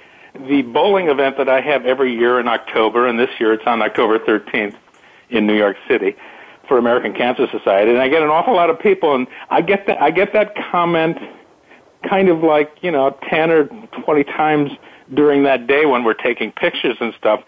the 0.47 0.63
bowling 0.63 1.07
event 1.07 1.37
that 1.37 1.47
I 1.47 1.61
have 1.61 1.85
every 1.85 2.13
year 2.15 2.39
in 2.39 2.47
October, 2.47 3.07
and 3.07 3.19
this 3.19 3.29
year 3.39 3.53
it's 3.53 3.65
on 3.67 3.81
October 3.81 4.17
13th 4.19 4.75
in 5.29 5.45
New 5.45 5.55
York 5.55 5.77
City 5.87 6.15
for 6.67 6.77
American 6.77 7.13
Cancer 7.13 7.47
Society, 7.51 7.91
and 7.91 7.99
I 7.99 8.07
get 8.07 8.23
an 8.23 8.29
awful 8.29 8.55
lot 8.55 8.69
of 8.69 8.79
people, 8.79 9.13
and 9.13 9.27
I 9.49 9.61
get 9.61 9.85
that 9.87 10.01
I 10.01 10.09
get 10.11 10.33
that 10.33 10.55
comment 10.71 11.17
kind 12.09 12.29
of 12.29 12.43
like 12.43 12.71
you 12.81 12.91
know 12.91 13.15
10 13.29 13.51
or 13.51 13.65
20 13.65 14.23
times 14.23 14.71
during 15.13 15.43
that 15.43 15.67
day 15.67 15.85
when 15.85 16.03
we're 16.03 16.13
taking 16.13 16.51
pictures 16.51 16.97
and 16.99 17.13
stuff, 17.19 17.43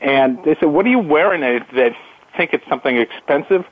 and 0.00 0.42
they 0.44 0.54
say, 0.54 0.66
"What 0.66 0.86
are 0.86 0.90
you 0.90 1.00
wearing?" 1.00 1.42
They, 1.42 1.60
they 1.74 1.96
think 2.36 2.54
it's 2.54 2.66
something 2.68 2.96
expensive. 2.96 3.66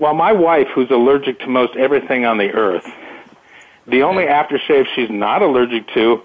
Well, 0.00 0.14
my 0.14 0.32
wife, 0.32 0.68
who's 0.74 0.90
allergic 0.90 1.40
to 1.40 1.46
most 1.46 1.76
everything 1.76 2.24
on 2.24 2.38
the 2.38 2.50
earth, 2.52 2.90
the 3.86 4.02
only 4.02 4.24
aftershave 4.24 4.86
she's 4.94 5.10
not 5.10 5.42
allergic 5.42 5.88
to 5.88 6.22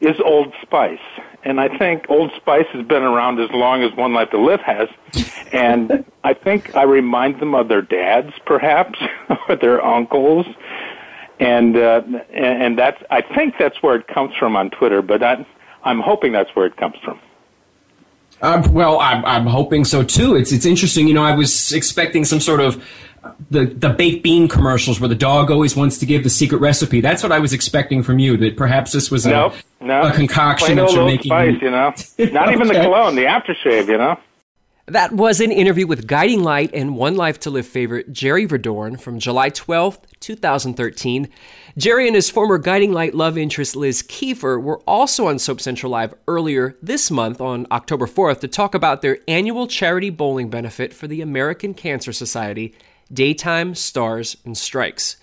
is 0.00 0.14
Old 0.24 0.54
Spice. 0.62 1.00
And 1.42 1.60
I 1.60 1.76
think 1.76 2.08
Old 2.08 2.30
Spice 2.36 2.66
has 2.72 2.86
been 2.86 3.02
around 3.02 3.40
as 3.40 3.50
long 3.50 3.82
as 3.82 3.92
One 3.96 4.14
Life 4.14 4.30
to 4.30 4.38
Live 4.38 4.60
has. 4.60 4.88
And 5.52 6.04
I 6.24 6.34
think 6.34 6.76
I 6.76 6.84
remind 6.84 7.40
them 7.40 7.56
of 7.56 7.66
their 7.66 7.82
dads, 7.82 8.32
perhaps, 8.44 9.00
or 9.48 9.56
their 9.56 9.84
uncles. 9.84 10.46
And, 11.40 11.76
uh, 11.76 12.02
and 12.32 12.78
that's, 12.78 13.02
I 13.10 13.22
think 13.22 13.54
that's 13.58 13.82
where 13.82 13.96
it 13.96 14.06
comes 14.06 14.36
from 14.36 14.54
on 14.54 14.70
Twitter, 14.70 15.02
but 15.02 15.24
I'm, 15.24 15.44
I'm 15.82 15.98
hoping 15.98 16.30
that's 16.30 16.54
where 16.54 16.66
it 16.66 16.76
comes 16.76 16.94
from. 17.04 17.18
Uh, 18.42 18.66
well, 18.70 19.00
I'm, 19.00 19.24
I'm 19.24 19.46
hoping 19.46 19.84
so 19.84 20.02
too. 20.02 20.36
It's 20.36 20.52
it's 20.52 20.66
interesting. 20.66 21.08
You 21.08 21.14
know, 21.14 21.22
I 21.22 21.34
was 21.34 21.72
expecting 21.72 22.24
some 22.24 22.40
sort 22.40 22.60
of 22.60 22.82
the 23.50 23.66
the 23.66 23.90
baked 23.90 24.22
bean 24.22 24.48
commercials 24.48 25.00
where 25.00 25.08
the 25.08 25.14
dog 25.14 25.50
always 25.50 25.76
wants 25.76 25.98
to 25.98 26.06
give 26.06 26.22
the 26.22 26.30
secret 26.30 26.58
recipe. 26.58 27.00
That's 27.00 27.22
what 27.22 27.32
I 27.32 27.38
was 27.38 27.52
expecting 27.52 28.02
from 28.02 28.18
you. 28.18 28.36
That 28.36 28.56
perhaps 28.56 28.92
this 28.92 29.10
was 29.10 29.26
a, 29.26 29.30
nope, 29.30 29.54
no, 29.80 30.02
a 30.02 30.12
concoction 30.12 30.74
Plain 30.74 30.86
that 30.86 30.92
you're 30.92 31.04
making. 31.06 31.30
Spice, 31.30 31.62
you 31.62 31.70
know, 31.70 31.94
not 32.32 32.52
even 32.52 32.68
the 32.68 32.74
cologne, 32.74 33.14
the 33.14 33.24
aftershave, 33.24 33.88
you 33.88 33.98
know. 33.98 34.18
That 34.88 35.10
was 35.10 35.40
an 35.40 35.50
interview 35.50 35.84
with 35.84 36.06
Guiding 36.06 36.44
Light 36.44 36.70
and 36.72 36.94
One 36.94 37.16
Life 37.16 37.40
to 37.40 37.50
Live 37.50 37.66
favorite 37.66 38.12
Jerry 38.12 38.44
ver 38.44 38.56
Dorn 38.56 38.96
from 38.96 39.18
July 39.18 39.50
12th, 39.50 39.98
2013. 40.20 41.28
Jerry 41.76 42.06
and 42.06 42.14
his 42.14 42.30
former 42.30 42.56
Guiding 42.56 42.92
Light 42.92 43.12
love 43.12 43.36
interest 43.36 43.74
Liz 43.74 44.00
Keifer 44.00 44.62
were 44.62 44.78
also 44.86 45.26
on 45.26 45.40
Soap 45.40 45.60
Central 45.60 45.90
Live 45.90 46.14
earlier 46.28 46.76
this 46.80 47.10
month 47.10 47.40
on 47.40 47.66
October 47.72 48.06
4th 48.06 48.38
to 48.38 48.48
talk 48.48 48.76
about 48.76 49.02
their 49.02 49.18
annual 49.26 49.66
charity 49.66 50.08
bowling 50.08 50.50
benefit 50.50 50.94
for 50.94 51.08
the 51.08 51.20
American 51.20 51.74
Cancer 51.74 52.12
Society, 52.12 52.72
Daytime 53.12 53.74
Stars 53.74 54.36
and 54.44 54.56
Strikes. 54.56 55.16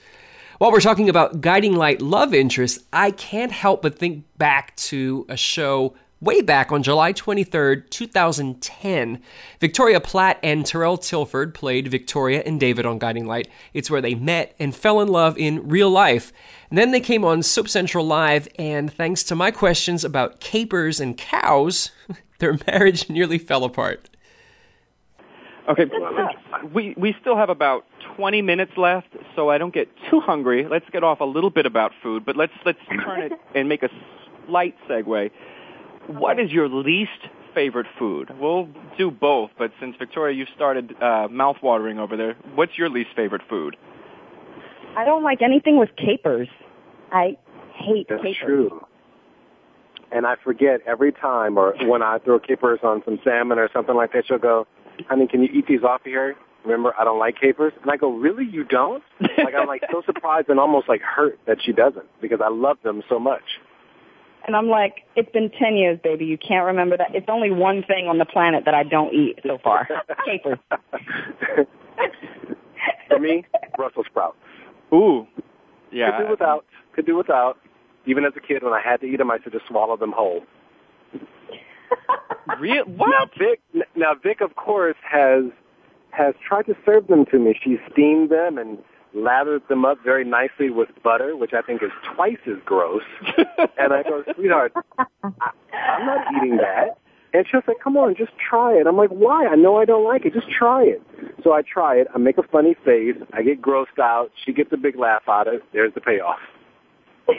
While 0.58 0.74
we're 0.74 0.82
talking 0.82 1.08
about 1.08 1.40
Guiding 1.40 1.78
Light 1.78 2.02
love 2.02 2.34
interest, 2.34 2.84
I 2.92 3.12
can't 3.12 3.54
help 3.54 3.82
but 3.82 3.98
think 3.98 4.26
back 4.38 4.76
to 4.76 5.26
a 5.30 5.38
show 5.38 5.96
way 6.24 6.42
back 6.42 6.72
on 6.72 6.82
July 6.84 7.14
23rd, 7.14 7.90
2010. 7.90 9.22
Victoria 9.60 10.00
Platt 10.00 10.40
and 10.42 10.66
Terrell 10.66 10.98
Tilford 10.98 11.54
played 11.54 11.90
Victoria 11.90 12.42
and 12.46 12.60
David 12.60 12.86
on 12.86 12.98
Guiding 12.98 13.26
Light. 13.26 13.50
It's 13.74 13.92
where 13.92 14.02
they 14.02 14.16
met 14.16 14.56
and 14.60 14.76
fell 14.76 15.02
in 15.02 15.10
love 15.10 15.38
in 15.38 15.68
real 15.68 15.90
life. 15.90 16.32
And 16.70 16.78
then 16.78 16.92
they 16.92 17.02
came 17.02 17.24
on 17.26 17.44
Soap 17.44 17.70
Central 17.70 18.06
Live, 18.06 18.48
and 18.58 18.92
thanks 18.92 19.24
to 19.26 19.36
my 19.36 19.52
questions 19.52 20.04
about 20.04 20.40
capers 20.40 21.00
and 21.00 21.18
cows, 21.18 21.92
their 22.40 22.58
marriage 22.68 23.10
nearly 23.10 23.38
fell 23.38 23.64
apart. 23.64 24.10
Okay, 25.70 25.86
we 26.74 26.94
we 26.98 27.16
still 27.22 27.38
have 27.38 27.50
about 27.50 27.86
20 28.18 28.42
minutes 28.42 28.74
left, 28.76 29.08
so 29.34 29.50
I 29.50 29.58
don't 29.58 29.74
get 29.74 29.88
too 30.10 30.20
hungry. 30.20 30.68
Let's 30.70 30.90
get 30.92 31.06
off 31.06 31.22
a 31.22 31.26
little 31.26 31.50
bit 31.50 31.66
about 31.66 31.94
food, 32.02 32.26
but 32.26 32.36
let's 32.36 32.52
let's 32.66 32.80
turn 32.90 33.22
it 33.22 33.32
and 33.56 33.70
make 33.70 33.82
a 33.82 33.90
slight 34.46 34.76
segue. 34.90 35.32
What 36.08 36.40
is 36.40 36.52
your 36.52 36.68
least 36.68 37.12
favorite 37.54 37.88
food? 37.98 38.32
We'll 38.40 38.68
do 38.98 39.12
both, 39.12 39.52
but 39.58 39.72
since 39.80 39.96
Victoria, 39.98 40.36
you've 40.36 40.50
started 40.56 40.96
uh, 41.02 41.28
mouth-watering 41.30 42.00
over 42.00 42.18
there, 42.18 42.36
what's 42.56 42.78
your 42.78 42.90
least 42.90 43.10
favorite 43.16 43.42
food? 43.50 43.78
I 44.98 45.06
don't 45.06 45.24
like 45.24 45.42
anything 45.42 45.80
with 45.80 45.90
capers. 45.96 46.48
I 47.12 47.38
hate 47.74 48.08
That's 48.10 48.22
capers. 48.22 48.38
true. 48.46 48.86
And 50.12 50.28
I 50.28 50.36
forget 50.44 50.82
every 50.86 51.12
time, 51.12 51.58
or 51.58 51.74
when 51.86 52.04
I 52.04 52.20
throw 52.20 52.40
capers 52.40 52.80
on 52.84 53.02
some 53.06 53.20
salmon 53.24 53.58
or 53.58 53.70
something 53.74 53.96
like 53.96 54.14
that, 54.14 54.26
she'll 54.28 54.38
go, 54.38 54.68
honey, 55.08 55.28
can 55.28 55.42
you 55.42 55.50
eat 55.52 55.66
these 55.68 55.84
off 55.84 56.02
of 56.02 56.06
here? 56.06 56.36
Remember, 56.64 56.94
I 57.00 57.04
don't 57.04 57.18
like 57.20 57.40
capers. 57.40 57.74
And 57.82 57.90
I 57.90 57.98
go, 57.98 58.12
really? 58.12 58.46
You 58.46 58.64
don't? 58.64 59.04
like, 59.20 59.56
I'm 59.58 59.68
like 59.68 59.84
so 59.92 60.02
surprised 60.06 60.50
and 60.50 60.60
almost 60.60 60.88
like 60.88 61.02
hurt 61.02 61.40
that 61.48 61.58
she 61.64 61.72
doesn't 61.74 62.06
because 62.22 62.40
I 62.44 62.50
love 62.50 62.78
them 62.84 63.02
so 63.10 63.20
much. 63.20 63.42
And 64.46 64.56
I'm 64.56 64.68
like, 64.68 65.04
it's 65.16 65.32
been 65.32 65.50
10 65.50 65.76
years, 65.76 66.00
baby. 66.04 66.26
You 66.26 66.38
can't 66.38 66.66
remember 66.66 66.98
that. 66.98 67.16
It's 67.16 67.28
only 67.30 67.52
one 67.52 67.84
thing 67.84 68.08
on 68.08 68.18
the 68.18 68.26
planet 68.26 68.66
that 68.66 68.74
I 68.74 68.84
don't 68.84 69.14
eat 69.14 69.40
so 69.44 69.58
far. 69.64 69.88
capers. 70.26 70.60
For 73.08 73.20
me, 73.20 73.46
Brussels 73.78 74.06
sprouts. 74.10 74.38
Ooh. 74.94 75.26
Yeah. 75.92 76.18
Could 76.18 76.26
do 76.26 76.32
without. 76.32 76.66
Could 76.94 77.06
do 77.06 77.16
without. 77.16 77.58
Even 78.06 78.26
as 78.26 78.34
a 78.36 78.42
kid, 78.42 78.64
when 78.64 78.74
I 78.74 78.82
had 78.82 79.00
to 79.02 79.08
eat 79.08 79.18
them, 79.18 79.32
I 79.32 79.36
used 79.36 79.46
to 79.46 79.52
just 79.52 79.66
swallow 79.68 79.96
them 79.96 80.12
whole. 80.12 80.42
Real? 82.60 82.84
What? 82.86 83.10
Now 83.10 83.30
Vic, 83.38 83.62
now 83.96 84.14
Vic, 84.22 84.42
of 84.42 84.56
course, 84.56 84.98
has 85.10 85.46
has 86.12 86.36
tried 86.46 86.66
to 86.66 86.76
serve 86.86 87.08
them 87.08 87.26
to 87.32 87.40
me. 87.40 87.58
She 87.64 87.78
steamed 87.92 88.30
them 88.30 88.58
and 88.58 88.78
lathered 89.14 89.68
them 89.68 89.86
up 89.86 89.98
very 90.04 90.24
nicely 90.26 90.70
with 90.70 90.90
butter, 91.04 91.36
which 91.36 91.54
I 91.54 91.62
think 91.62 91.84
is 91.84 91.92
twice 92.16 92.40
as 92.48 92.58
gross. 92.66 93.04
and 93.78 93.94
I 93.94 94.04
go, 94.04 94.24
sweetheart, 94.36 94.74
I, 94.98 95.06
I'm 95.74 96.06
not 96.06 96.28
eating 96.36 96.58
that. 96.58 96.98
And 97.34 97.46
she'll 97.50 97.62
say, 97.66 97.74
come 97.84 97.98
on, 97.98 98.16
just 98.16 98.32
try 98.38 98.74
it. 98.74 98.86
I'm 98.86 98.98
like, 98.98 99.10
why? 99.10 99.48
I 99.48 99.56
know 99.56 99.78
I 99.78 99.86
don't 99.86 100.04
like 100.04 100.26
it. 100.26 100.34
Just 100.34 100.50
try 100.52 100.84
it. 100.84 101.02
So 101.44 101.52
I 101.52 101.64
try 101.64 101.96
it. 101.96 102.08
I 102.14 102.20
make 102.20 102.38
a 102.38 102.44
funny 102.44 102.76
face. 102.86 103.16
I 103.34 103.42
get 103.42 103.60
grossed 103.62 104.00
out. 104.00 104.32
She 104.46 104.54
gets 104.54 104.72
a 104.72 104.78
big 104.78 104.96
laugh 104.96 105.24
out 105.28 105.48
of 105.48 105.56
it. 105.56 105.64
There's 105.74 105.94
the 105.94 106.02
payoff. 106.02 106.40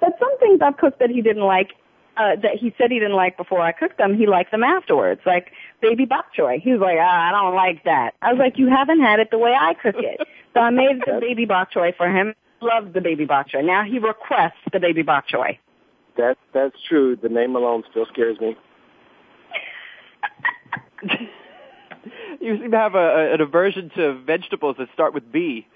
But 0.00 0.16
some 0.18 0.38
things 0.38 0.60
I've 0.62 0.78
cooked 0.78 0.98
that 0.98 1.10
he 1.10 1.20
didn't 1.20 1.44
like, 1.44 1.74
uh, 2.16 2.36
that 2.42 2.56
he 2.60 2.74
said 2.76 2.90
he 2.90 2.98
didn't 2.98 3.16
like 3.16 3.36
before 3.36 3.60
I 3.60 3.72
cooked 3.72 3.98
them, 3.98 4.16
he 4.16 4.26
liked 4.26 4.50
them 4.50 4.62
afterwards. 4.64 5.20
Like 5.24 5.52
baby 5.80 6.04
bok 6.04 6.26
choy. 6.38 6.60
He 6.60 6.72
was 6.72 6.80
like, 6.80 6.98
ah, 7.00 7.28
I 7.28 7.30
don't 7.32 7.54
like 7.54 7.84
that. 7.84 8.14
I 8.22 8.32
was 8.32 8.38
like, 8.38 8.58
you 8.58 8.68
haven't 8.68 9.00
had 9.00 9.20
it 9.20 9.30
the 9.30 9.38
way 9.38 9.54
I 9.58 9.74
cook 9.74 9.96
it. 9.98 10.20
So 10.54 10.60
I 10.60 10.70
made 10.70 11.00
the 11.06 11.18
baby 11.20 11.44
bok 11.46 11.70
choy 11.72 11.96
for 11.96 12.08
him. 12.08 12.34
Loved 12.60 12.92
the 12.94 13.00
baby 13.00 13.24
bok 13.24 13.48
choy. 13.48 13.64
Now 13.64 13.84
he 13.84 13.98
requests 13.98 14.60
the 14.72 14.80
baby 14.80 15.02
bok 15.02 15.24
choy. 15.28 15.58
That's 16.16 16.38
that's 16.52 16.76
true. 16.88 17.16
The 17.16 17.28
name 17.28 17.54
alone 17.56 17.84
still 17.90 18.06
scares 18.12 18.38
me. 18.40 18.56
You 22.40 22.56
seem 22.58 22.70
to 22.70 22.76
have 22.78 22.94
a, 22.94 22.98
a, 22.98 23.34
an 23.34 23.40
aversion 23.42 23.90
to 23.96 24.14
vegetables 24.24 24.76
that 24.78 24.88
start 24.94 25.12
with 25.12 25.30
B. 25.30 25.66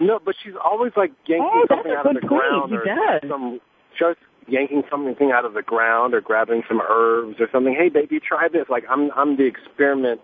No, 0.00 0.18
but 0.18 0.34
she's 0.42 0.54
always 0.62 0.92
like 0.96 1.12
yanking 1.26 1.48
Oh, 1.52 1.64
something 1.68 1.92
out 1.92 2.06
of 2.06 2.14
the 2.14 2.20
point. 2.26 2.28
ground 2.42 2.70
He 2.70 2.76
or 2.78 2.84
does. 2.84 3.28
some 3.30 3.60
just 3.96 4.18
yanking 4.50 4.82
something 4.90 5.30
out 5.32 5.44
of 5.44 5.54
the 5.54 5.62
ground 5.62 6.14
or 6.14 6.20
grabbing 6.20 6.62
some 6.68 6.80
herbs 6.88 7.36
or 7.40 7.48
something. 7.52 7.74
Hey, 7.74 7.88
baby, 7.88 8.20
try 8.20 8.48
this. 8.48 8.66
Like 8.68 8.84
I'm 8.88 9.10
I'm 9.12 9.36
the 9.36 9.44
experiment, 9.44 10.20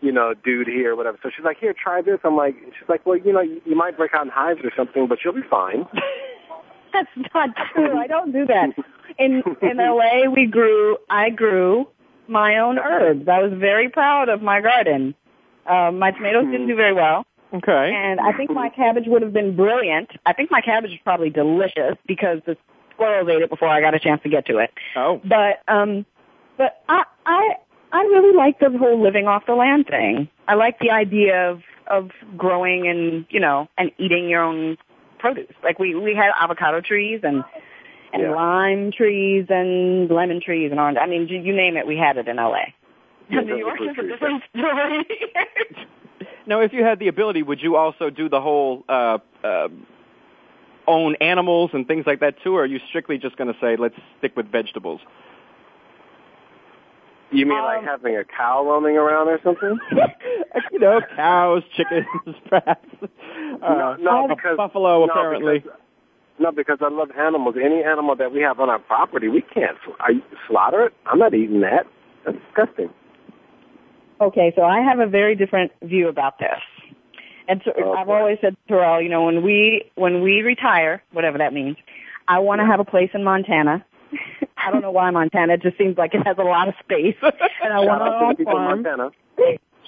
you 0.00 0.12
know, 0.12 0.34
dude 0.44 0.68
here, 0.68 0.92
or 0.92 0.96
whatever. 0.96 1.18
So 1.22 1.30
she's 1.34 1.44
like, 1.44 1.58
here, 1.58 1.74
try 1.74 2.02
this. 2.02 2.18
I'm 2.24 2.36
like, 2.36 2.54
she's 2.78 2.88
like, 2.88 3.04
well, 3.06 3.16
you 3.16 3.32
know, 3.32 3.40
you, 3.40 3.60
you 3.64 3.76
might 3.76 3.96
break 3.96 4.14
out 4.14 4.26
in 4.26 4.30
hives 4.30 4.60
or 4.62 4.70
something, 4.76 5.08
but 5.08 5.18
you'll 5.24 5.34
be 5.34 5.48
fine. 5.48 5.86
That's 6.92 7.08
not 7.34 7.50
true. 7.74 7.98
I 7.98 8.06
don't 8.06 8.32
do 8.32 8.46
that. 8.46 8.70
In 9.18 9.42
in 9.62 9.76
LA, 9.78 10.30
we 10.30 10.46
grew. 10.46 10.98
I 11.10 11.30
grew 11.30 11.88
my 12.28 12.58
own 12.58 12.78
herbs. 12.78 13.28
I 13.28 13.40
was 13.40 13.52
very 13.58 13.88
proud 13.88 14.28
of 14.28 14.42
my 14.42 14.60
garden. 14.60 15.14
Um, 15.68 15.98
my 15.98 16.10
tomatoes 16.10 16.44
didn't 16.44 16.68
do 16.68 16.76
very 16.76 16.92
well. 16.92 17.24
Okay. 17.52 17.92
And 17.94 18.20
I 18.20 18.32
think 18.32 18.50
my 18.50 18.68
cabbage 18.68 19.04
would 19.06 19.22
have 19.22 19.32
been 19.32 19.56
brilliant. 19.56 20.10
I 20.26 20.32
think 20.32 20.50
my 20.50 20.60
cabbage 20.60 20.90
is 20.90 20.98
probably 21.04 21.30
delicious 21.30 21.96
because 22.06 22.40
the 22.44 22.56
squirrels 22.96 23.28
ate 23.28 23.42
it 23.42 23.50
before 23.50 23.68
I 23.68 23.80
got 23.80 23.94
a 23.94 24.00
chance 24.00 24.22
to 24.22 24.28
get 24.28 24.46
to 24.46 24.58
it. 24.58 24.70
Oh. 24.96 25.20
But 25.24 25.62
um 25.68 26.04
but 26.56 26.82
I 26.88 27.04
I 27.26 27.54
I 27.92 28.00
really 28.02 28.34
like 28.36 28.58
the 28.58 28.70
whole 28.78 29.00
living 29.02 29.26
off 29.26 29.44
the 29.46 29.54
land 29.54 29.86
thing. 29.86 30.28
I 30.48 30.54
like 30.54 30.78
the 30.80 30.90
idea 30.90 31.50
of 31.50 31.62
of 31.88 32.10
growing 32.36 32.88
and, 32.88 33.26
you 33.30 33.38
know, 33.38 33.68
and 33.78 33.92
eating 33.98 34.28
your 34.28 34.42
own 34.42 34.76
produce. 35.18 35.52
Like 35.62 35.78
we 35.78 35.94
we 35.94 36.14
had 36.14 36.30
avocado 36.40 36.80
trees 36.80 37.20
and 37.22 37.44
and 38.12 38.22
Yeah. 38.22 38.30
lime 38.30 38.92
trees 38.92 39.46
and 39.50 40.10
lemon 40.10 40.40
trees 40.40 40.70
and 40.70 40.80
orange. 40.80 40.98
I 41.00 41.06
mean, 41.06 41.28
you 41.28 41.38
you 41.38 41.54
name 41.54 41.76
it, 41.76 41.86
we 41.86 41.96
had 41.96 42.16
it 42.16 42.28
in 42.28 42.36
LA. 42.36 42.64
Yeah, 43.28 43.40
New 43.44 43.56
York 43.56 43.78
is 43.80 43.96
a 43.98 44.08
different 44.08 44.42
story. 44.50 45.04
Now, 46.48 46.60
if 46.60 46.72
you 46.72 46.84
had 46.84 47.00
the 47.00 47.08
ability, 47.08 47.42
would 47.42 47.60
you 47.60 47.74
also 47.74 48.08
do 48.08 48.28
the 48.28 48.40
whole 48.40 48.84
uh, 48.88 49.18
uh, 49.42 49.68
own 50.86 51.16
animals 51.16 51.70
and 51.72 51.86
things 51.86 52.04
like 52.06 52.20
that 52.20 52.34
too, 52.42 52.56
or 52.56 52.62
are 52.62 52.66
you 52.66 52.80
strictly 52.88 53.18
just 53.18 53.36
going 53.36 53.52
to 53.52 53.58
say 53.60 53.76
let's 53.76 53.94
stick 54.18 54.36
with 54.36 54.50
vegetables? 54.50 55.00
You 57.32 57.44
mean 57.44 57.60
like 57.60 57.82
having 57.84 58.16
a 58.16 58.24
cow 58.24 58.64
roaming 58.64 58.96
around 58.96 59.28
or 59.28 59.40
something? 59.42 59.78
you 60.72 60.78
know, 60.78 61.00
cows, 61.16 61.62
chickens, 61.76 62.06
perhaps. 62.48 62.86
Uh, 63.02 63.58
no, 63.58 63.96
no, 63.98 64.28
because 64.28 64.56
buffalo, 64.56 65.06
no, 65.06 65.12
apparently. 65.12 65.58
because- 65.60 65.78
no, 66.38 66.52
because 66.52 66.78
I 66.82 66.88
love 66.90 67.10
animals. 67.18 67.54
Any 67.62 67.82
animal 67.82 68.14
that 68.16 68.30
we 68.30 68.42
have 68.42 68.60
on 68.60 68.68
our 68.68 68.78
property, 68.78 69.26
we 69.28 69.40
can't 69.40 69.76
sl- 69.84 69.92
I 70.00 70.10
slaughter 70.46 70.84
it. 70.84 70.92
I'm 71.06 71.18
not 71.18 71.32
eating 71.32 71.62
that. 71.62 71.86
That's 72.26 72.36
disgusting. 72.46 72.90
Okay, 74.20 74.52
so 74.54 74.62
I 74.62 74.80
have 74.80 74.98
a 74.98 75.06
very 75.06 75.34
different 75.34 75.72
view 75.82 76.08
about 76.08 76.38
this. 76.38 76.60
And 77.48 77.62
so 77.64 77.92
I've 77.92 78.08
always 78.08 78.38
said 78.40 78.56
to 78.56 78.74
Terrell, 78.74 79.00
you 79.00 79.08
know, 79.08 79.24
when 79.24 79.42
we 79.42 79.90
when 79.94 80.22
we 80.22 80.42
retire, 80.42 81.02
whatever 81.12 81.38
that 81.38 81.52
means, 81.52 81.76
I 82.28 82.38
want 82.40 82.60
to 82.60 82.66
have 82.66 82.80
a 82.80 82.84
place 82.84 83.10
in 83.14 83.22
Montana. 83.24 83.84
I 84.56 84.70
don't 84.70 84.82
know 84.82 84.90
why 84.90 85.10
Montana. 85.10 85.54
It 85.54 85.62
just 85.62 85.78
seems 85.78 85.96
like 85.96 86.14
it 86.14 86.26
has 86.26 86.36
a 86.38 86.42
lot 86.42 86.68
of 86.68 86.74
space, 86.82 87.16
and 87.22 87.72
I 87.72 87.80
want 87.80 88.02
to 88.02 88.10
the 88.10 88.30
to 88.32 88.36
people 88.36 88.52
in 88.60 88.66
farm. 88.66 88.82
Montana. 88.82 89.10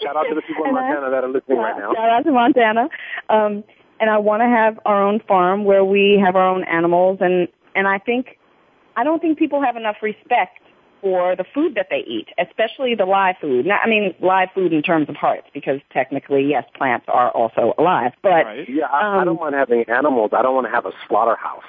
Shout 0.03 0.17
out 0.17 0.25
to 0.29 0.35
the 0.35 0.43
people 0.43 0.65
in 0.65 0.71
And 0.77 0.79
I- 0.79 0.83
Montana 0.83 1.11
that 1.11 1.25
are 1.25 1.29
listening 1.29 1.59
right 1.59 1.77
now. 1.79 1.93
Shout 1.95 2.11
out 2.11 2.25
to 2.25 2.33
Montana. 2.33 2.89
Um, 3.29 3.65
and 4.01 4.09
I 4.11 4.19
want 4.19 4.43
to 4.43 4.47
have 4.47 4.79
our 4.85 5.03
own 5.03 5.19
farm 5.27 5.65
where 5.65 5.85
we 5.85 6.23
have 6.25 6.37
our 6.37 6.49
own 6.49 6.65
animals, 6.65 7.19
and 7.21 7.49
and 7.75 7.89
I 7.89 7.99
think 7.99 8.39
I 8.97 9.03
don't 9.05 9.21
think 9.21 9.39
people 9.39 9.61
have 9.63 9.77
enough 9.77 9.97
respect 10.03 10.61
for 11.01 11.37
the 11.37 11.45
food 11.55 11.75
that 11.75 11.89
they 11.91 12.05
eat, 12.07 12.29
especially 12.39 12.95
the 12.95 13.05
live 13.07 13.37
food. 13.41 13.67
Now, 13.67 13.79
I 13.83 13.89
mean, 13.89 14.15
live 14.21 14.49
food 14.55 14.73
in 14.73 14.83
terms 14.83 15.09
of 15.09 15.17
hearts, 15.17 15.47
because 15.55 15.81
technically, 15.93 16.47
yes, 16.49 16.65
plants 16.75 17.07
are 17.09 17.31
also 17.31 17.75
alive. 17.79 18.13
But 18.23 18.69
yeah, 18.69 18.87
I, 18.87 19.21
I 19.21 19.25
don't 19.25 19.41
mind 19.41 19.55
having 19.55 19.85
animals. 19.89 20.31
I 20.37 20.43
don't 20.43 20.55
want 20.55 20.67
to 20.67 20.73
have 20.73 20.87
a 20.87 20.93
slaughterhouse. 21.07 21.63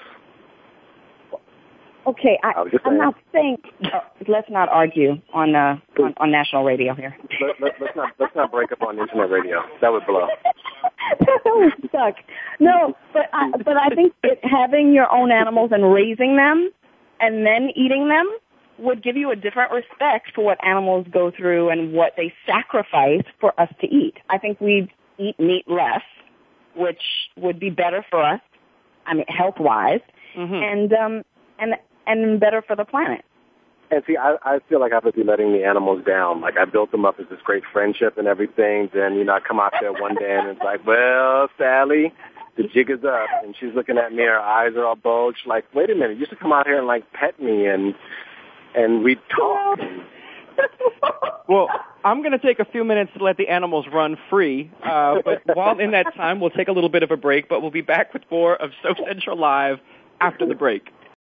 okay, 2.08 2.40
I, 2.44 2.50
I 2.50 2.62
I'm 2.62 2.70
saying. 2.72 2.98
not 2.98 3.16
saying. 3.34 3.58
Uh, 3.84 4.00
let's 4.28 4.50
not 4.50 4.70
argue 4.70 5.22
on, 5.34 5.56
uh, 5.56 5.78
on 6.00 6.14
on 6.18 6.32
national 6.32 6.64
radio 6.64 6.94
here. 6.96 7.16
Let, 7.42 7.62
let, 7.62 7.82
let's 7.82 7.96
not 7.96 8.14
let's 8.20 8.36
not 8.36 8.52
break 8.52 8.72
up 8.72 8.82
on 8.82 9.00
internet 9.00 9.30
radio. 9.30 9.62
That 9.82 9.92
would 9.92 10.06
blow. 10.06 10.28
that 11.20 11.42
would 11.46 11.92
suck. 11.92 12.16
No, 12.60 12.96
but 13.14 13.30
I, 13.34 13.52
but 13.58 13.78
I 13.78 13.90
think 13.96 14.14
that 14.24 14.40
having 14.44 14.94
your 14.94 15.12
own 15.12 15.32
animals 15.32 15.72
and 15.72 15.94
raising 15.94 16.36
them 16.36 16.72
and 17.20 17.46
then 17.46 17.70
eating 17.76 18.10
them 18.10 18.28
would 18.80 19.04
give 19.04 19.18
you 19.18 19.32
a 19.32 19.36
different 19.36 19.72
respect 19.72 20.32
for 20.34 20.44
what 20.44 20.58
animals 20.66 21.06
go 21.12 21.32
through 21.32 21.70
and 21.70 21.94
what 21.94 22.14
they 22.18 22.34
sacrifice 22.46 23.24
for 23.40 23.60
us 23.60 23.70
to 23.82 23.88
eat. 23.88 24.16
I 24.30 24.38
think 24.38 24.60
we'd 24.62 24.90
eat 25.18 25.40
meat 25.40 25.66
less, 25.68 26.02
which 26.76 27.02
would 27.38 27.60
be 27.60 27.70
better 27.70 28.06
for 28.10 28.24
us. 28.24 28.42
I 29.06 29.14
mean, 29.14 29.26
health 29.28 29.56
wise, 29.60 30.02
Mm-hmm. 30.38 30.54
and 30.54 30.94
um, 30.94 31.24
and 31.58 31.74
and 32.06 32.40
better 32.40 32.62
for 32.62 32.76
the 32.76 32.86
planet. 32.86 33.26
And 33.92 34.04
see, 34.06 34.16
I, 34.16 34.36
I 34.44 34.60
feel 34.70 34.80
like 34.80 34.94
I 34.94 35.00
would 35.00 35.16
be 35.16 35.24
letting 35.24 35.52
the 35.52 35.66
animals 35.66 36.06
down. 36.06 36.40
Like 36.42 36.56
I 36.58 36.66
built 36.66 36.92
them 36.92 37.04
up 37.04 37.20
as 37.20 37.26
this 37.30 37.40
great 37.44 37.64
friendship 37.74 38.16
and 38.20 38.28
everything. 38.28 38.90
Then 38.94 39.16
you 39.16 39.24
know, 39.24 39.34
I 39.34 39.40
come 39.40 39.60
out 39.60 39.74
there 39.82 39.92
one 39.92 40.14
day 40.14 40.38
and 40.40 40.48
it's 40.50 40.62
like, 40.64 40.86
well, 40.86 41.50
Sally, 41.58 42.14
the 42.58 42.64
jig 42.64 42.92
is 42.92 43.04
up, 43.04 43.28
and 43.44 43.56
she's 43.60 43.74
looking 43.74 43.98
at 43.98 44.14
me. 44.14 44.22
Her 44.24 44.40
eyes 44.40 44.74
are 44.76 44.86
all 44.86 44.96
bulged. 44.96 45.48
Like, 45.48 45.66
wait 45.74 45.90
a 45.90 45.96
minute, 45.96 46.12
you 46.14 46.20
used 46.20 46.30
to 46.30 46.38
come 46.38 46.54
out 46.54 46.68
here 46.68 46.78
and 46.78 46.86
like 46.88 47.12
pet 47.14 47.42
me 47.42 47.66
and 47.66 47.96
and 48.76 49.04
we 49.04 49.16
talk. 49.36 49.80
Well, 51.50 51.68
I'm 52.06 52.22
going 52.22 52.32
to 52.34 52.38
take 52.38 52.60
a 52.60 52.66
few 52.66 52.84
minutes 52.84 53.12
to 53.18 53.24
let 53.24 53.38
the 53.38 53.48
animals 53.48 53.88
run 53.92 54.18
free. 54.30 54.70
Uh, 54.84 55.16
but 55.26 55.42
while 55.56 55.80
in 55.80 55.92
that 55.92 56.14
time, 56.16 56.40
we'll 56.40 56.52
take 56.52 56.68
a 56.68 56.72
little 56.72 56.92
bit 56.92 57.02
of 57.02 57.10
a 57.10 57.18
break, 57.18 57.50
but 57.50 57.64
we'll 57.64 57.72
be 57.72 57.82
back 57.82 58.14
with 58.14 58.22
more 58.30 58.56
of 58.56 58.70
Soap 58.84 58.98
Central 59.08 59.36
Live 59.36 59.80
after 60.22 60.46
the 60.46 60.54
break. 60.54 60.90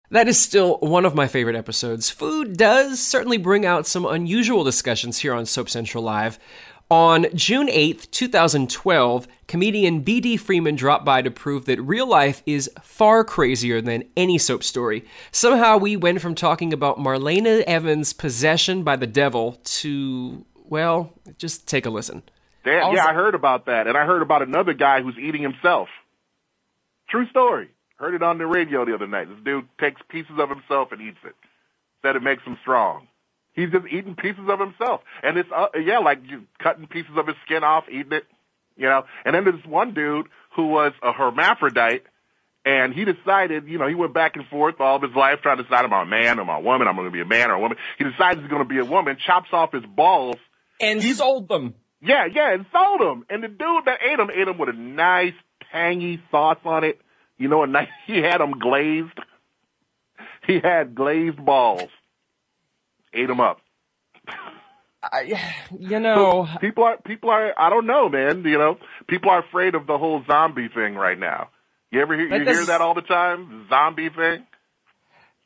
That 0.09 0.27
is 0.27 0.39
still 0.39 0.79
one 0.79 1.05
of 1.05 1.13
my 1.13 1.27
favorite 1.27 1.55
episodes. 1.55 2.09
Food 2.09 2.57
does 2.57 2.99
certainly 2.99 3.37
bring 3.37 3.63
out 3.63 3.85
some 3.85 4.07
unusual 4.07 4.63
discussions 4.63 5.19
here 5.19 5.33
on 5.33 5.45
Soap 5.45 5.69
Central 5.69 6.03
Live. 6.03 6.39
On 6.89 7.25
June 7.35 7.67
8th, 7.67 8.09
2012, 8.11 9.27
comedian 9.47 9.99
B.D. 10.01 10.37
Freeman 10.37 10.75
dropped 10.77 11.03
by 11.03 11.21
to 11.21 11.29
prove 11.29 11.65
that 11.65 11.81
real 11.81 12.07
life 12.07 12.41
is 12.45 12.69
far 12.81 13.25
crazier 13.25 13.81
than 13.81 14.05
any 14.15 14.37
soap 14.37 14.63
story. 14.63 15.03
Somehow 15.31 15.77
we 15.77 15.97
went 15.97 16.21
from 16.21 16.33
talking 16.33 16.71
about 16.71 16.97
Marlena 16.97 17.61
Evans' 17.63 18.13
possession 18.13 18.83
by 18.83 18.95
the 18.95 19.07
devil 19.07 19.59
to, 19.65 20.45
well, 20.63 21.11
just 21.37 21.67
take 21.67 21.85
a 21.85 21.89
listen. 21.89 22.23
Damn, 22.63 22.83
Also- 22.83 22.95
yeah, 22.95 23.05
I 23.07 23.13
heard 23.13 23.35
about 23.35 23.65
that, 23.65 23.87
and 23.87 23.97
I 23.97 24.05
heard 24.05 24.21
about 24.21 24.41
another 24.41 24.73
guy 24.73 25.01
who's 25.01 25.17
eating 25.17 25.41
himself. 25.41 25.89
True 27.09 27.27
story. 27.27 27.69
Heard 27.97 28.13
it 28.13 28.23
on 28.23 28.37
the 28.37 28.45
radio 28.45 28.85
the 28.85 28.93
other 28.93 29.07
night. 29.07 29.27
This 29.27 29.43
dude 29.43 29.67
takes 29.77 30.01
pieces 30.07 30.37
of 30.39 30.49
himself 30.49 30.93
and 30.93 31.01
eats 31.01 31.17
it. 31.25 31.35
Said 32.01 32.15
it 32.15 32.23
makes 32.23 32.43
him 32.43 32.57
strong. 32.61 33.07
He's 33.57 33.71
just 33.71 33.87
eating 33.87 34.15
pieces 34.15 34.47
of 34.47 34.59
himself, 34.59 35.01
and 35.23 35.35
it's 35.35 35.49
uh, 35.51 35.69
yeah, 35.83 35.97
like 35.97 36.19
you 36.29 36.43
cutting 36.59 36.85
pieces 36.85 37.11
of 37.17 37.25
his 37.25 37.35
skin 37.43 37.63
off, 37.63 37.85
eating 37.89 38.13
it, 38.13 38.25
you 38.75 38.85
know. 38.87 39.03
And 39.25 39.33
then 39.33 39.45
there's 39.45 39.65
one 39.65 39.95
dude 39.95 40.27
who 40.55 40.67
was 40.67 40.93
a 41.01 41.11
hermaphrodite, 41.11 42.03
and 42.63 42.93
he 42.93 43.03
decided, 43.03 43.67
you 43.67 43.79
know, 43.79 43.87
he 43.87 43.95
went 43.95 44.13
back 44.13 44.35
and 44.35 44.45
forth 44.45 44.75
all 44.79 44.97
of 44.97 45.01
his 45.01 45.15
life 45.15 45.39
trying 45.41 45.57
to 45.57 45.63
decide 45.63 45.85
am 45.85 45.93
I 45.93 46.03
a 46.03 46.05
man, 46.05 46.37
or 46.37 46.43
am 46.43 46.51
I 46.51 46.57
a 46.59 46.61
woman, 46.61 46.87
I'm 46.87 46.95
going 46.95 47.07
to 47.07 47.11
be 47.11 47.21
a 47.21 47.25
man 47.25 47.49
or 47.49 47.55
a 47.55 47.59
woman. 47.59 47.79
He 47.97 48.03
decides 48.03 48.39
he's 48.39 48.47
going 48.47 48.61
to 48.61 48.69
be 48.69 48.77
a 48.77 48.85
woman, 48.85 49.17
chops 49.25 49.49
off 49.51 49.71
his 49.71 49.85
balls, 49.85 50.37
and 50.79 51.01
he 51.01 51.13
sold 51.13 51.47
them. 51.47 51.73
Yeah, 51.99 52.27
yeah, 52.31 52.53
and 52.53 52.67
sold 52.71 53.01
them. 53.01 53.25
And 53.27 53.43
the 53.43 53.47
dude 53.47 53.85
that 53.85 53.99
ate 54.07 54.17
them 54.17 54.29
ate 54.29 54.45
them 54.45 54.59
with 54.59 54.69
a 54.69 54.73
nice 54.73 55.33
tangy 55.71 56.21
sauce 56.29 56.59
on 56.63 56.83
it. 56.83 57.01
You 57.39 57.47
know, 57.47 57.63
a 57.63 57.67
nice. 57.67 57.87
He 58.05 58.19
had 58.19 58.39
them 58.39 58.51
glazed. 58.51 59.19
He 60.45 60.59
had 60.59 60.93
glazed 60.93 61.43
balls. 61.43 61.89
Ate 63.17 63.27
them 63.27 63.39
up. 63.39 63.59
I, 65.03 65.39
you 65.79 65.99
know, 65.99 66.47
So 66.53 66.59
people 66.59 66.83
are 66.83 66.97
people 66.97 67.29
are. 67.29 67.53
I 67.57 67.69
don't 67.69 67.85
know, 67.87 68.09
man. 68.09 68.43
You 68.43 68.57
know, 68.57 68.77
people 69.07 69.29
are 69.31 69.39
afraid 69.39 69.75
of 69.75 69.87
the 69.87 69.97
whole 69.97 70.23
zombie 70.27 70.69
thing 70.73 70.95
right 70.95 71.17
now. 71.17 71.49
You 71.91 72.01
ever 72.01 72.15
hear, 72.15 72.27
you 72.27 72.43
hear 72.43 72.65
that 72.65 72.81
all 72.81 72.93
the 72.93 73.01
time? 73.01 73.67
Zombie 73.69 74.09
thing. 74.09 74.45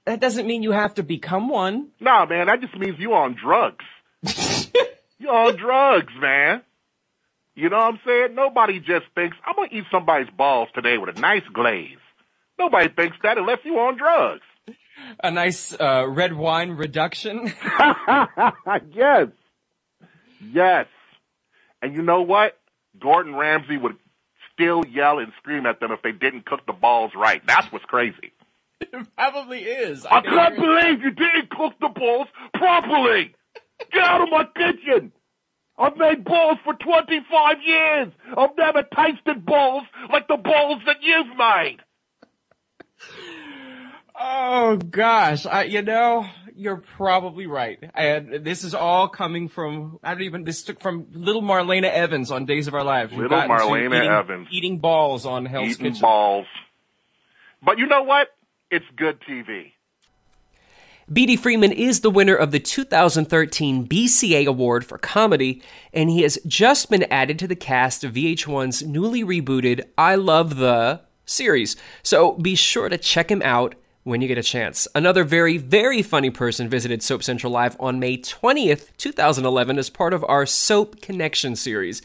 that 0.06 0.20
doesn't 0.20 0.48
mean 0.48 0.64
you 0.64 0.72
have 0.72 0.96
to 0.96 1.04
become 1.04 1.50
one. 1.50 1.90
Nah, 2.00 2.26
man, 2.26 2.48
that 2.48 2.62
just 2.62 2.76
means 2.76 2.98
you 2.98 3.14
on 3.14 3.36
drugs. 3.36 3.86
you 5.20 5.30
on 5.30 5.56
drugs, 5.56 6.12
man. 6.20 6.64
You 7.54 7.70
know 7.70 7.78
what 7.78 7.94
I'm 7.94 8.00
saying? 8.06 8.34
Nobody 8.34 8.80
just 8.80 9.06
thinks, 9.14 9.38
I'm 9.46 9.56
going 9.56 9.70
to 9.70 9.76
eat 9.76 9.84
somebody's 9.92 10.32
balls 10.36 10.70
today 10.74 10.98
with 10.98 11.16
a 11.16 11.20
nice 11.20 11.44
glaze. 11.54 11.98
Nobody 12.58 12.90
thinks 12.90 13.18
that 13.22 13.38
unless 13.38 13.60
you 13.64 13.78
on 13.78 13.98
drugs. 13.98 14.42
A 15.24 15.32
nice 15.32 15.74
uh, 15.80 16.06
red 16.08 16.34
wine 16.34 16.72
reduction. 16.72 17.46
yes. 18.94 19.28
Yes. 20.54 20.88
And 21.82 21.96
you 21.96 22.02
know 22.02 22.22
what? 22.22 22.58
Gordon 23.00 23.36
Ramsay 23.36 23.78
would 23.78 23.98
still 24.54 24.84
yell 24.86 25.20
and 25.20 25.32
scream 25.38 25.66
at 25.66 25.80
them 25.80 25.92
if 25.92 26.02
they 26.02 26.12
didn't 26.12 26.46
cook 26.46 26.66
the 26.66 26.74
balls 26.74 27.12
right. 27.16 27.42
That's 27.46 27.72
what's 27.72 27.86
crazy. 27.86 28.34
it 28.80 29.08
probably 29.16 29.60
is. 29.60 30.06
I 30.06 30.22
can't 30.22 30.56
believe 30.56 31.02
you 31.02 31.12
didn't 31.12 31.50
cook 31.50 31.74
the 31.80 31.90
balls 31.90 32.28
properly. 32.54 33.34
Get 33.92 34.04
out 34.04 34.22
of 34.22 34.30
my 34.30 34.46
kitchen. 34.56 35.12
I've 35.78 35.98
made 35.98 36.24
balls 36.24 36.60
for 36.64 36.74
25 36.74 37.58
years. 37.66 38.10
I've 38.38 38.56
never 38.58 38.84
tasted 38.96 39.46
balls 39.46 39.84
like 40.12 40.28
the 40.28 40.38
balls 40.38 40.82
that 40.86 40.98
you've 41.02 41.36
made. 41.38 41.78
Oh 44.24 44.78
gosh, 44.78 45.48
I, 45.48 45.64
you 45.64 45.82
know, 45.82 46.28
you're 46.56 46.78
probably 46.78 47.48
right. 47.48 47.80
And 47.96 48.46
this 48.46 48.64
is 48.64 48.76
all 48.76 49.08
coming 49.08 49.50
from 49.50 49.98
I 50.04 50.14
don't 50.14 50.22
even 50.22 50.44
this 50.44 50.62
took 50.62 50.80
from 50.80 51.08
little 51.12 51.42
Marlena 51.42 51.92
Evans 51.92 52.30
on 52.30 52.46
Days 52.46 52.68
of 52.68 52.76
Our 52.76 52.84
Lives. 52.84 53.14
Little 53.14 53.36
Marlena 53.36 53.98
eating, 53.98 54.12
Evans. 54.12 54.48
eating 54.52 54.78
balls 54.78 55.26
on 55.26 55.46
Hell's 55.46 55.70
Eating 55.70 55.86
Kitchen. 55.88 56.02
balls. 56.02 56.46
But 57.64 57.80
you 57.80 57.88
know 57.88 58.04
what? 58.04 58.28
It's 58.70 58.86
good 58.96 59.20
TV. 59.22 59.74
B.D. 61.12 61.36
Freeman 61.38 61.72
is 61.72 62.02
the 62.02 62.12
winner 62.12 62.36
of 62.36 62.52
the 62.52 62.60
2013 62.60 63.88
BCA 63.88 64.46
Award 64.46 64.86
for 64.86 64.98
Comedy, 65.00 65.64
and 65.94 66.10
he 66.12 66.22
has 66.22 66.38
just 66.46 66.92
been 66.92 67.04
added 67.12 67.40
to 67.40 67.48
the 67.48 67.56
cast 67.56 68.04
of 68.04 68.14
VH1's 68.14 68.84
newly 68.84 69.24
rebooted 69.24 69.84
I 69.98 70.16
Love 70.16 70.58
the 70.58 71.02
series. 71.26 71.76
So 72.04 72.34
be 72.34 72.56
sure 72.56 72.88
to 72.88 72.98
check 72.98 73.32
him 73.32 73.42
out 73.44 73.76
when 74.04 74.22
you 74.22 74.28
get 74.28 74.38
a 74.38 74.44
chance. 74.44 74.88
Another 74.96 75.24
very, 75.24 75.58
very 75.58 76.02
funny 76.02 76.30
person 76.30 76.68
visited 76.68 77.04
Soap 77.04 77.24
Central 77.24 77.52
Live 77.52 77.76
on 77.80 78.00
May 78.00 78.18
20th, 78.18 78.90
2011, 78.98 79.78
as 79.78 79.90
part 79.90 80.14
of 80.14 80.26
our 80.28 80.46
Soap 80.46 81.02
Connection 81.02 81.56
series. 81.56 82.02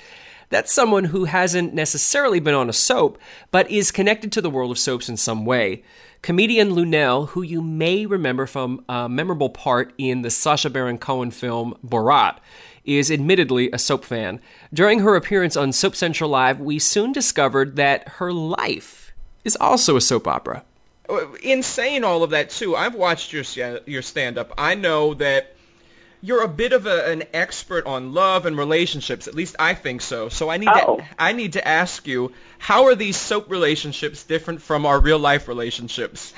That's 0.48 0.72
someone 0.72 1.04
who 1.04 1.24
hasn't 1.24 1.74
necessarily 1.74 2.38
been 2.38 2.54
on 2.54 2.68
a 2.68 2.72
soap, 2.72 3.18
but 3.50 3.70
is 3.70 3.90
connected 3.90 4.30
to 4.32 4.40
the 4.40 4.50
world 4.50 4.70
of 4.70 4.78
soaps 4.78 5.08
in 5.08 5.16
some 5.16 5.44
way. 5.44 5.82
Comedian 6.22 6.70
Luenell, 6.70 7.28
who 7.30 7.42
you 7.42 7.62
may 7.62 8.06
remember 8.06 8.46
from 8.46 8.84
a 8.88 9.08
memorable 9.08 9.50
part 9.50 9.92
in 9.98 10.22
the 10.22 10.30
Sacha 10.30 10.70
Baron 10.70 10.98
Cohen 10.98 11.30
film 11.30 11.76
Borat, 11.84 12.38
is 12.84 13.10
admittedly 13.10 13.70
a 13.72 13.78
soap 13.78 14.04
fan. 14.04 14.40
During 14.72 15.00
her 15.00 15.16
appearance 15.16 15.56
on 15.56 15.72
Soap 15.72 15.96
Central 15.96 16.30
Live, 16.30 16.60
we 16.60 16.78
soon 16.78 17.12
discovered 17.12 17.76
that 17.76 18.08
her 18.08 18.32
life 18.32 19.12
is 19.44 19.56
also 19.56 19.96
a 19.96 20.00
soap 20.00 20.28
opera. 20.28 20.64
In 21.42 21.62
saying 21.62 22.04
all 22.04 22.22
of 22.22 22.30
that 22.30 22.50
too, 22.50 22.76
I've 22.76 22.94
watched 22.94 23.32
your 23.32 23.44
your 23.86 24.02
stand 24.02 24.38
up. 24.38 24.52
I 24.58 24.74
know 24.74 25.14
that 25.14 25.54
you're 26.20 26.42
a 26.42 26.48
bit 26.48 26.72
of 26.72 26.86
a, 26.86 27.10
an 27.10 27.24
expert 27.32 27.86
on 27.86 28.12
love 28.12 28.46
and 28.46 28.56
relationships. 28.56 29.28
At 29.28 29.34
least 29.34 29.56
I 29.58 29.74
think 29.74 30.00
so. 30.00 30.28
So 30.28 30.48
I 30.48 30.56
need 30.56 30.70
Oh. 30.72 30.96
to 30.96 31.04
I 31.18 31.32
need 31.32 31.54
to 31.54 31.66
ask 31.66 32.06
you, 32.06 32.32
how 32.58 32.86
are 32.86 32.94
these 32.94 33.16
soap 33.16 33.50
relationships 33.50 34.24
different 34.24 34.62
from 34.62 34.86
our 34.86 34.98
real 34.98 35.18
life 35.18 35.48
relationships? 35.48 36.32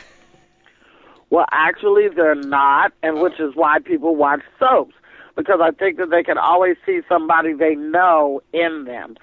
Well, 1.30 1.46
actually, 1.50 2.08
they're 2.08 2.34
not, 2.34 2.92
and 3.02 3.20
which 3.20 3.38
is 3.38 3.54
why 3.54 3.80
people 3.80 4.16
watch 4.16 4.40
soaps 4.58 4.94
because 5.36 5.60
I 5.62 5.70
think 5.70 5.98
that 5.98 6.10
they 6.10 6.24
can 6.24 6.36
always 6.36 6.76
see 6.84 7.00
somebody 7.08 7.52
they 7.52 7.76
know 7.76 8.42
in 8.52 8.84
them. 8.84 9.16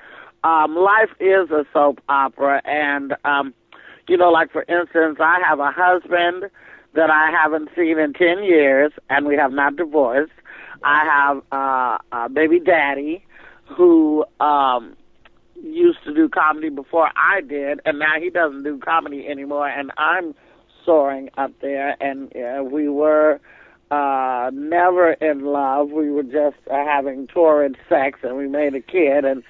Um, 0.45 0.75
life 0.75 1.09
is 1.19 1.51
a 1.51 1.65
soap 1.73 1.99
opera, 2.07 2.61
and 2.63 3.15
um, 3.25 3.53
you 4.07 4.17
know, 4.17 4.29
like 4.31 4.51
for 4.51 4.63
instance, 4.63 5.17
I 5.19 5.39
have 5.47 5.59
a 5.59 5.71
husband 5.71 6.49
that 6.93 7.09
I 7.09 7.31
haven't 7.31 7.69
seen 7.75 7.99
in 7.99 8.13
ten 8.13 8.43
years, 8.43 8.91
and 9.09 9.25
we 9.25 9.35
have 9.35 9.51
not 9.51 9.75
divorced. 9.75 10.31
I 10.83 11.03
have 11.05 11.43
uh, 11.51 11.97
a 12.11 12.29
baby 12.29 12.59
daddy 12.59 13.25
who 13.65 14.25
um, 14.39 14.95
used 15.61 16.03
to 16.05 16.13
do 16.13 16.29
comedy 16.29 16.69
before 16.69 17.09
I 17.15 17.41
did, 17.41 17.81
and 17.85 17.99
now 17.99 18.19
he 18.19 18.29
doesn't 18.29 18.63
do 18.63 18.77
comedy 18.77 19.27
anymore, 19.27 19.67
and 19.67 19.91
I'm 19.97 20.35
soaring 20.85 21.29
up 21.37 21.51
there, 21.61 21.95
and 21.99 22.31
uh, 22.35 22.63
we 22.63 22.89
were 22.89 23.39
uh 23.91 24.49
never 24.51 25.11
in 25.11 25.45
love. 25.45 25.91
We 25.91 26.09
were 26.09 26.23
just 26.23 26.57
uh, 26.71 26.85
having 26.85 27.27
torrid 27.27 27.77
sex, 27.87 28.19
and 28.23 28.35
we 28.35 28.47
made 28.47 28.73
a 28.73 28.81
kid, 28.81 29.25
and 29.25 29.43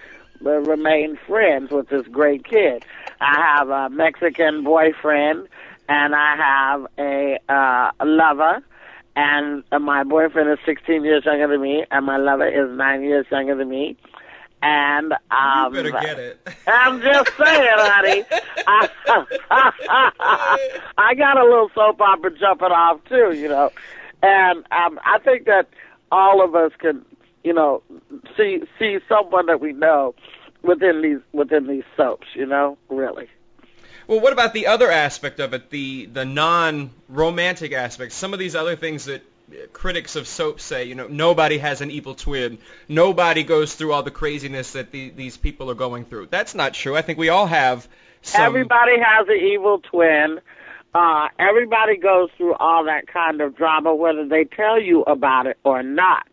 uh, 0.46 0.60
remained 0.60 1.18
friends 1.26 1.72
with 1.72 1.90
this 1.90 2.06
great 2.08 2.44
kid. 2.44 2.84
I 3.26 3.58
have 3.58 3.70
a 3.70 3.90
Mexican 3.90 4.64
boyfriend, 4.64 5.48
and 5.90 6.14
I 6.14 6.36
have 6.36 6.88
a 7.00 7.40
uh, 7.50 8.06
lover. 8.06 8.64
And 9.16 9.64
my 9.82 10.04
boyfriend 10.04 10.52
is 10.52 10.60
16 10.66 11.04
years 11.04 11.26
younger 11.26 11.48
than 11.48 11.62
me, 11.62 11.86
and 11.90 12.06
my 12.06 12.18
lover 12.18 12.48
is 12.48 12.78
nine 12.78 13.02
years 13.02 13.26
younger 13.32 13.56
than 13.56 13.70
me. 13.70 13.98
And 14.62 15.14
um, 15.32 15.74
you 15.74 15.84
better 15.84 15.92
get 15.92 16.20
it. 16.20 16.48
I'm 16.68 17.02
just 17.02 17.32
saying, 17.38 17.68
honey. 17.78 18.24
I, 18.68 18.90
I 20.98 21.16
got 21.16 21.38
a 21.38 21.44
little 21.44 21.70
soap 21.74 22.02
opera 22.02 22.32
jumping 22.38 22.68
off 22.68 23.00
too, 23.06 23.32
you 23.32 23.48
know. 23.48 23.72
And 24.22 24.60
um, 24.72 25.00
I 25.04 25.18
think 25.24 25.46
that 25.46 25.68
all 26.12 26.44
of 26.44 26.56
us 26.56 26.72
can, 26.78 27.04
you 27.44 27.54
know, 27.54 27.82
see 28.38 28.62
see 28.78 29.00
someone 29.08 29.46
that 29.48 29.62
we 29.62 29.74
know 29.74 30.14
within 30.66 31.02
these 31.02 31.20
within 31.32 31.68
these 31.68 31.84
soaps. 31.96 32.28
You 32.36 32.46
know, 32.46 32.78
really. 32.90 33.28
Well, 34.08 34.20
what 34.20 34.34
about 34.34 34.54
the 34.54 34.68
other 34.68 34.92
aspect 34.92 35.40
of 35.40 35.54
it, 35.54 35.70
the 35.70 36.06
the 36.06 36.26
non-romantic 36.26 37.74
aspect? 37.74 38.12
Some 38.12 38.34
of 38.34 38.40
these 38.40 38.56
other 38.56 38.76
things 38.76 39.06
that 39.06 39.24
critics 39.74 40.16
of 40.16 40.28
soap 40.28 40.60
say, 40.60 40.86
you 40.86 40.96
know, 40.96 41.08
nobody 41.08 41.58
has 41.58 41.82
an 41.82 41.92
evil 41.92 42.16
twin. 42.16 42.58
Nobody 42.88 43.44
goes 43.44 43.76
through 43.76 43.94
all 43.94 44.04
the 44.04 44.12
craziness 44.12 44.72
that 44.72 44.92
the, 44.92 45.10
these 45.10 45.38
people 45.38 45.70
are 45.70 45.76
going 45.76 46.06
through. 46.06 46.28
That's 46.28 46.56
not 46.56 46.74
true. 46.74 46.96
I 46.96 47.04
think 47.04 47.20
we 47.20 47.30
all 47.30 47.46
have 47.46 47.88
some... 48.24 48.42
Everybody 48.42 48.94
has 49.00 49.28
an 49.28 49.36
evil 49.36 49.80
twin. 49.80 50.40
Uh, 50.96 51.28
everybody 51.38 51.98
goes 51.98 52.30
through 52.38 52.56
all 52.56 52.86
that 52.86 53.06
kind 53.08 53.42
of 53.42 53.56
drama, 53.56 53.94
whether 53.94 54.28
they 54.28 54.46
tell 54.46 54.82
you 54.82 55.04
about 55.04 55.46
it 55.46 55.58
or 55.64 55.84
not. 55.84 56.26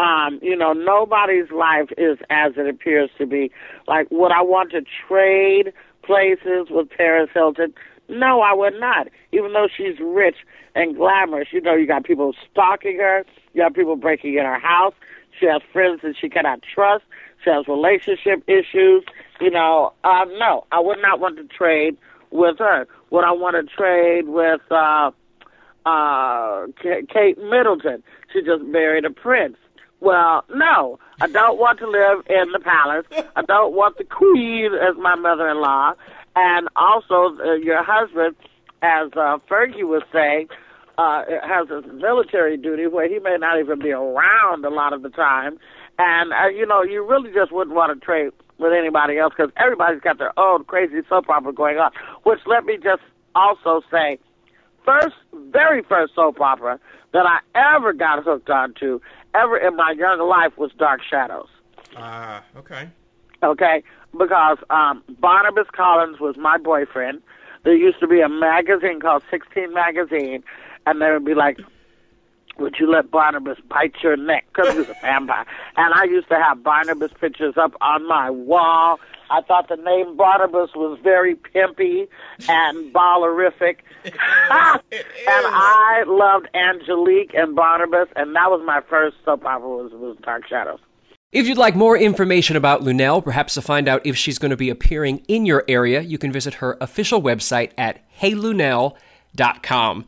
Um, 0.00 0.38
you 0.40 0.56
know, 0.56 0.72
nobody's 0.72 1.50
life 1.50 1.90
is 1.98 2.16
as 2.30 2.52
it 2.56 2.66
appears 2.66 3.10
to 3.18 3.26
be. 3.26 3.50
Like, 3.86 4.06
would 4.10 4.32
I 4.32 4.40
want 4.40 4.70
to 4.70 4.80
trade 5.06 5.74
places 6.02 6.68
with 6.70 6.88
Paris 6.88 7.28
Hilton? 7.34 7.74
No, 8.08 8.40
I 8.40 8.54
would 8.54 8.80
not. 8.80 9.08
Even 9.32 9.52
though 9.52 9.68
she's 9.68 10.00
rich 10.00 10.36
and 10.74 10.96
glamorous, 10.96 11.48
you 11.52 11.60
know, 11.60 11.74
you 11.74 11.86
got 11.86 12.04
people 12.04 12.34
stalking 12.50 12.96
her, 12.96 13.26
you 13.52 13.62
got 13.62 13.74
people 13.74 13.94
breaking 13.96 14.34
in 14.38 14.44
her 14.44 14.58
house. 14.58 14.94
She 15.38 15.44
has 15.46 15.60
friends 15.70 16.00
that 16.02 16.14
she 16.18 16.30
cannot 16.30 16.60
trust. 16.62 17.04
She 17.44 17.50
has 17.50 17.68
relationship 17.68 18.42
issues. 18.48 19.04
You 19.38 19.50
know, 19.50 19.92
uh, 20.02 20.24
no, 20.38 20.64
I 20.72 20.80
would 20.80 20.98
not 21.02 21.20
want 21.20 21.36
to 21.36 21.44
trade 21.44 21.98
with 22.30 22.58
her. 22.58 22.86
Would 23.10 23.24
I 23.24 23.32
want 23.32 23.56
to 23.56 23.74
trade 23.76 24.28
with 24.28 24.62
uh, 24.70 25.10
uh, 25.84 26.66
Kate 26.82 27.36
Middleton? 27.36 28.02
She 28.32 28.40
just 28.40 28.62
married 28.62 29.04
a 29.04 29.10
prince. 29.10 29.56
Well, 30.00 30.44
no, 30.54 30.98
I 31.20 31.26
don't 31.26 31.58
want 31.58 31.78
to 31.80 31.86
live 31.86 32.24
in 32.28 32.52
the 32.52 32.58
palace. 32.58 33.04
I 33.36 33.42
don't 33.42 33.74
want 33.74 33.98
the 33.98 34.04
queen 34.04 34.72
as 34.74 34.96
my 34.96 35.14
mother-in-law. 35.14 35.94
And 36.36 36.68
also, 36.76 37.36
uh, 37.38 37.54
your 37.54 37.82
husband, 37.82 38.34
as 38.82 39.10
uh, 39.12 39.38
Fergie 39.48 39.84
was 39.84 40.02
saying, 40.12 40.48
uh, 40.96 41.24
has 41.42 41.68
a 41.70 41.82
military 41.92 42.56
duty 42.56 42.86
where 42.86 43.08
he 43.08 43.18
may 43.18 43.36
not 43.38 43.58
even 43.58 43.78
be 43.78 43.90
around 43.90 44.64
a 44.64 44.70
lot 44.70 44.92
of 44.92 45.02
the 45.02 45.10
time. 45.10 45.58
And, 45.98 46.32
uh, 46.32 46.48
you 46.48 46.66
know, 46.66 46.82
you 46.82 47.06
really 47.06 47.30
just 47.32 47.52
wouldn't 47.52 47.76
want 47.76 47.98
to 47.98 48.04
trade 48.04 48.32
with 48.58 48.72
anybody 48.72 49.18
else 49.18 49.34
because 49.36 49.52
everybody's 49.56 50.00
got 50.00 50.18
their 50.18 50.38
own 50.38 50.64
crazy 50.64 51.00
soap 51.08 51.28
opera 51.28 51.52
going 51.52 51.78
on. 51.78 51.90
Which 52.22 52.40
let 52.46 52.64
me 52.64 52.78
just 52.82 53.02
also 53.34 53.82
say, 53.90 54.18
first, 54.84 55.14
very 55.50 55.82
first 55.82 56.14
soap 56.14 56.40
opera 56.40 56.78
that 57.12 57.26
I 57.26 57.40
ever 57.76 57.92
got 57.92 58.24
hooked 58.24 58.50
onto, 58.50 59.00
ever 59.34 59.56
in 59.56 59.76
my 59.76 59.94
young 59.96 60.20
life, 60.20 60.56
was 60.56 60.70
Dark 60.78 61.00
Shadows. 61.08 61.48
Ah, 61.96 62.44
uh, 62.54 62.58
okay. 62.58 62.88
Okay, 63.42 63.82
because 64.16 64.58
um, 64.68 65.02
Barnabas 65.18 65.66
Collins 65.72 66.20
was 66.20 66.36
my 66.36 66.58
boyfriend. 66.58 67.22
There 67.64 67.74
used 67.74 68.00
to 68.00 68.06
be 68.06 68.20
a 68.20 68.28
magazine 68.28 69.00
called 69.00 69.22
16 69.30 69.72
Magazine, 69.72 70.42
and 70.86 71.00
they 71.00 71.10
would 71.10 71.24
be 71.24 71.34
like, 71.34 71.58
would 72.58 72.76
you 72.78 72.90
let 72.90 73.10
Barnabas 73.10 73.58
bite 73.68 73.94
your 74.02 74.16
neck? 74.16 74.44
Because 74.52 74.72
he 74.72 74.78
was 74.78 74.88
a 74.88 74.96
vampire. 75.00 75.46
And 75.76 75.94
I 75.94 76.04
used 76.04 76.28
to 76.28 76.36
have 76.36 76.62
Barnabas 76.62 77.12
pictures 77.18 77.54
up 77.56 77.72
on 77.80 78.06
my 78.06 78.30
wall. 78.30 79.00
I 79.30 79.40
thought 79.42 79.68
the 79.68 79.76
name 79.76 80.16
Barnabas 80.16 80.70
was 80.74 80.98
very 81.02 81.34
pimpy 81.34 82.08
and 82.48 82.92
ballerific. 82.92 83.76
and 84.04 84.14
I 85.30 86.04
loved 86.06 86.48
Angelique 86.54 87.34
and 87.34 87.54
Barnabas, 87.54 88.08
and 88.16 88.34
that 88.34 88.50
was 88.50 88.62
my 88.66 88.80
first 88.88 89.16
soap 89.24 89.44
opera 89.44 89.68
was, 89.68 89.92
was 89.92 90.16
Dark 90.22 90.46
Shadows. 90.48 90.80
If 91.32 91.46
you'd 91.46 91.58
like 91.58 91.76
more 91.76 91.96
information 91.96 92.56
about 92.56 92.82
Luenell, 92.82 93.22
perhaps 93.22 93.54
to 93.54 93.62
find 93.62 93.86
out 93.86 94.04
if 94.04 94.16
she's 94.16 94.38
going 94.38 94.50
to 94.50 94.56
be 94.56 94.68
appearing 94.68 95.24
in 95.28 95.46
your 95.46 95.64
area, 95.68 96.00
you 96.00 96.18
can 96.18 96.32
visit 96.32 96.54
her 96.54 96.76
official 96.80 97.22
website 97.22 97.70
at 97.78 98.00
heyluenell.com. 98.18 100.06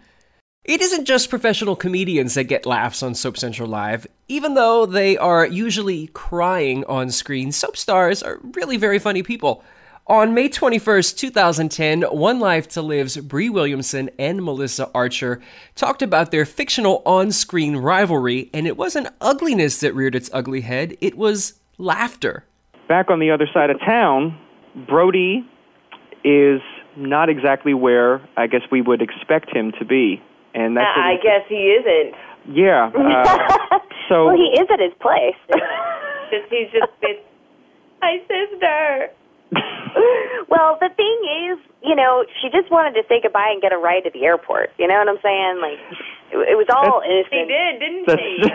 It 0.64 0.80
isn't 0.80 1.06
just 1.06 1.30
professional 1.30 1.76
comedians 1.76 2.34
that 2.34 2.44
get 2.44 2.66
laughs 2.66 3.02
on 3.02 3.14
Soap 3.14 3.36
Central 3.36 3.68
Live. 3.68 4.06
Even 4.28 4.54
though 4.54 4.86
they 4.86 5.16
are 5.16 5.46
usually 5.46 6.08
crying 6.08 6.84
on 6.84 7.10
screen, 7.10 7.52
soap 7.52 7.76
stars 7.76 8.22
are 8.22 8.40
really 8.54 8.76
very 8.76 8.98
funny 8.98 9.22
people. 9.22 9.64
On 10.06 10.34
May 10.34 10.48
21st, 10.48 11.16
2010, 11.16 12.02
One 12.02 12.40
Life 12.40 12.66
to 12.68 12.82
Live's 12.82 13.16
Bree 13.18 13.48
Williamson 13.48 14.10
and 14.18 14.42
Melissa 14.42 14.90
Archer 14.94 15.40
talked 15.74 16.02
about 16.02 16.30
their 16.30 16.44
fictional 16.44 17.02
on 17.06 17.30
screen 17.30 17.76
rivalry, 17.76 18.50
and 18.52 18.66
it 18.66 18.76
wasn't 18.76 19.08
ugliness 19.20 19.78
that 19.80 19.94
reared 19.94 20.14
its 20.14 20.28
ugly 20.32 20.62
head, 20.62 20.96
it 21.00 21.16
was 21.16 21.54
laughter. 21.78 22.44
Back 22.88 23.10
on 23.10 23.20
the 23.20 23.30
other 23.30 23.46
side 23.54 23.70
of 23.70 23.78
town, 23.80 24.36
Brody 24.88 25.48
is 26.24 26.60
not 26.96 27.28
exactly 27.28 27.72
where 27.72 28.20
I 28.36 28.48
guess 28.48 28.62
we 28.70 28.82
would 28.82 29.00
expect 29.02 29.54
him 29.54 29.72
to 29.78 29.84
be 29.84 30.20
and 30.54 30.76
that's. 30.76 30.86
I 30.96 31.16
guess 31.22 31.44
he 31.48 31.76
isn't. 31.78 32.14
Yeah. 32.54 32.90
Uh, 32.94 33.78
so. 34.08 34.26
well, 34.26 34.36
he 34.36 34.58
is 34.58 34.66
at 34.72 34.80
his 34.80 34.92
place. 35.00 35.36
just 36.30 36.46
he's 36.50 36.68
just 36.72 36.92
been 37.00 37.16
my 38.00 38.18
sister. 38.28 39.08
Well, 40.48 40.78
the 40.80 40.88
thing 40.96 41.18
is, 41.48 41.58
you 41.82 41.94
know, 41.94 42.24
she 42.40 42.48
just 42.48 42.70
wanted 42.70 42.94
to 43.00 43.02
say 43.08 43.20
goodbye 43.22 43.50
and 43.52 43.60
get 43.60 43.72
a 43.72 43.78
ride 43.78 44.04
to 44.04 44.10
the 44.10 44.24
airport. 44.24 44.70
You 44.78 44.88
know 44.88 44.96
what 44.96 45.08
I'm 45.08 45.20
saying? 45.22 45.60
Like, 45.60 45.78
it, 46.32 46.38
it 46.52 46.56
was 46.56 46.66
all 46.72 47.02
innocent. 47.04 47.32
She 47.32 47.44
did, 47.44 47.80
didn't 47.80 48.06
she? 48.08 48.48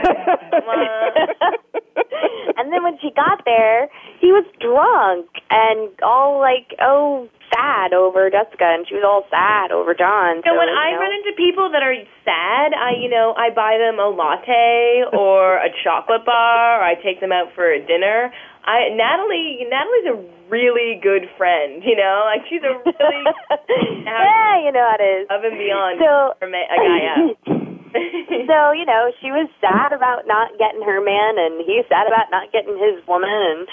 and 2.58 2.74
then 2.74 2.84
when 2.84 2.98
she 3.02 3.12
got 3.14 3.46
there, 3.46 3.90
he 4.20 4.32
was 4.34 4.46
drunk 4.60 5.30
and 5.50 5.92
all 6.02 6.40
like, 6.40 6.74
oh, 6.82 7.30
sad 7.54 7.94
over 7.94 8.30
Jessica, 8.30 8.66
and 8.66 8.88
she 8.88 8.96
was 8.96 9.06
all 9.06 9.24
sad 9.30 9.72
over 9.72 9.94
John. 9.94 10.44
So, 10.44 10.52
so 10.52 10.58
when 10.58 10.70
I 10.70 10.94
know. 10.94 11.02
run 11.02 11.12
into 11.16 11.32
people 11.36 11.72
that 11.72 11.84
are 11.84 11.96
sad, 12.24 12.76
I, 12.76 13.00
you 13.00 13.10
know, 13.10 13.34
I 13.36 13.50
buy 13.52 13.80
them 13.80 14.00
a 14.00 14.10
latte 14.10 15.08
or 15.14 15.58
a 15.58 15.70
chocolate 15.84 16.26
bar, 16.26 16.82
or 16.82 16.84
I 16.84 16.96
take 17.00 17.20
them 17.20 17.32
out 17.32 17.54
for 17.56 17.68
a 17.68 17.80
dinner. 17.80 18.32
I 18.68 18.92
Natalie, 18.92 19.64
Natalie's 19.64 20.08
a 20.12 20.18
really 20.52 21.00
good 21.00 21.32
friend. 21.38 21.84
You 21.84 21.96
know, 21.96 22.28
like 22.28 22.44
she's 22.52 22.64
a 22.64 22.76
really 22.76 23.22
yeah, 24.04 24.60
you 24.64 24.72
know 24.76 24.84
how 24.84 24.98
it 25.00 25.04
is 25.04 25.24
above 25.32 25.48
and 25.48 25.58
beyond 25.58 25.96
so, 26.04 26.36
for 26.40 26.48
a 26.48 26.52
guy 26.52 27.02
out. 27.16 27.36
so 28.52 28.76
you 28.76 28.86
know, 28.86 29.12
she 29.24 29.32
was 29.32 29.48
sad 29.64 29.96
about 29.96 30.28
not 30.28 30.52
getting 30.60 30.84
her 30.84 31.00
man, 31.00 31.40
and 31.40 31.64
he's 31.64 31.88
sad 31.88 32.08
about 32.08 32.28
not 32.32 32.52
getting 32.52 32.76
his 32.76 33.00
woman, 33.08 33.32
and 33.32 33.68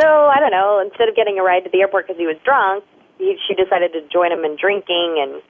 so 0.00 0.06
I 0.28 0.38
don't 0.40 0.52
know. 0.52 0.82
Instead 0.84 1.08
of 1.08 1.16
getting 1.16 1.38
a 1.38 1.44
ride 1.44 1.64
to 1.64 1.70
the 1.72 1.80
airport 1.80 2.06
because 2.06 2.20
he 2.20 2.28
was 2.28 2.36
drunk, 2.44 2.84
he, 3.18 3.36
she 3.46 3.54
decided 3.54 3.92
to 3.92 4.00
join 4.12 4.32
him 4.32 4.44
in 4.44 4.56
drinking, 4.60 5.18
and 5.22 5.42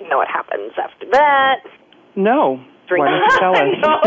you 0.00 0.08
know 0.08 0.18
what 0.18 0.28
happens 0.28 0.72
after 0.82 1.06
that. 1.12 1.62
No. 2.16 2.60
Drinking. 2.88 3.06
Why 3.06 3.38
don't 3.38 3.68
you 3.70 3.80
tell 3.82 3.94
us? 3.94 4.02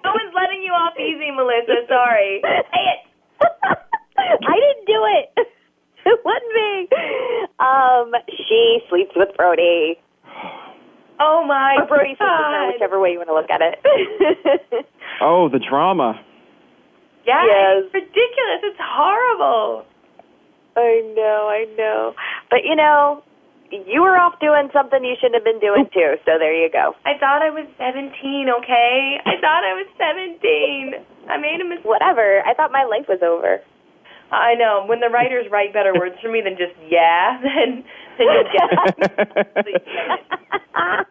I 0.04 0.10
was 0.16 0.30
letting 0.34 0.62
you 0.62 0.72
off 0.72 0.94
easy, 0.98 1.30
Melissa. 1.30 1.84
Sorry. 1.88 2.40
Say 2.42 2.84
it. 2.88 3.00
I 4.18 4.54
didn't 4.56 4.86
do 4.86 5.00
it. 5.18 5.48
It 6.06 6.20
wasn't 6.24 6.54
me. 6.56 6.88
Um, 7.60 8.12
she 8.48 8.80
sleeps 8.88 9.12
with 9.14 9.28
Brody. 9.36 10.00
Oh 11.20 11.44
my 11.46 11.76
or 11.82 11.86
Brody 11.86 12.14
sleeps 12.16 12.20
with 12.20 12.28
her, 12.28 12.72
whichever 12.72 12.98
way 13.00 13.10
you 13.12 13.18
want 13.18 13.28
to 13.28 13.34
look 13.34 13.50
at 13.50 13.60
it. 13.60 14.86
oh, 15.20 15.48
the 15.52 15.58
drama. 15.58 16.18
Yeah, 17.26 17.44
Yes. 17.44 17.84
it's 17.84 17.94
ridiculous. 17.94 18.60
It's 18.62 18.80
horrible. 18.80 19.84
I 21.18 21.24
know, 21.24 21.48
I 21.48 21.64
know. 21.76 22.14
But 22.50 22.60
you 22.64 22.76
know, 22.76 23.22
you 23.70 24.02
were 24.02 24.16
off 24.16 24.40
doing 24.40 24.70
something 24.72 25.04
you 25.04 25.14
shouldn't 25.20 25.34
have 25.34 25.44
been 25.44 25.60
doing 25.60 25.86
too. 25.92 26.16
So 26.24 26.38
there 26.38 26.54
you 26.54 26.70
go. 26.70 26.94
I 27.04 27.18
thought 27.18 27.42
I 27.42 27.50
was 27.50 27.66
17, 27.76 28.48
okay? 28.62 29.20
I 29.24 29.36
thought 29.40 29.62
I 29.64 29.74
was 29.76 29.88
17. 29.98 30.94
I 31.28 31.36
made 31.36 31.60
a 31.60 31.68
mistake. 31.68 31.84
Whatever. 31.84 32.42
I 32.46 32.54
thought 32.54 32.72
my 32.72 32.84
life 32.84 33.06
was 33.08 33.20
over. 33.22 33.60
I 34.30 34.54
know. 34.54 34.84
When 34.86 35.00
the 35.00 35.08
writers 35.08 35.46
write 35.50 35.72
better 35.72 35.92
words 35.94 36.16
for 36.22 36.30
me 36.30 36.40
than 36.40 36.56
just 36.56 36.76
yeah, 36.88 37.40
then, 37.42 37.84
then 38.16 38.26
you'll 38.30 38.44
get 38.56 39.66
it. 39.66 41.06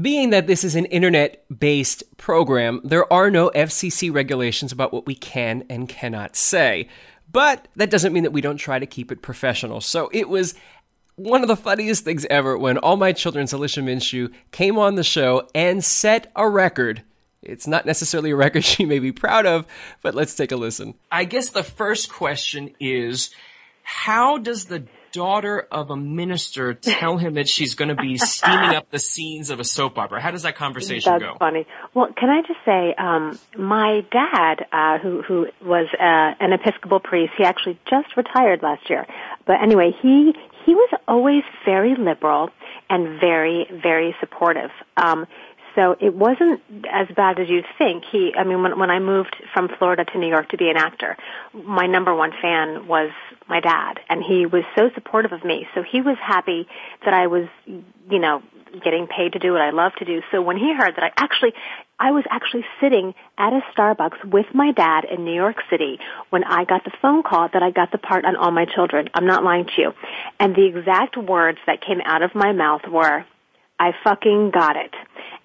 Being 0.00 0.30
that 0.30 0.46
this 0.46 0.64
is 0.64 0.74
an 0.74 0.86
internet 0.86 1.44
based 1.56 2.02
program, 2.16 2.80
there 2.82 3.10
are 3.12 3.30
no 3.30 3.50
FCC 3.54 4.12
regulations 4.12 4.72
about 4.72 4.92
what 4.92 5.06
we 5.06 5.14
can 5.14 5.64
and 5.68 5.88
cannot 5.88 6.34
say. 6.34 6.88
But 7.32 7.68
that 7.76 7.90
doesn't 7.90 8.12
mean 8.12 8.24
that 8.24 8.32
we 8.32 8.40
don't 8.40 8.58
try 8.58 8.78
to 8.78 8.86
keep 8.86 9.10
it 9.10 9.22
professional. 9.22 9.80
So 9.80 10.10
it 10.12 10.28
was 10.28 10.54
one 11.16 11.42
of 11.42 11.48
the 11.48 11.56
funniest 11.56 12.04
things 12.04 12.26
ever 12.30 12.56
when 12.56 12.78
All 12.78 12.96
My 12.96 13.12
Children's 13.12 13.52
Alicia 13.52 13.80
Minshew 13.80 14.32
came 14.50 14.78
on 14.78 14.94
the 14.94 15.04
show 15.04 15.48
and 15.54 15.82
set 15.84 16.30
a 16.36 16.48
record. 16.48 17.02
It's 17.42 17.66
not 17.66 17.86
necessarily 17.86 18.30
a 18.30 18.36
record 18.36 18.64
she 18.64 18.84
may 18.84 18.98
be 18.98 19.12
proud 19.12 19.46
of, 19.46 19.66
but 20.02 20.14
let's 20.14 20.34
take 20.34 20.52
a 20.52 20.56
listen. 20.56 20.94
I 21.10 21.24
guess 21.24 21.48
the 21.48 21.64
first 21.64 22.12
question 22.12 22.74
is 22.78 23.30
how 23.82 24.38
does 24.38 24.66
the 24.66 24.84
daughter 25.12 25.66
of 25.70 25.90
a 25.90 25.96
minister 25.96 26.74
tell 26.74 27.18
him 27.18 27.34
that 27.34 27.48
she's 27.48 27.74
going 27.74 27.88
to 27.88 27.94
be 27.94 28.18
steaming 28.18 28.74
up 28.74 28.90
the 28.90 28.98
scenes 28.98 29.50
of 29.50 29.60
a 29.60 29.64
soap 29.64 29.98
opera? 29.98 30.20
How 30.20 30.30
does 30.30 30.42
that 30.42 30.56
conversation 30.56 31.12
That's 31.12 31.22
go? 31.22 31.36
funny. 31.38 31.66
Well, 31.94 32.08
can 32.16 32.30
I 32.30 32.40
just 32.42 32.60
say, 32.64 32.94
um, 32.98 33.38
my 33.56 34.04
dad, 34.10 34.66
uh, 34.72 34.98
who 34.98 35.22
who 35.22 35.46
was 35.64 35.88
uh, 35.94 36.44
an 36.44 36.52
Episcopal 36.52 37.00
priest, 37.00 37.32
he 37.36 37.44
actually 37.44 37.78
just 37.88 38.16
retired 38.16 38.62
last 38.62 38.88
year. 38.90 39.06
But 39.46 39.62
anyway, 39.62 39.92
he 40.02 40.34
he 40.64 40.74
was 40.74 40.90
always 41.06 41.42
very 41.64 41.94
liberal 41.96 42.50
and 42.88 43.20
very 43.20 43.66
very 43.70 44.14
supportive. 44.20 44.70
Um, 44.96 45.26
so 45.74 45.96
it 46.00 46.14
wasn't 46.14 46.60
as 46.90 47.08
bad 47.14 47.38
as 47.38 47.48
you'd 47.48 47.64
think. 47.78 48.04
He, 48.10 48.32
I 48.36 48.44
mean, 48.44 48.62
when 48.62 48.78
when 48.78 48.90
I 48.90 48.98
moved 48.98 49.36
from 49.52 49.68
Florida 49.78 50.04
to 50.04 50.18
New 50.18 50.28
York 50.28 50.50
to 50.50 50.56
be 50.56 50.68
an 50.70 50.76
actor, 50.76 51.16
my 51.52 51.86
number 51.86 52.14
one 52.14 52.32
fan 52.40 52.86
was 52.86 53.10
my 53.48 53.60
dad, 53.60 54.00
and 54.08 54.22
he 54.22 54.46
was 54.46 54.64
so 54.76 54.90
supportive 54.94 55.32
of 55.32 55.44
me. 55.44 55.66
So 55.74 55.82
he 55.82 56.00
was 56.00 56.16
happy 56.20 56.66
that 57.04 57.14
I 57.14 57.26
was, 57.26 57.48
you 57.66 58.18
know, 58.18 58.42
getting 58.84 59.06
paid 59.06 59.32
to 59.32 59.38
do 59.38 59.52
what 59.52 59.60
I 59.60 59.70
love 59.70 59.92
to 59.98 60.04
do. 60.04 60.22
So 60.30 60.40
when 60.40 60.56
he 60.56 60.74
heard 60.74 60.96
that 60.96 61.04
I 61.04 61.10
actually, 61.16 61.52
I 61.98 62.12
was 62.12 62.24
actually 62.30 62.64
sitting 62.80 63.14
at 63.36 63.52
a 63.52 63.60
Starbucks 63.76 64.24
with 64.24 64.46
my 64.54 64.72
dad 64.72 65.04
in 65.04 65.24
New 65.24 65.34
York 65.34 65.56
City 65.70 65.98
when 66.30 66.44
I 66.44 66.64
got 66.64 66.84
the 66.84 66.92
phone 67.02 67.22
call 67.22 67.48
that 67.52 67.62
I 67.62 67.70
got 67.70 67.92
the 67.92 67.98
part 67.98 68.24
on 68.24 68.36
All 68.36 68.50
My 68.50 68.64
Children. 68.64 69.08
I'm 69.14 69.26
not 69.26 69.44
lying 69.44 69.66
to 69.66 69.72
you. 69.76 69.92
And 70.40 70.54
the 70.54 70.66
exact 70.66 71.16
words 71.16 71.58
that 71.66 71.84
came 71.84 72.00
out 72.04 72.22
of 72.22 72.34
my 72.34 72.52
mouth 72.52 72.82
were, 72.90 73.24
I 73.78 73.92
fucking 74.04 74.50
got 74.52 74.76
it. 74.76 74.94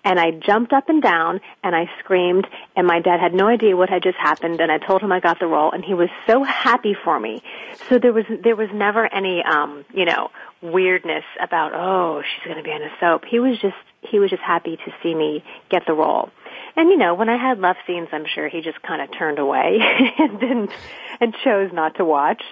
And 0.07 0.21
I 0.21 0.31
jumped 0.31 0.71
up 0.71 0.87
and 0.87 1.01
down 1.01 1.41
and 1.65 1.75
I 1.75 1.89
screamed 1.99 2.47
and 2.77 2.87
my 2.87 3.01
dad 3.01 3.19
had 3.19 3.33
no 3.33 3.45
idea 3.47 3.75
what 3.75 3.89
had 3.89 4.03
just 4.03 4.17
happened 4.17 4.61
and 4.61 4.71
I 4.71 4.77
told 4.77 5.01
him 5.01 5.11
I 5.11 5.19
got 5.19 5.37
the 5.37 5.47
role 5.47 5.69
and 5.69 5.83
he 5.83 5.93
was 5.93 6.07
so 6.25 6.45
happy 6.45 6.95
for 7.03 7.19
me. 7.19 7.43
So 7.89 7.99
there 7.99 8.13
was, 8.13 8.23
there 8.41 8.55
was 8.55 8.69
never 8.73 9.05
any, 9.13 9.43
um, 9.43 9.83
you 9.93 10.05
know, 10.05 10.31
weirdness 10.61 11.25
about, 11.41 11.73
oh, 11.73 12.21
she's 12.23 12.45
going 12.45 12.55
to 12.55 12.63
be 12.63 12.71
on 12.71 12.83
a 12.83 12.89
soap. 13.01 13.25
He 13.25 13.41
was 13.41 13.59
just, 13.59 13.75
he 13.99 14.17
was 14.19 14.29
just 14.29 14.43
happy 14.43 14.77
to 14.77 14.93
see 15.03 15.13
me 15.13 15.43
get 15.69 15.85
the 15.85 15.93
role. 15.93 16.29
And 16.77 16.89
you 16.89 16.95
know, 16.95 17.13
when 17.13 17.27
I 17.27 17.35
had 17.35 17.59
love 17.59 17.75
scenes, 17.85 18.07
I'm 18.13 18.25
sure 18.33 18.47
he 18.47 18.61
just 18.61 18.81
kind 18.83 19.01
of 19.01 19.09
turned 19.11 19.39
away 19.39 19.79
and 20.19 20.39
didn't, 20.39 20.71
and 21.19 21.35
chose 21.43 21.73
not 21.73 21.95
to 21.95 22.05
watch. 22.05 22.43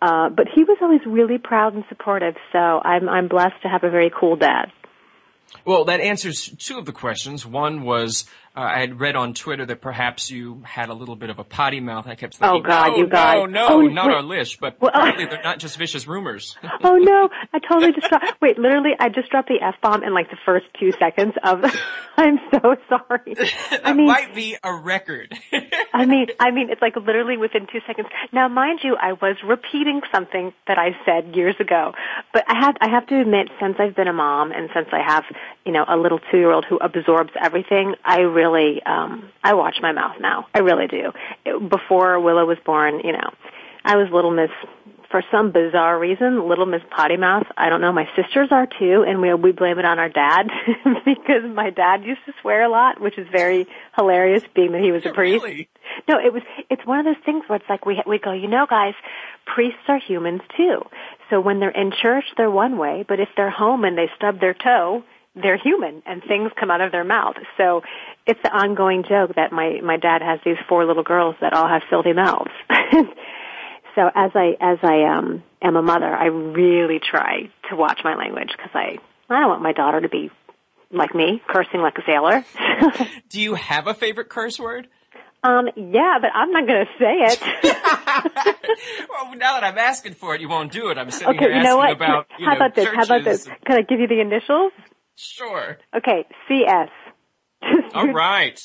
Uh, 0.00 0.30
but 0.30 0.48
he 0.48 0.64
was 0.64 0.78
always 0.80 1.04
really 1.04 1.36
proud 1.36 1.74
and 1.74 1.84
supportive. 1.90 2.36
So 2.52 2.58
I'm, 2.58 3.06
I'm 3.06 3.28
blessed 3.28 3.60
to 3.64 3.68
have 3.68 3.84
a 3.84 3.90
very 3.90 4.08
cool 4.08 4.36
dad. 4.36 4.72
Well, 5.64 5.84
that 5.84 6.00
answers 6.00 6.50
two 6.58 6.78
of 6.78 6.86
the 6.86 6.92
questions. 6.92 7.46
One 7.46 7.82
was 7.82 8.24
uh, 8.54 8.60
I 8.60 8.80
had 8.80 9.00
read 9.00 9.16
on 9.16 9.32
Twitter 9.34 9.64
that 9.66 9.80
perhaps 9.80 10.30
you 10.30 10.62
had 10.64 10.88
a 10.90 10.94
little 10.94 11.16
bit 11.16 11.30
of 11.30 11.38
a 11.38 11.44
potty 11.44 11.80
mouth. 11.80 12.06
I 12.06 12.14
kept 12.14 12.34
thinking, 12.36 12.60
Oh, 12.60 12.66
God, 12.66 12.88
no, 12.90 12.96
you 12.98 13.06
guys. 13.08 13.34
no, 13.36 13.46
no, 13.46 13.66
Oh, 13.68 13.80
not 13.82 14.08
wait. 14.08 14.14
our 14.16 14.22
Lish, 14.22 14.58
but 14.58 14.78
Well, 14.80 14.90
uh, 14.94 15.12
they're 15.16 15.40
not 15.42 15.58
just 15.58 15.78
vicious 15.78 16.06
rumors. 16.06 16.56
oh 16.84 16.96
no, 16.96 17.30
I 17.54 17.58
totally 17.60 17.92
just 17.92 18.08
dropped, 18.10 18.26
wait, 18.42 18.58
literally 18.58 18.90
I 19.00 19.08
just 19.08 19.30
dropped 19.30 19.48
the 19.48 19.60
F-bomb 19.62 20.04
in 20.04 20.12
like 20.12 20.28
the 20.30 20.36
first 20.44 20.66
two 20.78 20.92
seconds 20.98 21.32
of, 21.42 21.64
I'm 22.18 22.38
so 22.52 22.76
sorry. 22.90 23.34
that 23.70 23.96
might 23.96 24.34
be 24.34 24.56
a 24.62 24.74
record. 24.74 25.34
I 25.94 26.04
mean, 26.04 26.26
I 26.38 26.50
mean, 26.50 26.68
it's 26.68 26.82
like 26.82 26.94
literally 26.96 27.38
within 27.38 27.66
two 27.72 27.80
seconds. 27.86 28.08
Now, 28.32 28.48
mind 28.48 28.80
you, 28.82 28.96
I 29.00 29.12
was 29.14 29.36
repeating 29.42 30.02
something 30.14 30.52
that 30.68 30.76
I 30.76 30.90
said 31.06 31.34
years 31.34 31.56
ago, 31.58 31.92
but 32.34 32.44
I 32.48 32.58
have, 32.60 32.76
I 32.82 32.90
have 32.90 33.06
to 33.06 33.18
admit, 33.18 33.48
since 33.60 33.76
I've 33.78 33.96
been 33.96 34.08
a 34.08 34.12
mom 34.12 34.52
and 34.52 34.68
since 34.74 34.88
I 34.92 35.00
have, 35.00 35.24
you 35.64 35.72
know, 35.72 35.86
a 35.88 35.96
little 35.96 36.18
two-year-old 36.30 36.66
who 36.68 36.76
absorbs 36.76 37.30
everything, 37.42 37.94
I 38.04 38.20
really, 38.20 38.41
um, 38.44 39.30
I 39.42 39.54
watch 39.54 39.76
my 39.80 39.92
mouth 39.92 40.16
now. 40.20 40.46
I 40.54 40.60
really 40.60 40.86
do. 40.86 41.12
It- 41.44 41.68
before 41.68 42.18
Willow 42.20 42.46
was 42.46 42.58
born, 42.64 43.00
you 43.04 43.12
know, 43.12 43.30
I 43.84 43.96
was 43.96 44.08
Little 44.12 44.30
Miss. 44.30 44.50
For 45.10 45.22
some 45.30 45.50
bizarre 45.52 45.98
reason, 45.98 46.48
Little 46.48 46.64
Miss 46.64 46.80
Potty 46.90 47.18
Mouth. 47.18 47.46
I 47.54 47.68
don't 47.68 47.82
know. 47.82 47.92
My 47.92 48.08
sisters 48.16 48.48
are 48.50 48.66
too, 48.66 49.04
and 49.06 49.20
we 49.20 49.34
we 49.34 49.52
blame 49.52 49.78
it 49.78 49.84
on 49.84 49.98
our 49.98 50.08
dad 50.08 50.48
because 51.04 51.44
my 51.54 51.68
dad 51.68 52.02
used 52.02 52.24
to 52.24 52.32
swear 52.40 52.62
a 52.62 52.70
lot, 52.70 52.98
which 52.98 53.18
is 53.18 53.28
very 53.30 53.66
hilarious, 53.94 54.42
being 54.54 54.72
that 54.72 54.80
he 54.80 54.90
was 54.90 55.04
a 55.04 55.10
priest. 55.12 55.44
No, 56.08 56.18
it 56.18 56.32
was. 56.32 56.42
It's 56.70 56.86
one 56.86 56.98
of 56.98 57.04
those 57.04 57.22
things 57.26 57.44
where 57.46 57.56
it's 57.56 57.68
like 57.68 57.84
we 57.84 58.02
we 58.06 58.18
go, 58.18 58.32
you 58.32 58.48
know, 58.48 58.64
guys, 58.66 58.94
priests 59.44 59.84
are 59.88 59.98
humans 59.98 60.40
too. 60.56 60.80
So 61.28 61.42
when 61.42 61.60
they're 61.60 61.68
in 61.68 61.92
church, 61.92 62.24
they're 62.38 62.50
one 62.50 62.78
way, 62.78 63.04
but 63.06 63.20
if 63.20 63.28
they're 63.36 63.50
home 63.50 63.84
and 63.84 63.98
they 63.98 64.08
stub 64.16 64.40
their 64.40 64.54
toe, 64.54 65.04
they're 65.34 65.58
human 65.58 66.02
and 66.06 66.22
things 66.26 66.50
come 66.58 66.70
out 66.70 66.80
of 66.80 66.92
their 66.92 67.04
mouth. 67.04 67.36
So 67.56 67.82
it's 68.26 68.40
the 68.42 68.50
ongoing 68.50 69.04
joke 69.08 69.34
that 69.36 69.52
my 69.52 69.80
my 69.82 69.96
dad 69.96 70.22
has 70.22 70.40
these 70.44 70.58
four 70.68 70.84
little 70.84 71.02
girls 71.02 71.36
that 71.40 71.52
all 71.52 71.68
have 71.68 71.82
filthy 71.88 72.12
mouths. 72.12 72.50
so 73.94 74.10
as 74.14 74.30
I 74.34 74.56
as 74.60 74.78
I 74.82 75.04
um 75.04 75.42
am 75.62 75.76
a 75.76 75.82
mother, 75.82 76.14
I 76.14 76.26
really 76.26 77.00
try 77.00 77.50
to 77.70 77.76
watch 77.76 78.00
my 78.04 78.14
language 78.14 78.50
because 78.56 78.70
I 78.74 78.98
I 79.30 79.40
don't 79.40 79.48
want 79.48 79.62
my 79.62 79.72
daughter 79.72 80.00
to 80.00 80.08
be 80.08 80.30
like 80.90 81.14
me, 81.14 81.40
cursing 81.48 81.80
like 81.80 81.96
a 81.96 82.02
sailor. 82.06 82.44
Do 83.30 83.40
you 83.40 83.54
have 83.54 83.86
a 83.86 83.94
favorite 83.94 84.28
curse 84.28 84.58
word? 84.58 84.88
um 85.44 85.66
yeah, 85.76 86.18
but 86.20 86.30
I'm 86.34 86.52
not 86.52 86.66
going 86.66 86.86
to 86.86 86.92
say 86.98 87.14
it. 87.18 87.42
Well, 89.08 89.34
now 89.36 89.54
that 89.54 89.64
I'm 89.64 89.78
asking 89.78 90.14
for 90.14 90.34
it, 90.34 90.40
you 90.40 90.48
won't 90.48 90.72
do 90.72 90.88
it. 90.90 90.98
I'm 90.98 91.10
sitting 91.10 91.28
okay, 91.30 91.46
here 91.46 91.48
you 91.56 91.62
know 91.62 91.78
asking 91.80 91.96
what? 91.96 91.96
about 91.96 92.26
you 92.38 92.46
How 92.46 92.52
know, 92.52 92.56
about 92.58 92.74
this? 92.74 92.86
How 92.86 93.02
about 93.02 93.24
this? 93.24 93.44
Can 93.66 93.78
I 93.78 93.82
give 93.82 94.00
you 94.00 94.06
the 94.06 94.20
initials? 94.20 94.72
Sure. 95.16 95.78
Okay, 95.94 96.26
CS. 96.48 96.88
All 97.94 98.08
right. 98.12 98.60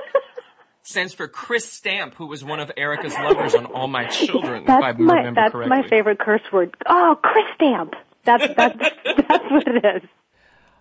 Stands 0.82 1.14
for 1.14 1.28
Chris 1.28 1.70
Stamp, 1.70 2.14
who 2.14 2.26
was 2.26 2.44
one 2.44 2.60
of 2.60 2.70
Erica's 2.76 3.14
lovers 3.14 3.54
on 3.54 3.66
All 3.66 3.88
My 3.88 4.04
Children, 4.06 4.64
if 4.64 4.70
I 4.70 4.92
That's 4.92 4.98
my 4.98 5.30
that's 5.30 5.52
correctly. 5.52 5.82
my 5.82 5.88
favorite 5.88 6.18
curse 6.18 6.42
word. 6.52 6.76
Oh, 6.86 7.18
Chris 7.22 7.44
Stamp. 7.54 7.94
That's 8.24 8.46
that's 8.54 8.78
that's 9.28 9.50
what 9.50 9.66
it 9.66 9.84
is. 10.02 10.08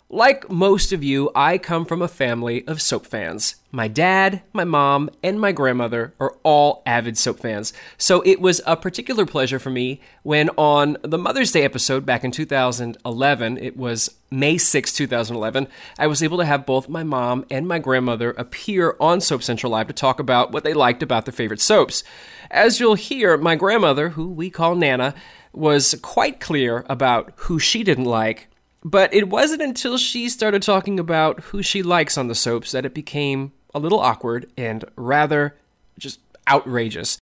Like 0.10 0.49
most 0.49 0.91
of 0.91 1.04
you, 1.04 1.32
I 1.34 1.58
come 1.58 1.86
from 1.86 2.01
a 2.01 2.08
family 2.08 2.68
of 2.68 2.82
soap 2.82 3.08
fans. 3.08 3.56
My 3.72 3.88
dad, 3.88 4.43
my 4.54 4.64
mom, 4.64 5.10
and 5.24 5.41
my 5.41 5.51
grandmother 5.51 6.14
are 6.20 6.36
all 6.43 6.84
avid 6.86 7.18
soap 7.18 7.39
fans. 7.39 7.74
So 7.97 8.22
it 8.22 8.39
was 8.39 8.62
a 8.68 8.78
particular 8.78 9.26
pleasure 9.26 9.58
for 9.58 9.72
me 9.72 10.01
when 10.22 10.49
on 10.51 10.97
the 11.01 11.18
Mother's 11.18 11.51
Day 11.51 11.64
episode 11.64 12.06
back 12.06 12.24
in 12.24 12.30
2011, 12.30 13.58
it 13.58 13.76
was 13.76 14.12
May 14.30 14.58
6, 14.60 14.93
2011, 14.93 15.68
I 15.97 16.08
was 16.08 16.22
able 16.22 16.38
to 16.38 16.45
have 16.45 16.66
both 16.66 16.89
my 16.89 17.04
mom 17.04 17.45
and 17.49 17.68
my 17.68 17.80
grandmother 17.80 18.32
appear 18.32 18.95
on 18.99 19.22
Soap 19.22 19.41
Central 19.41 19.72
Live 19.72 19.88
to 19.88 19.93
talk 19.93 20.20
about 20.20 20.51
what 20.51 20.64
they 20.64 20.76
liked 20.76 21.01
about 21.01 21.26
their 21.26 21.34
favorite 21.34 21.62
soaps. 21.62 22.04
As 22.51 22.80
you'll 22.80 22.95
hear, 22.95 23.38
my 23.38 23.56
grandmother, 23.56 24.10
who 24.10 24.28
we 24.28 24.51
call 24.51 24.76
Nana, 24.76 25.16
was 25.54 25.95
quite 26.01 26.39
clear 26.39 26.86
about 26.88 27.34
who 27.38 27.58
she 27.58 27.84
didn't 27.84 28.06
like 28.06 28.49
but 28.84 29.13
it 29.13 29.29
wasn't 29.29 29.61
until 29.61 29.97
she 29.97 30.29
started 30.29 30.61
talking 30.61 30.99
about 30.99 31.39
who 31.41 31.61
she 31.61 31.84
likes 31.84 32.17
on 32.17 32.27
the 32.27 32.36
soaps 32.36 32.71
that 32.71 32.86
it 32.86 32.93
became 32.93 33.51
a 33.73 33.79
little 33.79 33.99
awkward 33.99 34.49
and 34.57 34.86
rather 34.95 35.55
just 35.97 36.19
outrageous. 36.49 37.19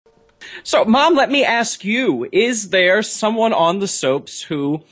So, 0.64 0.86
Mom, 0.86 1.16
let 1.16 1.32
me 1.32 1.44
ask 1.44 1.84
you, 1.84 2.28
is 2.32 2.70
there 2.70 3.02
someone 3.02 3.54
on 3.54 3.80
the 3.80 3.88
soaps 3.88 4.44
who, 4.44 4.84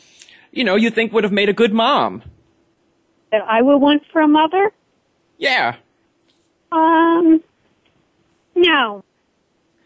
you 0.52 0.64
know, 0.64 0.76
you 0.76 0.90
think 0.90 1.14
would 1.14 1.24
have 1.24 1.34
made 1.34 1.50
a 1.50 1.54
good 1.54 1.74
mom? 1.74 2.24
that 3.36 3.46
I 3.48 3.62
would 3.62 3.78
want 3.78 4.04
for 4.12 4.22
a 4.22 4.28
mother? 4.28 4.72
Yeah. 5.38 5.76
Um, 6.72 7.44
no. 8.56 9.04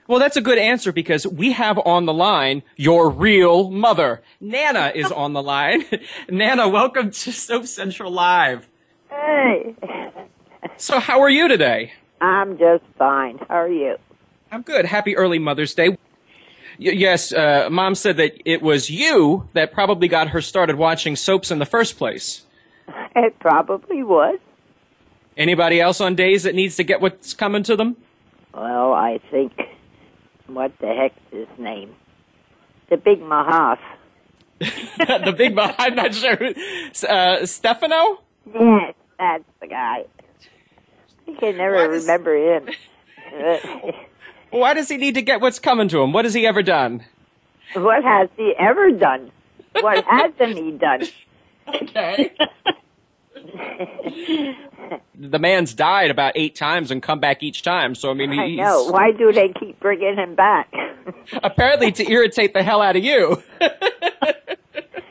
Well, 0.10 0.18
that's 0.18 0.38
a 0.38 0.42
good 0.42 0.58
answer 0.58 0.92
because 0.92 1.28
we 1.28 1.52
have 1.52 1.78
on 1.86 2.08
the 2.08 2.14
line 2.16 2.64
your 2.76 3.12
real 3.12 3.70
mother. 3.70 4.24
Nana 4.42 4.92
is 4.96 5.12
on 5.12 5.34
the 5.34 5.44
line. 5.44 5.86
Nana, 6.30 6.68
welcome 6.68 7.12
to 7.12 7.32
Soap 7.32 7.68
Central 7.68 8.12
Live. 8.12 8.68
Hey, 9.12 9.76
So, 10.78 11.00
how 11.00 11.22
are 11.22 11.30
you 11.30 11.48
today? 11.48 11.94
I'm 12.22 12.58
just 12.58 12.84
fine. 12.98 13.38
How 13.48 13.60
are 13.60 13.70
you? 13.70 13.98
I'm 14.52 14.64
good. 14.64 14.86
Happy 14.86 15.16
early 15.16 15.38
Mother's 15.38 15.76
Day. 15.76 15.90
Y- 15.90 15.98
yes, 16.80 17.32
uh, 17.32 17.68
Mom 17.70 17.94
said 17.94 18.18
that 18.18 18.32
it 18.46 18.64
was 18.64 18.90
you 18.90 19.48
that 19.54 19.72
probably 19.72 20.08
got 20.08 20.30
her 20.30 20.42
started 20.42 20.76
watching 20.78 21.16
soaps 21.16 21.52
in 21.52 21.60
the 21.60 21.68
first 21.68 22.00
place. 22.00 22.46
It 23.16 23.38
probably 23.38 24.02
was. 24.02 24.40
Anybody 25.38 25.80
else 25.80 26.02
on 26.02 26.16
days 26.16 26.42
that 26.44 26.56
needs 26.56 26.76
to 26.78 26.84
get 26.84 27.00
what's 27.00 27.36
coming 27.36 27.62
to 27.64 27.76
them? 27.76 27.96
Well, 28.56 28.94
I 28.94 29.20
think, 29.30 29.52
what 30.56 30.72
the 30.80 30.88
heck's 30.88 31.20
his 31.32 31.48
name? 31.58 31.96
The 32.90 32.98
Big 32.98 33.22
Mahaf. 33.22 33.80
the 34.60 35.34
big, 35.38 35.56
mo- 35.56 35.74
I'm 35.78 35.96
not 35.96 36.14
sure. 36.14 36.38
Uh, 37.08 37.46
Stefano? 37.46 38.20
Yes, 38.54 38.94
that's 39.18 39.44
the 39.62 39.68
guy. 39.68 40.04
I 41.28 41.40
can 41.40 41.56
never 41.58 41.90
remember 41.90 42.36
him. 42.36 42.68
Why 44.50 44.74
does 44.74 44.90
he 44.90 44.98
need 44.98 45.16
to 45.16 45.22
get 45.22 45.40
what's 45.40 45.60
coming 45.60 45.88
to 45.90 46.02
him? 46.02 46.12
What 46.12 46.26
has 46.26 46.34
he 46.34 46.46
ever 46.46 46.62
done? 46.62 47.06
what 47.74 48.04
has 48.04 48.30
he 48.36 48.54
ever 48.58 48.92
done? 48.92 49.32
What 49.82 50.04
hasn't 50.04 50.58
he 50.58 50.72
done? 50.72 51.04
Okay 51.68 52.34
the 55.16 55.40
man's 55.40 55.74
died 55.74 56.12
about 56.12 56.34
eight 56.36 56.56
times 56.56 56.92
and 56.92 57.02
come 57.02 57.20
back 57.20 57.44
each 57.44 57.62
time. 57.62 57.96
So 57.96 58.12
I 58.12 58.14
mean, 58.14 58.32
he's... 58.32 58.60
I 58.60 58.64
know. 58.64 58.86
Why 58.86 59.12
do 59.12 59.32
they 59.32 59.50
keep 59.50 59.80
bringing 59.80 60.16
him 60.16 60.36
back? 60.36 60.74
Apparently, 61.44 61.92
to 61.94 62.10
irritate 62.10 62.54
the 62.54 62.64
hell 62.64 62.82
out 62.82 62.96
of 62.96 63.04
you. 63.04 63.42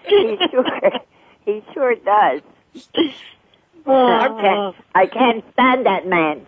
he 0.07 0.39
sure, 0.51 0.93
he 1.45 1.63
sure 1.73 1.95
does. 1.97 2.43
I 3.87 4.29
can't, 4.41 4.77
I 4.95 5.07
can't 5.07 5.45
stand 5.53 5.87
that 5.87 6.07
man. 6.07 6.47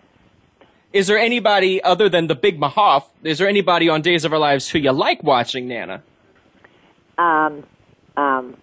Is 0.93 1.07
there 1.07 1.17
anybody 1.17 1.81
other 1.83 2.09
than 2.09 2.27
the 2.27 2.35
Big 2.35 2.59
Mahoff? 2.59 3.05
Is 3.23 3.37
there 3.37 3.47
anybody 3.47 3.87
on 3.87 4.01
Days 4.01 4.25
of 4.25 4.33
Our 4.33 4.39
Lives 4.39 4.69
who 4.69 4.79
you 4.79 4.91
like 4.91 5.23
watching, 5.23 5.67
Nana? 5.67 6.03
Um, 7.17 7.63
um, 8.17 8.57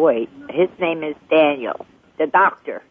wait, 0.00 0.28
his 0.50 0.68
name 0.80 1.02
is 1.02 1.14
Daniel, 1.30 1.86
the 2.18 2.26
doctor. 2.26 2.82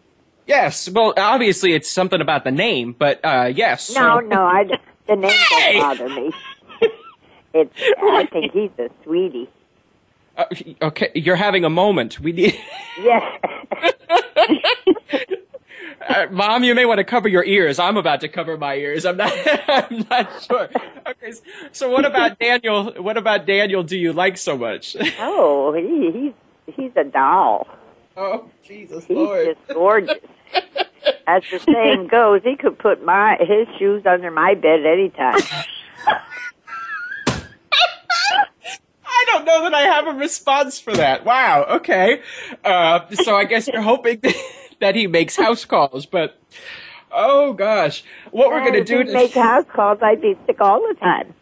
Yes. 0.48 0.90
Well, 0.90 1.14
obviously 1.18 1.74
it's 1.74 1.90
something 1.90 2.22
about 2.22 2.44
the 2.44 2.52
name, 2.52 2.96
but 2.98 3.20
uh, 3.24 3.52
yes. 3.54 3.94
No, 3.96 4.20
so- 4.20 4.28
no, 4.28 4.44
I, 4.46 4.66
the 5.08 5.16
name 5.16 5.32
Hey! 5.32 5.74
don't 5.80 5.98
bother 5.98 6.10
me. 6.10 6.32
It's, 7.54 7.74
I 8.02 8.26
think 8.26 8.52
he's 8.52 8.72
a 8.78 8.90
sweetie. 9.04 9.50
Uh, 10.38 10.44
okay, 10.82 11.10
you're 11.16 11.38
having 11.38 11.64
a 11.64 11.70
moment. 11.70 12.20
We 12.20 12.34
need. 12.34 12.60
Yes. 13.02 13.24
Uh, 16.08 16.28
Mom, 16.30 16.64
you 16.64 16.76
may 16.76 16.86
want 16.86 17.00
to 17.00 17.04
cover 17.04 17.28
your 17.28 17.44
ears. 17.46 17.80
I'm 17.80 17.98
about 17.98 18.22
to 18.22 18.28
cover 18.28 18.58
my 18.58 18.76
ears. 18.76 19.06
I'm 19.06 19.18
not. 19.18 19.32
I'm 19.68 20.06
not 20.10 20.30
sure. 20.44 20.70
Okay. 21.08 21.34
So 21.72 21.90
what 21.90 22.06
about 22.06 22.38
Daniel? 22.38 22.92
What 23.02 23.18
about 23.18 23.48
Daniel? 23.48 23.82
Do 23.82 23.98
you 23.98 24.14
like 24.14 24.38
so 24.38 24.56
much? 24.58 24.96
Oh, 25.20 25.74
he, 25.74 26.12
he's 26.12 26.34
he's 26.68 26.92
a 26.96 27.04
doll. 27.04 27.68
Oh, 28.18 28.50
Jesus 28.64 29.06
he's 29.06 29.18
Lord. 29.18 29.46
just 29.46 29.68
gorgeous. 29.74 30.18
As 31.28 31.44
the 31.52 31.60
saying 31.60 32.08
goes, 32.08 32.42
he 32.44 32.56
could 32.56 32.78
put 32.80 33.04
my 33.04 33.38
his 33.40 33.68
shoes 33.78 34.06
under 34.06 34.32
my 34.32 34.54
bed 34.56 34.86
anytime. 34.86 35.42
I 39.08 39.26
don't 39.28 39.46
know 39.46 39.64
that 39.64 39.74
I 39.74 39.82
have 39.82 40.08
a 40.08 40.12
response 40.12 40.80
for 40.80 40.94
that. 40.94 41.26
Wow. 41.26 41.66
Okay. 41.70 42.22
Uh, 42.64 43.02
so 43.24 43.36
I 43.36 43.46
guess 43.46 43.68
you're 43.68 43.82
hoping 43.82 44.22
that 44.80 44.96
he 44.96 45.08
makes 45.08 45.36
house 45.36 45.66
calls, 45.66 46.06
but 46.06 46.40
oh 47.12 47.54
gosh, 47.54 48.04
what 48.32 48.50
we're 48.50 48.64
gonna 48.64 48.80
if 48.80 48.88
do? 48.88 49.00
he'd 49.00 49.08
make 49.08 49.34
house 49.36 49.66
calls, 49.74 50.00
I'd 50.02 50.22
be 50.22 50.38
sick 50.46 50.60
all 50.62 50.82
the 50.82 50.96
time. 51.00 51.34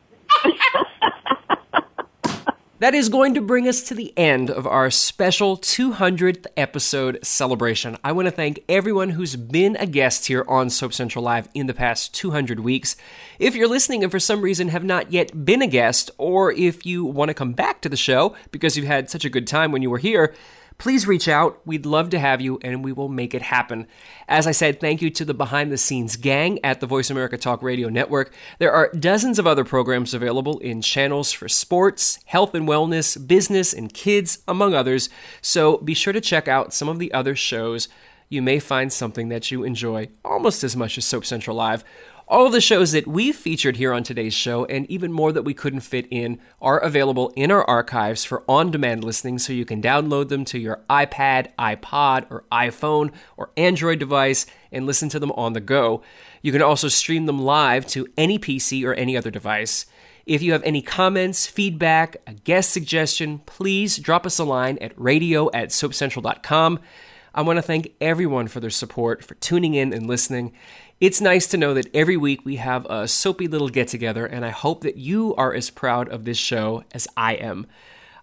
That 2.84 2.96
is 2.96 3.08
going 3.08 3.34
to 3.36 3.42
bring 3.42 3.70
us 3.70 3.82
to 3.84 3.96
the 3.96 4.12
end 4.18 4.52
of 4.52 4.68
our 4.68 4.92
special 4.92 5.56
200th 5.56 6.48
episode 6.58 7.18
celebration. 7.24 7.98
I 8.04 8.12
want 8.12 8.26
to 8.26 8.32
thank 8.32 8.62
everyone 8.68 9.12
who's 9.12 9.38
been 9.38 9.78
a 9.78 9.86
guest 9.86 10.26
here 10.26 10.44
on 10.50 10.70
Soap 10.70 10.92
Central 10.92 11.24
Live 11.24 11.48
in 11.54 11.68
the 11.68 11.74
past 11.74 12.14
200 12.14 12.60
weeks. 12.60 12.98
If 13.40 13.56
you're 13.56 13.70
listening 13.70 14.04
and 14.04 14.12
for 14.12 14.20
some 14.20 14.42
reason 14.42 14.68
have 14.68 14.84
not 14.84 15.14
yet 15.14 15.46
been 15.46 15.62
a 15.62 15.68
guest, 15.68 16.12
or 16.18 16.52
if 16.52 16.86
you 16.86 17.06
want 17.06 17.30
to 17.30 17.34
come 17.34 17.54
back 17.54 17.80
to 17.84 17.88
the 17.88 17.96
show 17.96 18.36
because 18.52 18.76
you've 18.76 18.86
had 18.86 19.10
such 19.10 19.24
a 19.24 19.30
good 19.30 19.48
time 19.48 19.72
when 19.72 19.82
you 19.82 19.90
were 19.90 19.98
here, 19.98 20.36
please 20.78 21.08
reach 21.08 21.28
out. 21.28 21.60
We'd 21.66 21.86
love 21.86 22.10
to 22.12 22.20
have 22.20 22.42
you, 22.42 22.60
and 22.62 22.84
we 22.84 22.92
will 22.92 23.10
make 23.10 23.34
it 23.34 23.42
happen. 23.42 23.88
As 24.28 24.48
I 24.48 24.52
said, 24.52 24.80
thank 24.80 25.02
you 25.02 25.10
to 25.12 25.26
the 25.26 25.34
behind 25.34 25.72
the 25.72 25.78
scenes 25.78 26.16
gang 26.16 26.60
at 26.64 26.80
the 26.80 26.88
Voice 26.88 27.10
America 27.10 27.38
Talk 27.38 27.62
Radio 27.62 27.90
Network. 27.90 28.34
There 28.60 28.72
are 28.72 28.92
dozens 28.92 29.40
of 29.40 29.48
other 29.48 29.64
programs 29.64 30.14
available 30.14 30.60
in 30.60 30.82
channels 30.82 31.32
for 31.32 31.48
sports, 31.48 32.20
health 32.26 32.54
and 32.56 32.68
wellness, 32.68 33.28
business, 33.28 33.74
and 33.74 33.94
kids, 33.94 34.40
among 34.48 34.74
others. 34.74 35.10
So 35.42 35.78
be 35.78 35.94
sure 35.94 36.14
to 36.14 36.22
check 36.22 36.48
out 36.48 36.74
some 36.74 36.90
of 36.90 37.00
the 37.00 37.14
other 37.14 37.36
shows. 37.36 37.88
You 38.30 38.42
may 38.42 38.60
find 38.60 38.92
something 38.92 39.30
that 39.30 39.52
you 39.52 39.64
enjoy 39.64 40.10
almost 40.26 40.64
as 40.64 40.76
much 40.76 40.98
as 40.98 41.06
Soap 41.06 41.26
Central 41.26 41.56
Live. 41.56 41.84
All 42.34 42.50
the 42.50 42.62
shows 42.62 42.94
that 42.94 43.06
we've 43.06 43.36
featured 43.36 43.78
here 43.78 43.94
on 43.94 44.02
today's 44.02 44.34
show, 44.34 44.66
and 44.66 44.90
even 44.90 45.12
more 45.12 45.32
that 45.32 45.44
we 45.44 45.54
couldn't 45.54 45.82
fit 45.82 46.08
in, 46.10 46.40
are 46.60 46.80
available 46.80 47.32
in 47.36 47.52
our 47.52 47.64
archives 47.66 48.26
for 48.26 48.44
on 48.50 48.72
demand 48.72 49.04
listening 49.04 49.38
so 49.38 49.54
you 49.54 49.66
can 49.66 49.84
download 49.84 50.30
them 50.30 50.44
to 50.46 50.58
your 50.58 50.82
iPad, 50.90 51.52
iPod, 51.60 52.26
or 52.32 52.44
iPhone 52.52 53.12
or 53.38 53.52
Android 53.56 54.00
device 54.00 54.48
and 54.72 54.88
listen 54.88 55.10
to 55.10 55.20
them 55.20 55.32
on 55.34 55.54
the 55.54 55.62
go. 55.62 56.02
You 56.42 56.52
can 56.52 56.64
also 56.64 56.88
stream 56.88 57.28
them 57.28 57.38
live 57.38 57.86
to 57.90 58.08
any 58.18 58.40
PC 58.40 58.84
or 58.84 58.96
any 58.96 59.16
other 59.16 59.30
device. 59.30 59.86
If 60.26 60.42
you 60.42 60.54
have 60.54 60.64
any 60.64 60.82
comments, 60.82 61.46
feedback, 61.46 62.18
a 62.26 62.34
guest 62.34 62.72
suggestion, 62.72 63.42
please 63.46 64.00
drop 64.00 64.26
us 64.26 64.40
a 64.40 64.44
line 64.44 64.80
at 64.82 65.00
radio 65.00 65.52
at 65.54 65.70
soapcentral.com. 65.70 66.80
I 67.36 67.42
want 67.42 67.58
to 67.58 67.64
thank 67.64 67.94
everyone 68.00 68.48
for 68.48 68.60
their 68.60 68.70
support, 68.70 69.24
for 69.24 69.36
tuning 69.36 69.74
in 69.74 69.94
and 69.94 70.08
listening. 70.08 70.54
It's 71.04 71.20
nice 71.20 71.47
to 71.47 71.58
know 71.58 71.74
that 71.74 71.93
every 71.93 72.16
week 72.16 72.45
we 72.45 72.56
have 72.56 72.86
a 72.86 73.10
soapy 73.10 73.49
little 73.49 73.68
get 73.68 73.89
together, 73.89 74.26
and 74.26 74.45
I 74.45 74.51
hope 74.51 74.84
that 74.84 74.95
you 74.95 75.36
are 75.36 75.54
as 75.54 75.70
proud 75.70 76.08
of 76.08 76.24
this 76.24 76.38
show 76.38 76.86
as 76.93 77.10
I 77.18 77.34
am. 77.34 77.68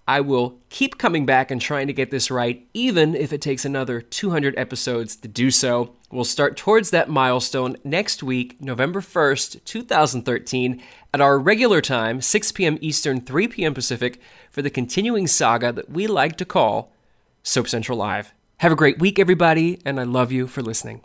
I 0.09 0.23
will 0.23 0.59
keep 0.71 0.97
coming 0.97 1.27
back 1.27 1.51
and 1.51 1.61
trying 1.61 1.89
to 1.89 1.93
get 1.93 2.11
this 2.11 2.31
right, 2.31 2.67
even 2.73 3.15
if 3.15 3.35
it 3.35 3.43
takes 3.43 3.67
another 3.67 4.01
200 4.01 4.55
episodes 4.57 5.15
to 5.17 5.29
do 5.29 5.51
so. 5.51 5.95
We'll 6.11 6.25
start 6.25 6.57
towards 6.57 6.89
that 6.89 7.11
milestone 7.11 7.77
next 7.85 8.23
week, 8.23 8.59
November 8.63 9.03
1st, 9.03 9.63
2013, 9.67 10.83
at 11.13 11.21
our 11.21 11.39
regular 11.39 11.83
time, 11.83 12.23
6 12.23 12.53
p.m. 12.53 12.79
Eastern, 12.81 13.21
3 13.21 13.47
p.m. 13.49 13.75
Pacific, 13.75 14.23
for 14.51 14.63
the 14.63 14.71
continuing 14.71 15.27
saga 15.27 15.71
that 15.71 15.91
we 15.91 16.07
like 16.07 16.39
to 16.39 16.47
call 16.47 16.95
Soap 17.43 17.69
Central 17.69 17.99
Live. 17.99 18.33
Have 18.61 18.73
a 18.73 18.75
great 18.75 18.99
week, 18.99 19.19
everybody, 19.19 19.83
and 19.85 20.01
I 20.01 20.05
love 20.05 20.33
you 20.33 20.47
for 20.47 20.63
listening. 20.63 21.05